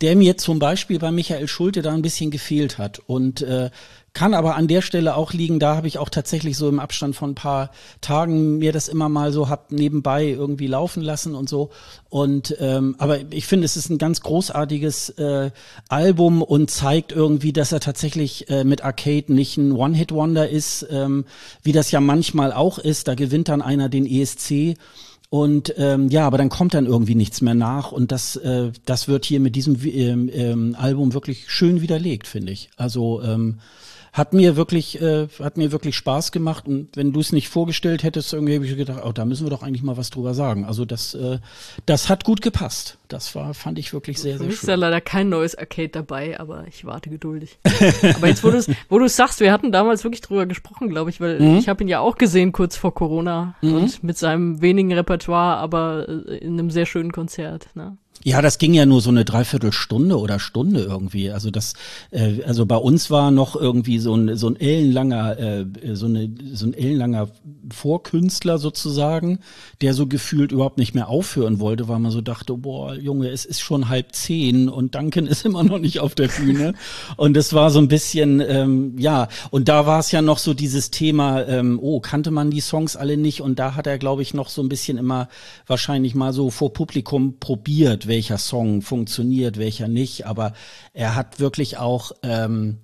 der 0.00 0.16
mir 0.16 0.36
zum 0.36 0.58
Beispiel 0.58 0.98
bei 0.98 1.10
Michael 1.10 1.48
Schulte 1.48 1.82
da 1.82 1.92
ein 1.92 2.02
bisschen 2.02 2.30
gefehlt 2.30 2.78
hat. 2.78 3.00
Und 3.06 3.42
äh, 3.42 3.70
kann 4.12 4.34
aber 4.34 4.56
an 4.56 4.66
der 4.66 4.82
Stelle 4.82 5.14
auch 5.14 5.32
liegen, 5.32 5.60
da 5.60 5.76
habe 5.76 5.86
ich 5.86 5.98
auch 5.98 6.08
tatsächlich 6.08 6.56
so 6.56 6.68
im 6.68 6.80
Abstand 6.80 7.14
von 7.14 7.30
ein 7.30 7.34
paar 7.36 7.70
Tagen 8.00 8.58
mir 8.58 8.72
das 8.72 8.88
immer 8.88 9.08
mal 9.08 9.32
so 9.32 9.48
hab 9.48 9.70
nebenbei 9.70 10.26
irgendwie 10.26 10.66
laufen 10.66 11.02
lassen 11.02 11.34
und 11.34 11.48
so. 11.48 11.70
Und 12.08 12.56
ähm, 12.58 12.96
aber 12.98 13.18
ich 13.32 13.46
finde, 13.46 13.66
es 13.66 13.76
ist 13.76 13.88
ein 13.88 13.98
ganz 13.98 14.20
großartiges 14.20 15.10
äh, 15.10 15.50
Album 15.88 16.42
und 16.42 16.70
zeigt 16.70 17.12
irgendwie, 17.12 17.52
dass 17.52 17.70
er 17.70 17.80
tatsächlich 17.80 18.50
äh, 18.50 18.64
mit 18.64 18.82
Arcade 18.82 19.32
nicht 19.32 19.56
ein 19.58 19.72
One-Hit-Wonder 19.72 20.48
ist, 20.48 20.86
ähm, 20.90 21.24
wie 21.62 21.72
das 21.72 21.92
ja 21.92 22.00
manchmal 22.00 22.52
auch 22.52 22.78
ist. 22.78 23.06
Da 23.06 23.14
gewinnt 23.14 23.48
dann 23.48 23.62
einer 23.62 23.88
den 23.88 24.06
ESC. 24.06 24.76
Und 25.30 25.74
ähm, 25.78 26.08
ja, 26.08 26.26
aber 26.26 26.38
dann 26.38 26.48
kommt 26.48 26.74
dann 26.74 26.86
irgendwie 26.86 27.14
nichts 27.14 27.40
mehr 27.40 27.54
nach 27.54 27.92
und 27.92 28.10
das, 28.10 28.34
äh, 28.34 28.72
das 28.84 29.06
wird 29.06 29.24
hier 29.24 29.38
mit 29.38 29.54
diesem 29.54 29.76
ähm, 29.84 30.28
ähm, 30.32 30.76
Album 30.76 31.14
wirklich 31.14 31.48
schön 31.48 31.80
widerlegt, 31.80 32.26
finde 32.26 32.50
ich. 32.50 32.68
Also 32.76 33.22
ähm, 33.22 33.60
hat 34.12 34.32
mir 34.32 34.56
wirklich, 34.56 35.00
äh, 35.00 35.28
hat 35.40 35.56
mir 35.56 35.72
wirklich 35.72 35.96
Spaß 35.96 36.32
gemacht. 36.32 36.66
Und 36.66 36.88
wenn 36.96 37.12
du 37.12 37.20
es 37.20 37.32
nicht 37.32 37.48
vorgestellt 37.48 38.02
hättest, 38.02 38.32
irgendwie 38.32 38.54
habe 38.56 38.66
ich 38.66 38.76
gedacht, 38.76 39.02
oh, 39.04 39.12
da 39.12 39.24
müssen 39.24 39.46
wir 39.46 39.50
doch 39.50 39.62
eigentlich 39.62 39.82
mal 39.82 39.96
was 39.96 40.10
drüber 40.10 40.34
sagen. 40.34 40.64
Also 40.64 40.84
das, 40.84 41.14
äh, 41.14 41.38
das 41.86 42.08
hat 42.08 42.24
gut 42.24 42.42
gepasst. 42.42 42.98
Das 43.08 43.34
war, 43.34 43.54
fand 43.54 43.78
ich 43.78 43.92
wirklich 43.92 44.18
sehr, 44.18 44.38
sehr 44.38 44.46
schön. 44.46 44.54
ist 44.54 44.66
ja 44.66 44.74
leider 44.74 45.00
kein 45.00 45.28
neues 45.28 45.56
Arcade 45.56 45.88
dabei, 45.88 46.38
aber 46.38 46.64
ich 46.68 46.84
warte 46.84 47.10
geduldig. 47.10 47.58
aber 48.14 48.28
jetzt, 48.28 48.44
wo 48.44 48.50
du 48.50 48.58
es 48.58 48.70
wo 48.88 48.98
du's 48.98 49.16
sagst, 49.16 49.40
wir 49.40 49.52
hatten 49.52 49.72
damals 49.72 50.04
wirklich 50.04 50.20
drüber 50.20 50.46
gesprochen, 50.46 50.88
glaube 50.88 51.10
ich, 51.10 51.20
weil 51.20 51.40
mhm. 51.40 51.56
ich 51.56 51.68
habe 51.68 51.82
ihn 51.82 51.88
ja 51.88 52.00
auch 52.00 52.16
gesehen 52.16 52.52
kurz 52.52 52.76
vor 52.76 52.94
Corona 52.94 53.54
mhm. 53.62 53.74
und 53.74 54.04
mit 54.04 54.18
seinem 54.18 54.60
wenigen 54.60 54.92
Repertoire, 54.92 55.56
aber 55.56 56.08
äh, 56.08 56.38
in 56.38 56.54
einem 56.54 56.70
sehr 56.70 56.86
schönen 56.86 57.12
Konzert. 57.12 57.68
Ne? 57.74 57.96
Ja, 58.22 58.42
das 58.42 58.58
ging 58.58 58.74
ja 58.74 58.84
nur 58.84 59.00
so 59.00 59.08
eine 59.08 59.24
Dreiviertelstunde 59.24 60.18
oder 60.18 60.38
Stunde 60.38 60.82
irgendwie. 60.82 61.30
Also 61.30 61.50
das, 61.50 61.72
äh, 62.10 62.42
also 62.44 62.66
bei 62.66 62.76
uns 62.76 63.10
war 63.10 63.30
noch 63.30 63.56
irgendwie 63.56 63.98
so 63.98 64.14
ein 64.14 64.36
so 64.36 64.48
ein 64.48 64.60
ellenlanger, 64.60 65.38
äh, 65.38 65.66
so 65.94 66.04
eine 66.04 66.30
so 66.52 66.66
ein 66.66 66.74
ellenlanger 66.74 67.28
Vorkünstler 67.72 68.58
sozusagen, 68.58 69.38
der 69.80 69.94
so 69.94 70.06
gefühlt 70.06 70.52
überhaupt 70.52 70.76
nicht 70.76 70.94
mehr 70.94 71.08
aufhören 71.08 71.60
wollte, 71.60 71.88
weil 71.88 71.98
man 71.98 72.10
so 72.10 72.20
dachte, 72.20 72.52
boah, 72.54 72.94
Junge, 72.94 73.30
es 73.30 73.46
ist 73.46 73.60
schon 73.60 73.88
halb 73.88 74.14
zehn 74.14 74.68
und 74.68 74.94
Duncan 74.94 75.26
ist 75.26 75.44
immer 75.46 75.62
noch 75.62 75.78
nicht 75.78 76.00
auf 76.00 76.14
der 76.14 76.28
Bühne. 76.28 76.74
und 77.16 77.34
das 77.34 77.54
war 77.54 77.70
so 77.70 77.78
ein 77.78 77.88
bisschen, 77.88 78.40
ähm, 78.46 78.98
ja, 78.98 79.28
und 79.50 79.70
da 79.70 79.86
war 79.86 79.98
es 79.98 80.12
ja 80.12 80.20
noch 80.20 80.38
so 80.38 80.52
dieses 80.52 80.90
Thema, 80.90 81.46
ähm, 81.46 81.78
oh, 81.80 82.00
kannte 82.00 82.30
man 82.30 82.50
die 82.50 82.60
Songs 82.60 82.96
alle 82.96 83.16
nicht? 83.16 83.40
Und 83.40 83.58
da 83.58 83.76
hat 83.76 83.86
er, 83.86 83.96
glaube 83.96 84.20
ich, 84.20 84.34
noch 84.34 84.50
so 84.50 84.62
ein 84.62 84.68
bisschen 84.68 84.98
immer 84.98 85.30
wahrscheinlich 85.66 86.14
mal 86.14 86.34
so 86.34 86.50
vor 86.50 86.74
Publikum 86.74 87.38
probiert 87.40 88.09
welcher 88.10 88.36
Song 88.36 88.82
funktioniert, 88.82 89.56
welcher 89.56 89.88
nicht, 89.88 90.26
aber 90.26 90.52
er 90.92 91.14
hat 91.14 91.40
wirklich 91.40 91.78
auch 91.78 92.12
ähm, 92.22 92.76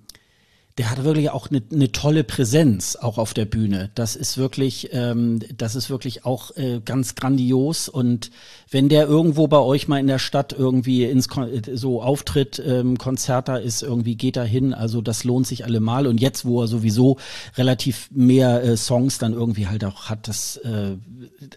der 0.77 0.91
hat 0.91 1.03
wirklich 1.03 1.31
auch 1.31 1.49
eine, 1.49 1.63
eine 1.71 1.91
tolle 1.91 2.23
Präsenz 2.23 2.95
auch 2.95 3.17
auf 3.17 3.33
der 3.33 3.45
Bühne. 3.45 3.89
Das 3.95 4.15
ist 4.15 4.37
wirklich, 4.37 4.89
ähm, 4.91 5.39
das 5.55 5.75
ist 5.75 5.89
wirklich 5.89 6.23
auch 6.23 6.55
äh, 6.55 6.81
ganz 6.85 7.15
grandios. 7.15 7.89
Und 7.89 8.29
wenn 8.69 8.89
der 8.89 9.07
irgendwo 9.07 9.47
bei 9.47 9.59
euch 9.59 9.87
mal 9.87 9.99
in 9.99 10.07
der 10.07 10.19
Stadt 10.19 10.53
irgendwie 10.57 11.05
ins 11.05 11.29
Kon 11.29 11.49
so 11.73 12.01
auftritt, 12.01 12.61
ähm, 12.65 12.97
Konzert 12.97 13.47
da 13.47 13.57
ist, 13.57 13.81
irgendwie 13.81 14.15
geht 14.15 14.37
er 14.37 14.43
hin. 14.43 14.73
Also 14.73 15.01
das 15.01 15.23
lohnt 15.23 15.47
sich 15.47 15.63
allemal. 15.65 16.07
Und 16.07 16.19
jetzt, 16.19 16.45
wo 16.45 16.61
er 16.61 16.67
sowieso 16.67 17.17
relativ 17.55 18.09
mehr 18.11 18.63
äh, 18.63 18.75
Songs 18.75 19.17
dann 19.17 19.33
irgendwie 19.33 19.67
halt 19.67 19.85
auch 19.85 20.09
hat, 20.09 20.27
das, 20.27 20.57
äh, 20.57 20.97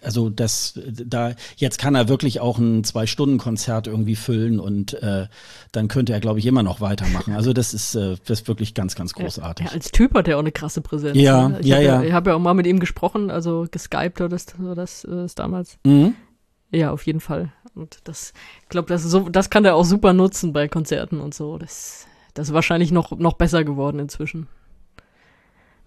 also 0.01 0.29
das, 0.29 0.79
da 1.05 1.33
jetzt 1.57 1.79
kann 1.79 1.95
er 1.95 2.07
wirklich 2.07 2.39
auch 2.39 2.57
ein 2.57 2.83
zwei 2.83 3.05
Stunden 3.05 3.37
Konzert 3.37 3.87
irgendwie 3.87 4.15
füllen 4.15 4.59
und 4.59 4.93
äh, 5.01 5.27
dann 5.71 5.87
könnte 5.87 6.13
er, 6.13 6.19
glaube 6.19 6.39
ich, 6.39 6.45
immer 6.45 6.63
noch 6.63 6.81
weitermachen. 6.81 7.33
Also 7.33 7.53
das 7.53 7.73
ist, 7.73 7.95
äh, 7.95 8.15
das 8.25 8.41
ist 8.41 8.47
wirklich 8.47 8.73
ganz, 8.73 8.95
ganz 8.95 9.13
großartig. 9.13 9.67
Ja, 9.67 9.73
als 9.73 9.91
Typ 9.91 10.13
hat 10.13 10.27
er 10.27 10.37
auch 10.37 10.41
eine 10.41 10.51
krasse 10.51 10.81
Präsenz. 10.81 11.17
Ja, 11.17 11.49
ne? 11.49 11.59
ich 11.59 11.67
ja, 11.67 11.77
hab 11.77 11.83
ja. 11.83 12.03
Ich 12.03 12.13
habe 12.13 12.29
ja 12.29 12.35
auch 12.35 12.39
mal 12.39 12.53
mit 12.53 12.67
ihm 12.67 12.79
gesprochen, 12.79 13.31
also 13.31 13.67
geskypt 13.69 14.21
oder 14.21 14.29
das, 14.29 14.47
oder 14.59 14.75
das, 14.75 15.03
äh, 15.03 15.09
das 15.11 15.35
damals. 15.35 15.77
Mhm. 15.85 16.15
Ja, 16.71 16.91
auf 16.91 17.05
jeden 17.05 17.19
Fall. 17.19 17.51
Und 17.75 17.99
das, 18.05 18.33
ich 18.63 18.69
glaube, 18.69 18.87
das, 18.87 19.03
so, 19.03 19.29
das 19.29 19.49
kann 19.49 19.65
er 19.65 19.75
auch 19.75 19.85
super 19.85 20.13
nutzen 20.13 20.53
bei 20.53 20.67
Konzerten 20.67 21.19
und 21.19 21.33
so. 21.33 21.57
Das, 21.57 22.07
das 22.33 22.49
ist 22.49 22.53
wahrscheinlich 22.53 22.91
noch, 22.91 23.11
noch 23.11 23.33
besser 23.33 23.63
geworden 23.63 23.99
inzwischen. 23.99 24.47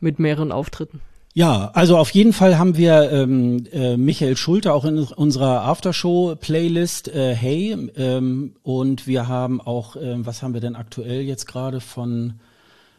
Mit 0.00 0.18
mehreren 0.18 0.52
Auftritten. 0.52 1.00
Ja, 1.36 1.72
also 1.74 1.98
auf 1.98 2.10
jeden 2.10 2.32
Fall 2.32 2.58
haben 2.58 2.76
wir 2.76 3.10
ähm, 3.10 3.66
äh, 3.72 3.96
Michael 3.96 4.36
Schulte 4.36 4.72
auch 4.72 4.84
in 4.84 4.98
unserer 4.98 5.62
Aftershow-Playlist 5.62 7.08
äh, 7.08 7.34
Hey 7.34 7.76
ähm, 7.96 8.54
und 8.62 9.08
wir 9.08 9.26
haben 9.26 9.60
auch, 9.60 9.96
ähm, 9.96 10.24
was 10.26 10.42
haben 10.42 10.54
wir 10.54 10.60
denn 10.60 10.76
aktuell 10.76 11.22
jetzt 11.22 11.46
gerade 11.46 11.80
von 11.80 12.34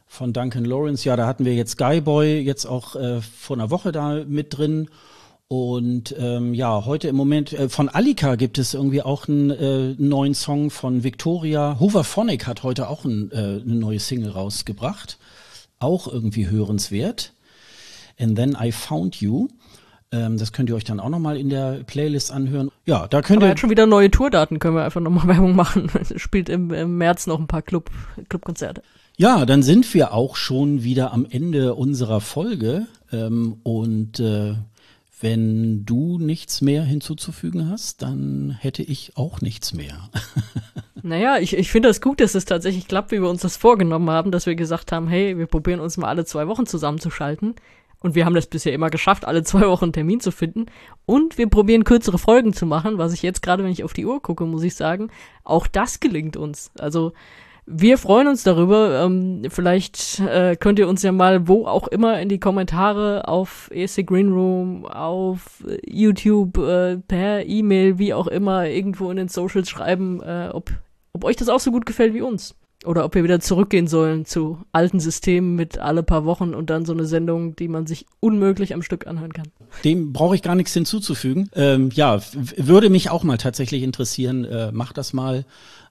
von 0.07 0.33
Duncan 0.33 0.65
Lawrence? 0.65 1.05
Ja, 1.07 1.15
da 1.15 1.27
hatten 1.27 1.45
wir 1.45 1.55
jetzt 1.55 1.71
Skyboy 1.71 2.39
jetzt 2.39 2.65
auch 2.65 2.95
äh, 2.95 3.21
vor 3.21 3.55
einer 3.55 3.69
Woche 3.69 3.91
da 3.91 4.23
mit 4.25 4.57
drin 4.57 4.89
und 5.47 6.15
ähm, 6.17 6.53
ja, 6.55 6.85
heute 6.85 7.07
im 7.07 7.15
Moment 7.15 7.53
äh, 7.53 7.69
von 7.69 7.87
Alika 7.87 8.35
gibt 8.35 8.57
es 8.57 8.73
irgendwie 8.73 9.03
auch 9.03 9.27
einen 9.27 9.51
äh, 9.51 9.95
neuen 9.97 10.33
Song 10.33 10.71
von 10.71 11.03
Victoria. 11.03 11.77
Hooverphonic 11.79 12.47
hat 12.47 12.63
heute 12.63 12.89
auch 12.89 13.05
ein, 13.05 13.31
äh, 13.31 13.61
eine 13.63 13.75
neue 13.75 13.99
Single 13.99 14.31
rausgebracht, 14.31 15.19
auch 15.77 16.07
irgendwie 16.11 16.49
hörenswert. 16.49 17.33
And 18.19 18.35
Then 18.35 18.57
I 18.59 18.71
Found 18.71 19.17
You. 19.21 19.49
Ähm, 20.11 20.37
das 20.37 20.51
könnt 20.51 20.69
ihr 20.69 20.75
euch 20.75 20.83
dann 20.83 20.99
auch 20.99 21.09
nochmal 21.09 21.37
in 21.37 21.49
der 21.49 21.83
Playlist 21.85 22.31
anhören. 22.31 22.71
Ja, 22.85 23.07
da 23.07 23.21
könnt 23.21 23.37
Aber 23.37 23.45
er 23.45 23.49
ihr. 23.49 23.51
hat 23.51 23.59
schon 23.59 23.69
wieder 23.69 23.85
neue 23.85 24.09
Tourdaten, 24.09 24.57
können 24.57 24.75
wir 24.75 24.83
einfach 24.85 25.01
nochmal 25.01 25.27
Werbung 25.35 25.55
machen. 25.55 25.91
Spielt 26.15 26.49
im, 26.49 26.73
im 26.73 26.97
März 26.97 27.27
noch 27.27 27.39
ein 27.39 27.47
paar 27.47 27.61
Club, 27.61 27.91
Clubkonzerte. 28.29 28.81
Ja, 29.17 29.45
dann 29.45 29.61
sind 29.61 29.93
wir 29.93 30.11
auch 30.11 30.35
schon 30.37 30.83
wieder 30.83 31.13
am 31.13 31.27
Ende 31.29 31.75
unserer 31.75 32.19
Folge. 32.19 32.87
Ähm, 33.11 33.57
und 33.63 34.19
äh, 34.19 34.55
wenn 35.21 35.85
du 35.85 36.19
nichts 36.19 36.61
mehr 36.61 36.83
hinzuzufügen 36.83 37.69
hast, 37.69 38.01
dann 38.01 38.51
hätte 38.59 38.83
ich 38.83 39.13
auch 39.15 39.41
nichts 39.41 39.73
mehr. 39.73 40.09
Naja, 41.05 41.37
ich, 41.37 41.55
ich 41.55 41.69
finde 41.69 41.89
das 41.89 42.01
gut, 42.01 42.19
dass 42.19 42.33
es 42.33 42.45
tatsächlich 42.45 42.87
klappt, 42.87 43.11
wie 43.11 43.21
wir 43.21 43.29
uns 43.29 43.41
das 43.43 43.57
vorgenommen 43.57 44.09
haben, 44.09 44.31
dass 44.31 44.47
wir 44.47 44.55
gesagt 44.55 44.91
haben, 44.91 45.07
hey, 45.07 45.37
wir 45.37 45.45
probieren 45.45 45.79
uns 45.79 45.97
mal 45.97 46.07
alle 46.07 46.25
zwei 46.25 46.47
Wochen 46.47 46.65
zusammenzuschalten. 46.65 47.53
Und 47.99 48.15
wir 48.15 48.25
haben 48.25 48.33
das 48.33 48.47
bisher 48.47 48.73
immer 48.73 48.89
geschafft, 48.89 49.25
alle 49.25 49.43
zwei 49.43 49.67
Wochen 49.67 49.85
einen 49.85 49.93
Termin 49.93 50.19
zu 50.19 50.31
finden. 50.31 50.65
Und 51.05 51.37
wir 51.37 51.47
probieren 51.47 51.83
kürzere 51.83 52.17
Folgen 52.17 52.53
zu 52.53 52.65
machen, 52.65 52.97
was 52.97 53.13
ich 53.13 53.21
jetzt 53.21 53.43
gerade, 53.43 53.63
wenn 53.63 53.71
ich 53.71 53.83
auf 53.83 53.93
die 53.93 54.07
Uhr 54.07 54.19
gucke, 54.19 54.45
muss 54.45 54.63
ich 54.63 54.73
sagen, 54.73 55.11
auch 55.43 55.67
das 55.67 55.99
gelingt 55.99 56.37
uns. 56.37 56.71
Also 56.79 57.13
wir 57.67 57.97
freuen 57.97 58.27
uns 58.27 58.43
darüber. 58.43 59.03
Ähm, 59.03 59.43
vielleicht 59.49 60.19
äh, 60.19 60.55
könnt 60.55 60.79
ihr 60.79 60.87
uns 60.87 61.01
ja 61.01 61.11
mal 61.11 61.47
wo 61.47 61.65
auch 61.65 61.87
immer 61.87 62.19
in 62.19 62.29
die 62.29 62.39
Kommentare 62.39 63.27
auf 63.27 63.69
ESC 63.73 64.05
Green 64.05 64.31
Room, 64.31 64.85
auf 64.85 65.63
YouTube, 65.85 66.57
äh, 66.57 66.97
per 66.97 67.45
E-Mail, 67.45 67.97
wie 67.97 68.13
auch 68.13 68.27
immer, 68.27 68.67
irgendwo 68.67 69.09
in 69.09 69.17
den 69.17 69.29
Socials 69.29 69.69
schreiben, 69.69 70.21
äh, 70.21 70.49
ob, 70.53 70.71
ob 71.13 71.23
euch 71.23 71.35
das 71.35 71.49
auch 71.49 71.59
so 71.59 71.71
gut 71.71 71.85
gefällt 71.85 72.13
wie 72.13 72.21
uns. 72.21 72.55
Oder 72.83 73.03
ob 73.03 73.15
wir 73.15 73.23
wieder 73.23 73.39
zurückgehen 73.39 73.87
sollen 73.87 74.25
zu 74.25 74.59
alten 74.71 74.99
Systemen 74.99 75.55
mit 75.55 75.79
alle 75.79 76.03
paar 76.03 76.23
Wochen 76.25 76.53
und 76.53 76.69
dann 76.69 76.85
so 76.85 76.93
eine 76.93 77.05
Sendung, 77.05 77.55
die 77.55 77.67
man 77.67 77.87
sich 77.87 78.05
unmöglich 78.19 78.75
am 78.75 78.83
Stück 78.83 79.07
anhören 79.07 79.33
kann. 79.33 79.47
Dem 79.83 80.13
brauche 80.13 80.35
ich 80.35 80.43
gar 80.43 80.53
nichts 80.53 80.73
hinzuzufügen. 80.73 81.49
Ähm, 81.55 81.89
ja, 81.93 82.19
würde 82.57 82.91
mich 82.91 83.09
auch 83.09 83.23
mal 83.23 83.37
tatsächlich 83.37 83.81
interessieren. 83.81 84.45
Äh, 84.45 84.71
macht 84.71 84.99
das 84.99 85.13
mal. 85.13 85.45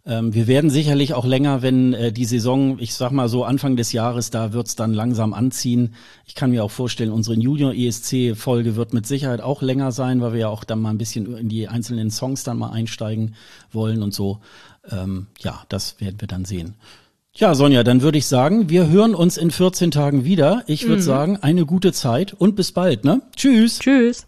Ähm, 0.07 0.35
wir 0.35 0.47
werden 0.47 0.69
sicherlich 0.69 1.15
auch 1.15 1.25
länger, 1.25 1.63
wenn 1.63 1.95
äh, 1.95 2.13
die 2.13 2.27
Saison, 2.27 2.79
ich 2.79 2.95
sag 2.95 3.11
mal 3.11 3.29
so 3.29 3.45
Anfang 3.45 3.77
des 3.77 3.93
Jahres, 3.93 4.31
da 4.31 4.53
wird's 4.53 4.77
dann 4.77 4.93
langsam 4.93 5.33
anziehen. 5.33 5.95
Ich 6.27 6.35
kann 6.35 6.51
mir 6.51 6.63
auch 6.63 6.71
vorstellen, 6.71 7.11
unsere 7.11 7.37
Junior-ESC-Folge 7.37 8.77
wird 8.77 8.93
mit 8.93 9.07
Sicherheit 9.07 9.41
auch 9.41 9.63
länger 9.63 9.93
sein, 9.93 10.21
weil 10.21 10.33
wir 10.33 10.41
ja 10.41 10.49
auch 10.49 10.65
dann 10.65 10.81
mal 10.81 10.91
ein 10.91 10.99
bisschen 10.99 11.35
in 11.37 11.49
die 11.49 11.69
einzelnen 11.69 12.11
Songs 12.11 12.45
dann 12.45 12.59
mal 12.59 12.71
einsteigen 12.71 13.35
wollen 13.73 14.03
und 14.03 14.13
so. 14.13 14.41
Ähm, 14.91 15.29
ja, 15.41 15.63
das 15.71 16.01
werden 16.01 16.21
wir 16.21 16.29
dann 16.29 16.45
sehen. 16.45 16.75
Ja, 17.37 17.55
Sonja, 17.55 17.83
dann 17.83 18.03
würde 18.03 18.19
ich 18.19 18.27
sagen, 18.27 18.69
wir 18.69 18.89
hören 18.89 19.15
uns 19.15 19.39
in 19.39 19.51
14 19.51 19.91
Tagen 19.91 20.25
wieder. 20.25 20.63
Ich 20.67 20.87
würde 20.87 21.03
sagen, 21.03 21.39
eine 21.39 21.67
gute 21.67 21.93
Zeit 21.93 22.33
und 22.33 22.55
bis 22.55 22.71
bald, 22.71 23.05
ne? 23.05 23.23
Tschüss. 23.35 23.81
Tschüss. 23.81 24.27